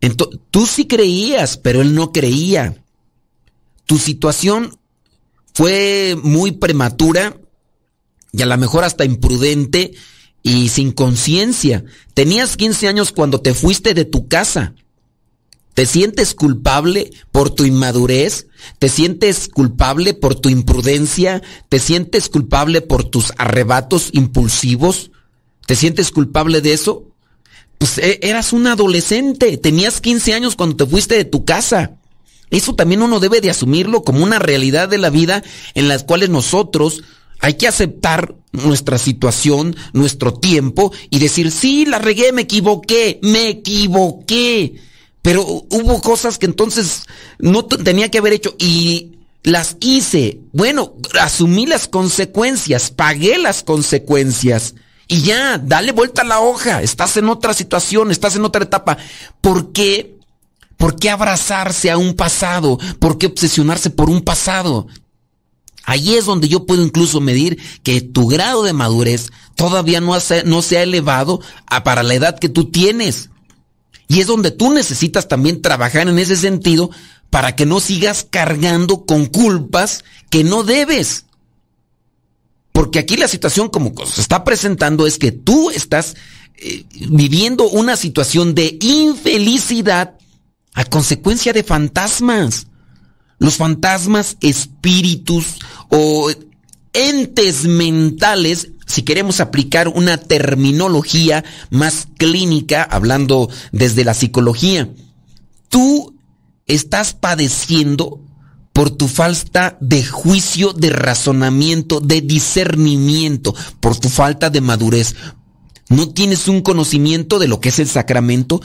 Ento- 0.00 0.40
tú 0.50 0.66
sí 0.66 0.86
creías, 0.86 1.56
pero 1.56 1.82
él 1.82 1.94
no 1.94 2.12
creía. 2.12 2.76
Tu 3.86 3.98
situación 3.98 4.78
fue 5.54 6.16
muy 6.22 6.52
prematura 6.52 7.36
y 8.32 8.42
a 8.42 8.46
lo 8.46 8.58
mejor 8.58 8.84
hasta 8.84 9.04
imprudente 9.04 9.94
y 10.42 10.68
sin 10.68 10.92
conciencia. 10.92 11.84
Tenías 12.12 12.56
15 12.56 12.88
años 12.88 13.12
cuando 13.12 13.40
te 13.40 13.54
fuiste 13.54 13.94
de 13.94 14.04
tu 14.04 14.28
casa. 14.28 14.74
¿Te 15.74 15.86
sientes 15.86 16.34
culpable 16.34 17.10
por 17.32 17.50
tu 17.50 17.64
inmadurez? 17.64 18.46
¿Te 18.78 18.88
sientes 18.88 19.48
culpable 19.48 20.14
por 20.14 20.34
tu 20.36 20.48
imprudencia? 20.48 21.42
¿Te 21.68 21.78
sientes 21.78 22.28
culpable 22.28 22.80
por 22.80 23.04
tus 23.04 23.32
arrebatos 23.38 24.10
impulsivos? 24.12 25.10
¿Te 25.66 25.74
sientes 25.74 26.10
culpable 26.10 26.60
de 26.60 26.74
eso? 26.74 27.04
Pues 27.78 27.98
e- 27.98 28.20
eras 28.22 28.52
un 28.52 28.66
adolescente, 28.66 29.56
tenías 29.56 30.00
15 30.00 30.34
años 30.34 30.54
cuando 30.56 30.76
te 30.76 30.86
fuiste 30.86 31.16
de 31.16 31.24
tu 31.24 31.44
casa. 31.44 31.96
Eso 32.50 32.74
también 32.74 33.02
uno 33.02 33.20
debe 33.20 33.40
de 33.40 33.50
asumirlo 33.50 34.02
como 34.02 34.22
una 34.22 34.38
realidad 34.38 34.88
de 34.88 34.98
la 34.98 35.10
vida 35.10 35.42
en 35.74 35.88
las 35.88 36.04
cuales 36.04 36.28
nosotros 36.28 37.02
Hay 37.40 37.54
que 37.54 37.68
aceptar 37.68 38.34
nuestra 38.52 38.96
situación, 38.96 39.76
nuestro 39.92 40.32
tiempo 40.32 40.92
y 41.10 41.18
decir, 41.18 41.50
sí, 41.50 41.84
la 41.84 41.98
regué, 41.98 42.32
me 42.32 42.42
equivoqué, 42.42 43.18
me 43.22 43.48
equivoqué. 43.48 44.76
Pero 45.20 45.42
hubo 45.42 46.00
cosas 46.00 46.38
que 46.38 46.46
entonces 46.46 47.02
no 47.38 47.66
tenía 47.66 48.10
que 48.10 48.18
haber 48.18 48.32
hecho 48.32 48.54
y 48.58 49.18
las 49.42 49.76
hice. 49.80 50.40
Bueno, 50.52 50.94
asumí 51.20 51.66
las 51.66 51.86
consecuencias, 51.86 52.90
pagué 52.90 53.36
las 53.36 53.62
consecuencias. 53.62 54.74
Y 55.06 55.20
ya, 55.20 55.58
dale 55.58 55.92
vuelta 55.92 56.22
a 56.22 56.24
la 56.24 56.40
hoja. 56.40 56.80
Estás 56.80 57.18
en 57.18 57.28
otra 57.28 57.52
situación, 57.52 58.10
estás 58.10 58.36
en 58.36 58.44
otra 58.46 58.64
etapa. 58.64 58.96
¿Por 59.42 59.72
qué? 59.72 60.16
¿Por 60.84 60.96
qué 60.96 61.08
abrazarse 61.08 61.90
a 61.90 61.96
un 61.96 62.12
pasado? 62.12 62.78
¿Por 62.98 63.16
qué 63.16 63.24
obsesionarse 63.24 63.88
por 63.88 64.10
un 64.10 64.20
pasado? 64.20 64.86
Ahí 65.82 66.12
es 66.12 66.26
donde 66.26 66.46
yo 66.46 66.66
puedo 66.66 66.84
incluso 66.84 67.22
medir 67.22 67.58
que 67.82 68.02
tu 68.02 68.26
grado 68.26 68.64
de 68.64 68.74
madurez 68.74 69.30
todavía 69.54 70.02
no, 70.02 70.20
se 70.20 70.76
ha 70.76 70.82
elevado 70.82 71.40
a 71.68 71.84
para 71.84 72.02
la 72.02 72.12
edad 72.12 72.38
que 72.38 72.50
tú 72.50 72.66
tienes. 72.66 73.30
Y 74.08 74.20
es 74.20 74.26
donde 74.26 74.50
tú 74.50 74.74
necesitas 74.74 75.26
también 75.26 75.62
trabajar 75.62 76.06
en 76.06 76.18
ese 76.18 76.36
sentido 76.36 76.90
para 77.30 77.56
que 77.56 77.64
no 77.64 77.80
sigas 77.80 78.26
cargando 78.28 79.06
con 79.06 79.24
culpas 79.24 80.04
que 80.28 80.44
no 80.44 80.64
debes. 80.64 81.24
Porque 82.72 82.98
aquí 82.98 83.16
la 83.16 83.28
situación 83.28 83.70
como 83.70 83.94
se 84.04 84.20
está 84.20 84.44
presentando 84.44 85.06
es 85.06 85.16
que 85.16 85.32
tú 85.32 85.70
estás 85.70 86.14
eh, 86.58 86.84
viviendo 87.08 87.70
una 87.70 87.96
situación 87.96 88.54
de 88.54 88.76
infelicidad 88.82 90.18
a 90.74 90.84
consecuencia 90.84 91.52
de 91.52 91.62
fantasmas. 91.62 92.66
Los 93.38 93.56
fantasmas, 93.56 94.36
espíritus 94.40 95.58
o 95.88 96.30
entes 96.92 97.64
mentales, 97.64 98.70
si 98.86 99.02
queremos 99.02 99.40
aplicar 99.40 99.88
una 99.88 100.18
terminología 100.18 101.44
más 101.70 102.08
clínica, 102.16 102.82
hablando 102.82 103.48
desde 103.72 104.04
la 104.04 104.14
psicología, 104.14 104.88
tú 105.68 106.14
estás 106.66 107.14
padeciendo 107.14 108.20
por 108.72 108.90
tu 108.90 109.06
falta 109.08 109.78
de 109.80 110.04
juicio, 110.04 110.72
de 110.72 110.90
razonamiento, 110.90 112.00
de 112.00 112.20
discernimiento, 112.20 113.54
por 113.80 113.98
tu 113.98 114.08
falta 114.08 114.50
de 114.50 114.60
madurez. 114.60 115.14
No 115.88 116.08
tienes 116.08 116.48
un 116.48 116.60
conocimiento 116.60 117.38
de 117.38 117.48
lo 117.48 117.60
que 117.60 117.68
es 117.68 117.78
el 117.78 117.88
sacramento. 117.88 118.60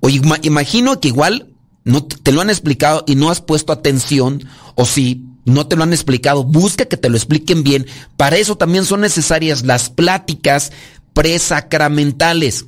O 0.00 0.08
imagino 0.08 0.98
que 0.98 1.08
igual 1.08 1.49
no 1.84 2.04
te 2.04 2.32
lo 2.32 2.40
han 2.40 2.50
explicado 2.50 3.04
y 3.06 3.14
no 3.14 3.30
has 3.30 3.40
puesto 3.40 3.72
atención, 3.72 4.46
o 4.74 4.84
si 4.84 5.24
no 5.44 5.66
te 5.66 5.76
lo 5.76 5.82
han 5.82 5.92
explicado, 5.92 6.44
busca 6.44 6.84
que 6.84 6.96
te 6.96 7.08
lo 7.08 7.16
expliquen 7.16 7.62
bien. 7.62 7.86
Para 8.16 8.36
eso 8.36 8.56
también 8.56 8.84
son 8.84 9.00
necesarias 9.00 9.64
las 9.64 9.90
pláticas 9.90 10.72
presacramentales. 11.12 12.66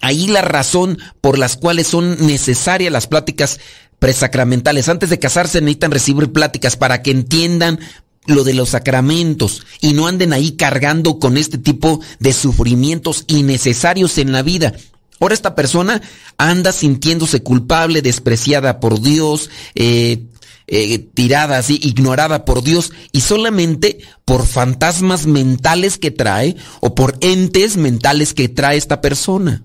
Ahí 0.00 0.26
la 0.26 0.42
razón 0.42 0.98
por 1.20 1.38
las 1.38 1.56
cuales 1.56 1.86
son 1.86 2.26
necesarias 2.26 2.92
las 2.92 3.06
pláticas 3.06 3.60
presacramentales. 4.00 4.88
Antes 4.88 5.10
de 5.10 5.20
casarse 5.20 5.60
necesitan 5.60 5.92
recibir 5.92 6.32
pláticas 6.32 6.76
para 6.76 7.02
que 7.02 7.12
entiendan 7.12 7.78
lo 8.26 8.44
de 8.44 8.54
los 8.54 8.70
sacramentos 8.70 9.64
y 9.80 9.92
no 9.94 10.06
anden 10.06 10.32
ahí 10.32 10.52
cargando 10.52 11.18
con 11.18 11.36
este 11.36 11.58
tipo 11.58 12.00
de 12.18 12.32
sufrimientos 12.32 13.24
innecesarios 13.28 14.18
en 14.18 14.32
la 14.32 14.42
vida. 14.42 14.74
Ahora 15.22 15.34
esta 15.34 15.54
persona 15.54 16.02
anda 16.36 16.72
sintiéndose 16.72 17.44
culpable, 17.44 18.02
despreciada 18.02 18.80
por 18.80 19.00
Dios, 19.00 19.50
eh, 19.76 20.24
eh, 20.66 20.98
tirada 20.98 21.58
así, 21.58 21.78
ignorada 21.80 22.44
por 22.44 22.64
Dios 22.64 22.90
y 23.12 23.20
solamente 23.20 24.00
por 24.24 24.48
fantasmas 24.48 25.26
mentales 25.26 25.96
que 25.96 26.10
trae 26.10 26.56
o 26.80 26.96
por 26.96 27.18
entes 27.20 27.76
mentales 27.76 28.34
que 28.34 28.48
trae 28.48 28.76
esta 28.76 29.00
persona. 29.00 29.62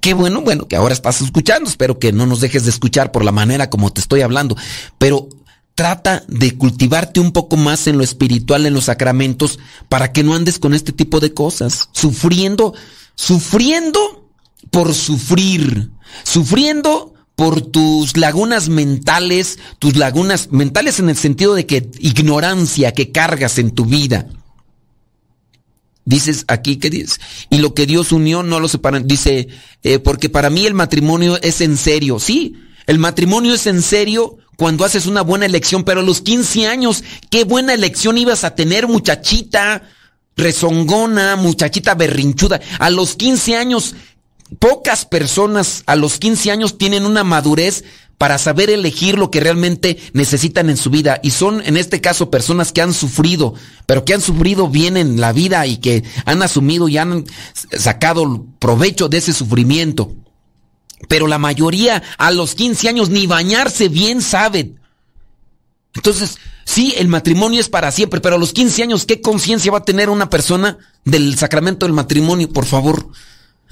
Qué 0.00 0.14
bueno, 0.14 0.40
bueno, 0.40 0.66
que 0.66 0.76
ahora 0.76 0.94
estás 0.94 1.20
escuchando. 1.20 1.68
Espero 1.68 1.98
que 1.98 2.12
no 2.12 2.24
nos 2.24 2.40
dejes 2.40 2.64
de 2.64 2.70
escuchar 2.70 3.12
por 3.12 3.22
la 3.22 3.32
manera 3.32 3.68
como 3.68 3.92
te 3.92 4.00
estoy 4.00 4.22
hablando. 4.22 4.56
Pero 4.96 5.28
trata 5.74 6.24
de 6.26 6.56
cultivarte 6.56 7.20
un 7.20 7.32
poco 7.32 7.58
más 7.58 7.86
en 7.86 7.98
lo 7.98 8.04
espiritual, 8.04 8.64
en 8.64 8.72
los 8.72 8.84
sacramentos, 8.84 9.58
para 9.90 10.10
que 10.12 10.22
no 10.24 10.34
andes 10.34 10.58
con 10.58 10.72
este 10.72 10.92
tipo 10.92 11.20
de 11.20 11.34
cosas. 11.34 11.90
Sufriendo, 11.92 12.72
sufriendo 13.14 14.25
por 14.70 14.94
sufrir, 14.94 15.90
sufriendo 16.24 17.14
por 17.34 17.60
tus 17.60 18.16
lagunas 18.16 18.68
mentales, 18.68 19.58
tus 19.78 19.96
lagunas 19.96 20.50
mentales 20.52 20.98
en 20.98 21.10
el 21.10 21.16
sentido 21.16 21.54
de 21.54 21.66
que 21.66 21.90
ignorancia 21.98 22.92
que 22.92 23.12
cargas 23.12 23.58
en 23.58 23.72
tu 23.72 23.84
vida. 23.84 24.26
Dices 26.06 26.44
aquí 26.48 26.76
que 26.76 26.88
dices, 26.88 27.20
y 27.50 27.58
lo 27.58 27.74
que 27.74 27.84
Dios 27.84 28.12
unió 28.12 28.42
no 28.42 28.60
lo 28.60 28.68
separan. 28.68 29.06
Dice, 29.06 29.48
eh, 29.82 29.98
porque 29.98 30.28
para 30.28 30.50
mí 30.50 30.64
el 30.64 30.72
matrimonio 30.72 31.38
es 31.42 31.60
en 31.60 31.76
serio. 31.76 32.20
Sí, 32.20 32.54
el 32.86 32.98
matrimonio 32.98 33.54
es 33.54 33.66
en 33.66 33.82
serio 33.82 34.38
cuando 34.56 34.84
haces 34.84 35.06
una 35.06 35.22
buena 35.22 35.46
elección, 35.46 35.84
pero 35.84 36.00
a 36.00 36.04
los 36.04 36.22
15 36.22 36.68
años, 36.68 37.04
qué 37.28 37.44
buena 37.44 37.74
elección 37.74 38.16
ibas 38.16 38.44
a 38.44 38.54
tener, 38.54 38.86
muchachita 38.86 39.82
rezongona, 40.36 41.36
muchachita 41.36 41.94
berrinchuda. 41.94 42.60
A 42.78 42.88
los 42.88 43.16
15 43.16 43.56
años, 43.56 43.94
pocas 44.58 45.04
personas 45.04 45.82
a 45.86 45.96
los 45.96 46.18
15 46.18 46.50
años 46.50 46.78
tienen 46.78 47.04
una 47.04 47.24
madurez 47.24 47.84
para 48.18 48.38
saber 48.38 48.70
elegir 48.70 49.18
lo 49.18 49.30
que 49.30 49.40
realmente 49.40 49.98
necesitan 50.12 50.70
en 50.70 50.76
su 50.76 50.90
vida. 50.90 51.20
Y 51.22 51.32
son, 51.32 51.62
en 51.66 51.76
este 51.76 52.00
caso, 52.00 52.30
personas 52.30 52.72
que 52.72 52.80
han 52.80 52.94
sufrido, 52.94 53.54
pero 53.84 54.04
que 54.04 54.14
han 54.14 54.22
sufrido 54.22 54.68
bien 54.68 54.96
en 54.96 55.20
la 55.20 55.32
vida 55.32 55.66
y 55.66 55.76
que 55.78 56.02
han 56.24 56.42
asumido 56.42 56.88
y 56.88 56.96
han 56.96 57.24
sacado 57.72 58.46
provecho 58.58 59.08
de 59.08 59.18
ese 59.18 59.32
sufrimiento. 59.32 60.14
Pero 61.08 61.26
la 61.26 61.38
mayoría 61.38 62.02
a 62.16 62.30
los 62.30 62.54
15 62.54 62.88
años 62.88 63.10
ni 63.10 63.26
bañarse 63.26 63.88
bien 63.88 64.22
saben. 64.22 64.80
Entonces, 65.94 66.38
sí, 66.64 66.94
el 66.96 67.08
matrimonio 67.08 67.60
es 67.60 67.68
para 67.68 67.92
siempre, 67.92 68.20
pero 68.20 68.36
a 68.36 68.38
los 68.38 68.52
15 68.54 68.82
años, 68.82 69.04
¿qué 69.04 69.20
conciencia 69.20 69.72
va 69.72 69.78
a 69.78 69.84
tener 69.84 70.08
una 70.08 70.30
persona 70.30 70.78
del 71.04 71.36
sacramento 71.36 71.84
del 71.84 71.92
matrimonio, 71.92 72.48
por 72.50 72.64
favor? 72.64 73.10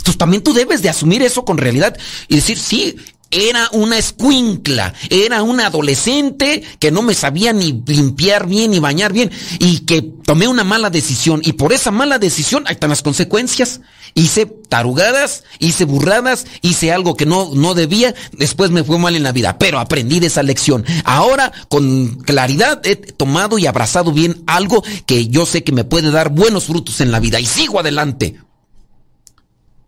Entonces 0.04 0.18
también 0.18 0.42
tú 0.42 0.52
debes 0.52 0.82
de 0.82 0.90
asumir 0.90 1.22
eso 1.22 1.46
con 1.46 1.56
realidad 1.56 1.96
y 2.28 2.36
decir, 2.36 2.58
sí, 2.58 2.94
era 3.30 3.70
una 3.72 3.96
escuincla, 3.96 4.92
era 5.08 5.42
una 5.42 5.68
adolescente 5.68 6.62
que 6.78 6.90
no 6.90 7.00
me 7.00 7.14
sabía 7.14 7.54
ni 7.54 7.82
limpiar 7.86 8.46
bien 8.46 8.72
ni 8.72 8.80
bañar 8.80 9.14
bien 9.14 9.30
y 9.58 9.78
que 9.80 10.02
tomé 10.02 10.46
una 10.46 10.62
mala 10.62 10.90
decisión 10.90 11.40
y 11.42 11.54
por 11.54 11.72
esa 11.72 11.90
mala 11.90 12.18
decisión 12.18 12.64
ahí 12.66 12.74
están 12.74 12.90
las 12.90 13.00
consecuencias. 13.00 13.80
Hice 14.12 14.44
tarugadas, 14.68 15.42
hice 15.58 15.86
burradas, 15.86 16.46
hice 16.60 16.92
algo 16.92 17.16
que 17.16 17.24
no, 17.24 17.50
no 17.54 17.72
debía, 17.72 18.14
después 18.32 18.70
me 18.70 18.84
fue 18.84 18.98
mal 18.98 19.16
en 19.16 19.22
la 19.22 19.32
vida, 19.32 19.58
pero 19.58 19.80
aprendí 19.80 20.20
de 20.20 20.26
esa 20.26 20.42
lección. 20.42 20.84
Ahora 21.04 21.50
con 21.70 22.16
claridad 22.16 22.82
he 22.84 22.94
tomado 22.94 23.58
y 23.58 23.66
abrazado 23.66 24.12
bien 24.12 24.44
algo 24.46 24.84
que 25.06 25.28
yo 25.28 25.46
sé 25.46 25.64
que 25.64 25.72
me 25.72 25.84
puede 25.84 26.10
dar 26.10 26.28
buenos 26.28 26.64
frutos 26.64 27.00
en 27.00 27.10
la 27.10 27.20
vida 27.20 27.40
y 27.40 27.46
sigo 27.46 27.80
adelante. 27.80 28.36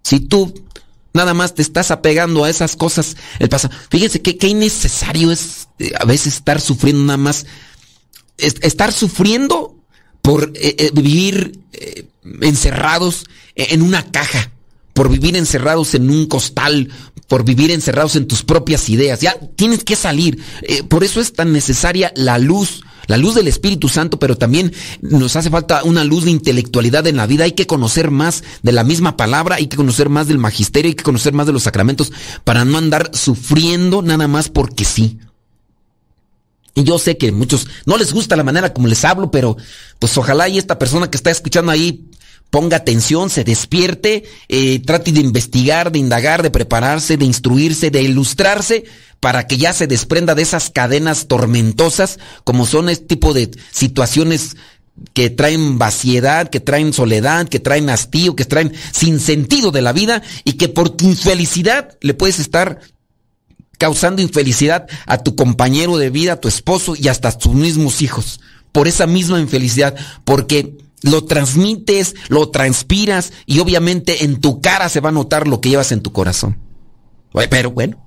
Si 0.06 0.20
tú 0.20 0.54
nada 1.14 1.34
más 1.34 1.54
te 1.54 1.62
estás 1.62 1.90
apegando 1.90 2.44
a 2.44 2.50
esas 2.50 2.76
cosas, 2.76 3.16
el 3.40 3.48
pasado. 3.48 3.74
Fíjense 3.90 4.22
que, 4.22 4.38
qué 4.38 4.46
innecesario 4.46 5.32
es 5.32 5.66
eh, 5.80 5.90
a 5.98 6.04
veces 6.04 6.34
estar 6.34 6.60
sufriendo 6.60 7.02
nada 7.02 7.16
más. 7.16 7.44
estar 8.38 8.92
sufriendo 8.92 9.74
por 10.22 10.52
eh, 10.54 10.76
eh, 10.78 10.90
vivir 10.94 11.58
encerrados 12.40 13.24
en 13.56 13.82
una 13.82 14.12
caja, 14.12 14.52
por 14.92 15.08
vivir 15.08 15.36
encerrados 15.36 15.94
en 15.94 16.08
un 16.08 16.26
costal, 16.26 16.92
por 17.26 17.42
vivir 17.42 17.72
encerrados 17.72 18.14
en 18.14 18.28
tus 18.28 18.44
propias 18.44 18.88
ideas. 18.88 19.20
Ya 19.20 19.36
tienes 19.56 19.82
que 19.82 19.96
salir. 19.96 20.40
por 20.88 21.02
eso 21.02 21.20
es 21.20 21.32
tan 21.32 21.52
necesaria 21.52 22.12
la 22.14 22.38
luz 22.38 22.82
la 23.06 23.16
luz 23.16 23.34
del 23.34 23.48
Espíritu 23.48 23.88
Santo, 23.88 24.18
pero 24.18 24.36
también 24.36 24.72
nos 25.00 25.36
hace 25.36 25.50
falta 25.50 25.84
una 25.84 26.04
luz 26.04 26.24
de 26.24 26.30
intelectualidad 26.30 27.06
en 27.06 27.16
la 27.16 27.26
vida. 27.26 27.44
Hay 27.44 27.52
que 27.52 27.66
conocer 27.66 28.10
más 28.10 28.44
de 28.62 28.72
la 28.72 28.84
misma 28.84 29.16
palabra, 29.16 29.56
hay 29.56 29.66
que 29.66 29.76
conocer 29.76 30.08
más 30.08 30.28
del 30.28 30.38
magisterio, 30.38 30.90
hay 30.90 30.94
que 30.94 31.04
conocer 31.04 31.32
más 31.32 31.46
de 31.46 31.52
los 31.52 31.64
sacramentos 31.64 32.12
para 32.44 32.64
no 32.64 32.78
andar 32.78 33.10
sufriendo 33.14 34.02
nada 34.02 34.28
más 34.28 34.48
porque 34.48 34.84
sí. 34.84 35.18
Y 36.74 36.84
yo 36.84 36.98
sé 36.98 37.16
que 37.16 37.32
muchos 37.32 37.66
no 37.86 37.96
les 37.96 38.12
gusta 38.12 38.36
la 38.36 38.44
manera 38.44 38.74
como 38.74 38.86
les 38.86 39.04
hablo, 39.04 39.30
pero 39.30 39.56
pues 39.98 40.16
ojalá 40.18 40.46
y 40.48 40.58
esta 40.58 40.78
persona 40.78 41.10
que 41.10 41.16
está 41.16 41.30
escuchando 41.30 41.72
ahí 41.72 42.10
ponga 42.50 42.76
atención, 42.76 43.30
se 43.30 43.44
despierte, 43.44 44.24
eh, 44.48 44.80
trate 44.80 45.12
de 45.12 45.20
investigar, 45.20 45.90
de 45.90 45.98
indagar, 45.98 46.42
de 46.42 46.50
prepararse, 46.50 47.16
de 47.16 47.24
instruirse, 47.24 47.90
de 47.90 48.02
ilustrarse, 48.02 48.84
para 49.20 49.46
que 49.46 49.56
ya 49.56 49.72
se 49.72 49.86
desprenda 49.86 50.34
de 50.34 50.42
esas 50.42 50.70
cadenas 50.70 51.26
tormentosas, 51.26 52.18
como 52.44 52.66
son 52.66 52.88
este 52.88 53.06
tipo 53.06 53.34
de 53.34 53.50
situaciones 53.72 54.56
que 55.12 55.30
traen 55.30 55.78
vaciedad, 55.78 56.48
que 56.48 56.60
traen 56.60 56.92
soledad, 56.92 57.48
que 57.48 57.60
traen 57.60 57.90
hastío, 57.90 58.36
que 58.36 58.44
traen 58.44 58.72
sin 58.92 59.20
sentido 59.20 59.70
de 59.70 59.82
la 59.82 59.92
vida 59.92 60.22
y 60.44 60.54
que 60.54 60.68
por 60.68 60.90
tu 60.90 61.04
infelicidad 61.04 61.96
le 62.00 62.14
puedes 62.14 62.38
estar 62.38 62.80
causando 63.78 64.22
infelicidad 64.22 64.86
a 65.06 65.18
tu 65.18 65.36
compañero 65.36 65.98
de 65.98 66.10
vida, 66.10 66.34
a 66.34 66.40
tu 66.40 66.48
esposo 66.48 66.94
y 66.96 67.08
hasta 67.08 67.28
a 67.28 67.38
tus 67.38 67.54
mismos 67.54 68.00
hijos 68.00 68.40
por 68.72 68.88
esa 68.88 69.06
misma 69.06 69.40
infelicidad, 69.40 69.94
porque 70.24 70.76
lo 71.02 71.24
transmites, 71.24 72.14
lo 72.28 72.50
transpiras 72.50 73.32
y 73.46 73.60
obviamente 73.60 74.24
en 74.24 74.40
tu 74.40 74.60
cara 74.60 74.88
se 74.88 75.00
va 75.00 75.10
a 75.10 75.12
notar 75.12 75.46
lo 75.46 75.60
que 75.60 75.70
llevas 75.70 75.92
en 75.92 76.02
tu 76.02 76.12
corazón. 76.12 76.58
Pero 77.50 77.70
bueno, 77.70 77.98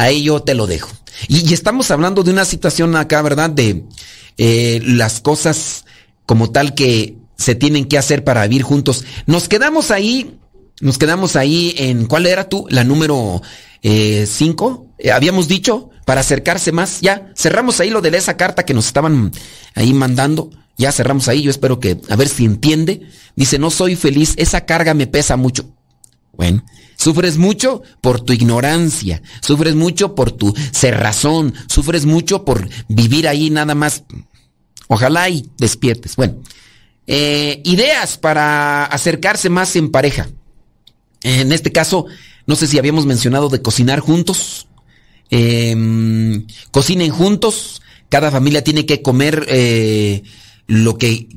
ahí 0.00 0.22
yo 0.22 0.40
te 0.42 0.54
lo 0.54 0.66
dejo. 0.66 0.90
Y, 1.28 1.52
estamos 1.52 1.90
hablando 1.90 2.22
de 2.22 2.30
una 2.30 2.44
situación 2.44 2.96
acá, 2.96 3.20
¿verdad? 3.22 3.50
De 3.50 3.84
eh, 4.38 4.80
las 4.82 5.20
cosas 5.20 5.84
como 6.26 6.50
tal 6.50 6.74
que 6.74 7.16
se 7.36 7.54
tienen 7.54 7.86
que 7.86 7.98
hacer 7.98 8.24
para 8.24 8.46
vivir 8.46 8.62
juntos. 8.62 9.04
Nos 9.26 9.48
quedamos 9.48 9.90
ahí, 9.90 10.38
nos 10.80 10.96
quedamos 10.96 11.36
ahí 11.36 11.74
en, 11.76 12.06
¿cuál 12.06 12.26
era 12.26 12.48
tú? 12.48 12.66
La 12.70 12.84
número 12.84 13.42
5, 13.82 14.86
eh, 14.98 15.06
eh, 15.06 15.12
habíamos 15.12 15.48
dicho, 15.48 15.90
para 16.06 16.22
acercarse 16.22 16.72
más, 16.72 17.00
ya, 17.00 17.32
cerramos 17.36 17.80
ahí 17.80 17.90
lo 17.90 18.00
de 18.00 18.16
esa 18.16 18.36
carta 18.36 18.64
que 18.64 18.74
nos 18.74 18.86
estaban 18.86 19.32
ahí 19.74 19.92
mandando. 19.92 20.50
Ya 20.78 20.92
cerramos 20.92 21.28
ahí, 21.28 21.42
yo 21.42 21.50
espero 21.50 21.78
que, 21.78 22.00
a 22.08 22.16
ver 22.16 22.28
si 22.28 22.46
entiende. 22.46 23.02
Dice, 23.36 23.58
no 23.58 23.70
soy 23.70 23.96
feliz, 23.96 24.32
esa 24.38 24.64
carga 24.64 24.94
me 24.94 25.06
pesa 25.06 25.36
mucho. 25.36 25.66
Bueno, 26.40 26.64
sufres 26.96 27.36
mucho 27.36 27.82
por 28.00 28.22
tu 28.22 28.32
ignorancia, 28.32 29.20
sufres 29.42 29.74
mucho 29.74 30.14
por 30.14 30.32
tu 30.32 30.54
cerrazón, 30.72 31.52
sufres 31.68 32.06
mucho 32.06 32.46
por 32.46 32.66
vivir 32.88 33.28
ahí 33.28 33.50
nada 33.50 33.74
más. 33.74 34.04
Ojalá 34.88 35.28
y 35.28 35.50
despiertes. 35.58 36.16
Bueno, 36.16 36.36
eh, 37.06 37.60
ideas 37.66 38.16
para 38.16 38.86
acercarse 38.86 39.50
más 39.50 39.76
en 39.76 39.90
pareja. 39.90 40.30
En 41.22 41.52
este 41.52 41.72
caso, 41.72 42.06
no 42.46 42.56
sé 42.56 42.66
si 42.66 42.78
habíamos 42.78 43.04
mencionado 43.04 43.50
de 43.50 43.60
cocinar 43.60 44.00
juntos. 44.00 44.66
Em, 45.28 46.46
cocinen 46.70 47.10
juntos. 47.10 47.82
Cada 48.08 48.30
familia 48.30 48.64
tiene 48.64 48.86
que 48.86 49.02
comer 49.02 49.44
eh, 49.50 50.22
lo 50.66 50.96
que 50.96 51.28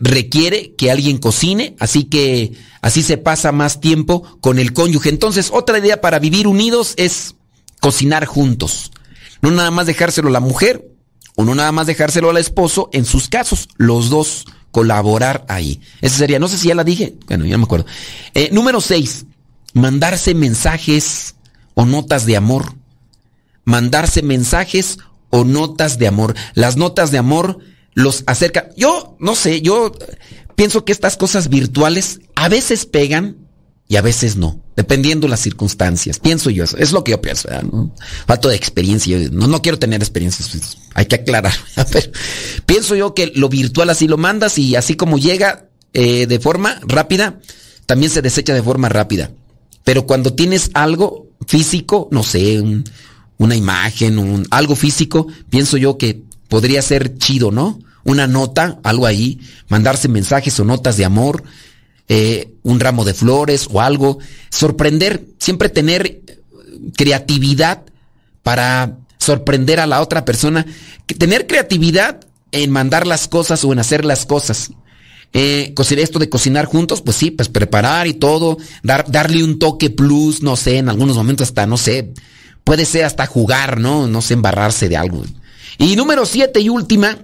requiere 0.00 0.74
que 0.76 0.90
alguien 0.90 1.18
cocine, 1.18 1.76
así 1.78 2.04
que 2.04 2.52
así 2.82 3.02
se 3.02 3.16
pasa 3.16 3.52
más 3.52 3.80
tiempo 3.80 4.38
con 4.40 4.58
el 4.58 4.72
cónyuge. 4.72 5.08
Entonces, 5.08 5.50
otra 5.52 5.78
idea 5.78 6.00
para 6.00 6.18
vivir 6.18 6.46
unidos 6.46 6.94
es 6.96 7.34
cocinar 7.80 8.24
juntos. 8.26 8.92
No 9.42 9.50
nada 9.50 9.70
más 9.70 9.86
dejárselo 9.86 10.28
a 10.28 10.32
la 10.32 10.40
mujer 10.40 10.90
o 11.36 11.44
no 11.44 11.54
nada 11.54 11.72
más 11.72 11.86
dejárselo 11.86 12.30
al 12.30 12.36
esposo, 12.36 12.88
en 12.92 13.04
sus 13.04 13.28
casos, 13.28 13.68
los 13.76 14.08
dos 14.08 14.46
colaborar 14.70 15.44
ahí. 15.48 15.80
Esa 16.00 16.18
sería, 16.18 16.38
no 16.38 16.48
sé 16.48 16.58
si 16.58 16.68
ya 16.68 16.74
la 16.74 16.84
dije, 16.84 17.14
bueno, 17.26 17.44
ya 17.44 17.52
no 17.52 17.58
me 17.58 17.64
acuerdo. 17.64 17.86
Eh, 18.34 18.50
número 18.52 18.80
seis, 18.80 19.26
mandarse 19.72 20.34
mensajes 20.34 21.34
o 21.74 21.84
notas 21.84 22.26
de 22.26 22.36
amor. 22.36 22.74
Mandarse 23.64 24.22
mensajes 24.22 24.98
o 25.30 25.44
notas 25.44 25.98
de 25.98 26.06
amor. 26.06 26.34
Las 26.54 26.76
notas 26.76 27.10
de 27.10 27.18
amor 27.18 27.58
los 27.94 28.24
acerca. 28.26 28.70
Yo 28.76 29.16
no 29.18 29.34
sé, 29.34 29.62
yo 29.62 29.92
pienso 30.56 30.84
que 30.84 30.92
estas 30.92 31.16
cosas 31.16 31.48
virtuales 31.48 32.20
a 32.34 32.48
veces 32.48 32.86
pegan 32.86 33.36
y 33.86 33.96
a 33.96 34.02
veces 34.02 34.36
no, 34.36 34.60
dependiendo 34.76 35.28
las 35.28 35.40
circunstancias. 35.40 36.18
Pienso 36.18 36.50
yo 36.50 36.64
eso, 36.64 36.76
es 36.78 36.92
lo 36.92 37.04
que 37.04 37.12
yo 37.12 37.20
pienso. 37.20 37.48
¿no? 37.70 37.94
Falto 38.26 38.48
de 38.48 38.56
experiencia, 38.56 39.18
no, 39.30 39.46
no 39.46 39.62
quiero 39.62 39.78
tener 39.78 40.00
experiencias, 40.02 40.48
pues, 40.50 40.78
hay 40.94 41.06
que 41.06 41.16
aclarar. 41.16 41.54
pienso 42.66 42.94
yo 42.94 43.14
que 43.14 43.32
lo 43.34 43.48
virtual 43.48 43.90
así 43.90 44.08
lo 44.08 44.16
mandas 44.16 44.58
y 44.58 44.76
así 44.76 44.94
como 44.94 45.18
llega 45.18 45.68
eh, 45.92 46.26
de 46.26 46.40
forma 46.40 46.80
rápida, 46.82 47.40
también 47.86 48.10
se 48.10 48.22
desecha 48.22 48.54
de 48.54 48.62
forma 48.62 48.88
rápida. 48.88 49.30
Pero 49.84 50.06
cuando 50.06 50.32
tienes 50.32 50.70
algo 50.72 51.28
físico, 51.46 52.08
no 52.10 52.22
sé, 52.22 52.62
una 53.36 53.56
imagen, 53.56 54.18
un, 54.18 54.46
algo 54.50 54.76
físico, 54.76 55.26
pienso 55.50 55.76
yo 55.76 55.98
que 55.98 56.23
podría 56.54 56.82
ser 56.82 57.18
chido, 57.18 57.50
¿no? 57.50 57.80
Una 58.04 58.28
nota, 58.28 58.78
algo 58.84 59.06
ahí, 59.06 59.40
mandarse 59.66 60.06
mensajes 60.06 60.60
o 60.60 60.64
notas 60.64 60.96
de 60.96 61.04
amor, 61.04 61.42
eh, 62.06 62.54
un 62.62 62.78
ramo 62.78 63.04
de 63.04 63.12
flores 63.12 63.66
o 63.72 63.80
algo, 63.80 64.20
sorprender, 64.50 65.26
siempre 65.40 65.68
tener 65.68 66.22
creatividad 66.96 67.82
para 68.44 68.98
sorprender 69.18 69.80
a 69.80 69.88
la 69.88 70.00
otra 70.00 70.24
persona, 70.24 70.64
tener 71.18 71.48
creatividad 71.48 72.20
en 72.52 72.70
mandar 72.70 73.08
las 73.08 73.26
cosas 73.26 73.64
o 73.64 73.72
en 73.72 73.80
hacer 73.80 74.04
las 74.04 74.24
cosas. 74.24 74.70
Eh, 75.32 75.74
esto 75.76 76.20
de 76.20 76.28
cocinar 76.28 76.66
juntos, 76.66 77.02
pues 77.02 77.16
sí, 77.16 77.32
pues 77.32 77.48
preparar 77.48 78.06
y 78.06 78.14
todo, 78.14 78.58
dar, 78.84 79.10
darle 79.10 79.42
un 79.42 79.58
toque 79.58 79.90
plus, 79.90 80.40
no 80.40 80.54
sé, 80.54 80.76
en 80.78 80.88
algunos 80.88 81.16
momentos 81.16 81.48
hasta, 81.48 81.66
no 81.66 81.78
sé, 81.78 82.12
puede 82.62 82.84
ser 82.84 83.06
hasta 83.06 83.26
jugar, 83.26 83.80
¿no? 83.80 84.06
No 84.06 84.22
sé, 84.22 84.34
embarrarse 84.34 84.88
de 84.88 84.96
algo. 84.96 85.24
Y 85.78 85.96
número 85.96 86.26
siete 86.26 86.60
y 86.60 86.68
última, 86.68 87.18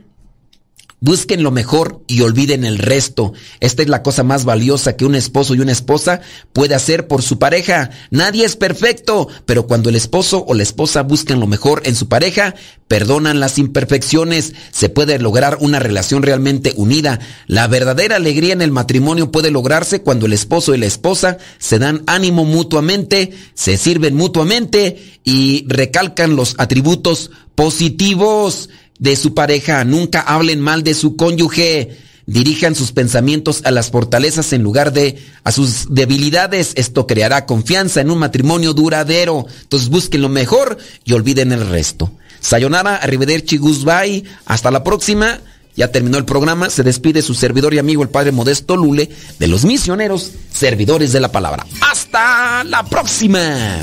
Busquen 1.02 1.42
lo 1.42 1.50
mejor 1.50 2.04
y 2.08 2.20
olviden 2.20 2.62
el 2.62 2.76
resto. 2.76 3.32
Esta 3.60 3.80
es 3.80 3.88
la 3.88 4.02
cosa 4.02 4.22
más 4.22 4.44
valiosa 4.44 4.96
que 4.96 5.06
un 5.06 5.14
esposo 5.14 5.54
y 5.54 5.60
una 5.60 5.72
esposa 5.72 6.20
puede 6.52 6.74
hacer 6.74 7.08
por 7.08 7.22
su 7.22 7.38
pareja. 7.38 7.88
Nadie 8.10 8.44
es 8.44 8.54
perfecto, 8.56 9.26
pero 9.46 9.66
cuando 9.66 9.88
el 9.88 9.96
esposo 9.96 10.44
o 10.46 10.52
la 10.52 10.62
esposa 10.62 11.02
buscan 11.02 11.40
lo 11.40 11.46
mejor 11.46 11.80
en 11.86 11.94
su 11.94 12.08
pareja, 12.08 12.54
perdonan 12.86 13.40
las 13.40 13.56
imperfecciones, 13.56 14.52
se 14.72 14.90
puede 14.90 15.18
lograr 15.18 15.56
una 15.60 15.78
relación 15.78 16.22
realmente 16.22 16.74
unida. 16.76 17.18
La 17.46 17.66
verdadera 17.66 18.16
alegría 18.16 18.52
en 18.52 18.60
el 18.60 18.70
matrimonio 18.70 19.32
puede 19.32 19.50
lograrse 19.50 20.02
cuando 20.02 20.26
el 20.26 20.34
esposo 20.34 20.74
y 20.74 20.78
la 20.78 20.86
esposa 20.86 21.38
se 21.58 21.78
dan 21.78 22.02
ánimo 22.08 22.44
mutuamente, 22.44 23.32
se 23.54 23.78
sirven 23.78 24.16
mutuamente 24.16 25.20
y 25.24 25.64
recalcan 25.66 26.36
los 26.36 26.56
atributos 26.58 27.30
positivos 27.54 28.68
de 29.00 29.16
su 29.16 29.34
pareja, 29.34 29.84
nunca 29.84 30.20
hablen 30.20 30.60
mal 30.60 30.84
de 30.84 30.94
su 30.94 31.16
cónyuge, 31.16 31.98
dirijan 32.26 32.76
sus 32.76 32.92
pensamientos 32.92 33.62
a 33.64 33.72
las 33.72 33.90
fortalezas 33.90 34.52
en 34.52 34.62
lugar 34.62 34.92
de 34.92 35.18
a 35.42 35.50
sus 35.50 35.92
debilidades. 35.92 36.72
Esto 36.76 37.06
creará 37.06 37.46
confianza 37.46 38.00
en 38.00 38.10
un 38.10 38.18
matrimonio 38.18 38.74
duradero. 38.74 39.46
Entonces 39.62 39.88
busquen 39.88 40.22
lo 40.22 40.28
mejor 40.28 40.78
y 41.04 41.14
olviden 41.14 41.50
el 41.50 41.66
resto. 41.66 42.12
Sayonara, 42.40 42.96
arrivederci, 42.96 43.56
goodbye. 43.56 44.22
Hasta 44.44 44.70
la 44.70 44.84
próxima. 44.84 45.40
Ya 45.76 45.90
terminó 45.90 46.18
el 46.18 46.24
programa. 46.24 46.68
Se 46.68 46.82
despide 46.82 47.22
su 47.22 47.34
servidor 47.34 47.72
y 47.72 47.78
amigo, 47.78 48.02
el 48.02 48.10
Padre 48.10 48.32
Modesto 48.32 48.76
Lule, 48.76 49.10
de 49.38 49.48
los 49.48 49.64
misioneros, 49.64 50.32
servidores 50.52 51.12
de 51.12 51.20
la 51.20 51.32
palabra. 51.32 51.66
Hasta 51.80 52.64
la 52.64 52.84
próxima. 52.84 53.80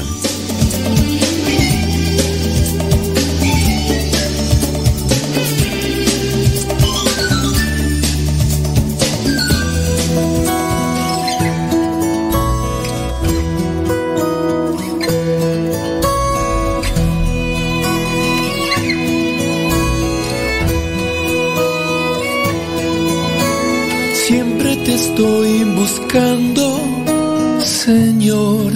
Señor. 27.87 28.73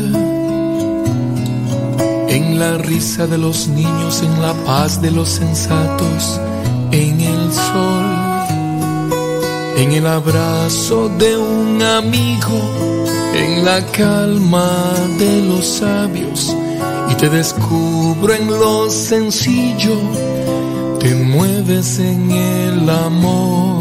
En 2.29 2.59
la 2.59 2.77
risa 2.77 3.27
de 3.27 3.37
los 3.37 3.67
niños, 3.67 4.21
en 4.23 4.41
la 4.41 4.53
paz 4.65 5.01
de 5.01 5.11
los 5.11 5.27
sensatos, 5.27 6.39
en 6.91 7.19
el 7.19 7.51
sol, 7.51 8.05
en 9.75 9.91
el 9.91 10.07
abrazo 10.07 11.09
de 11.17 11.35
un 11.35 11.81
amigo, 11.81 12.59
en 13.33 13.65
la 13.65 13.85
calma 13.87 14.71
de 15.17 15.41
los 15.41 15.65
sabios, 15.65 16.55
y 17.09 17.15
te 17.15 17.27
descubro 17.27 18.33
en 18.33 18.47
lo 18.47 18.89
sencillo, 18.89 19.97
te 20.99 21.15
mueves 21.15 21.99
en 21.99 22.31
el 22.31 22.89
amor. 22.89 23.80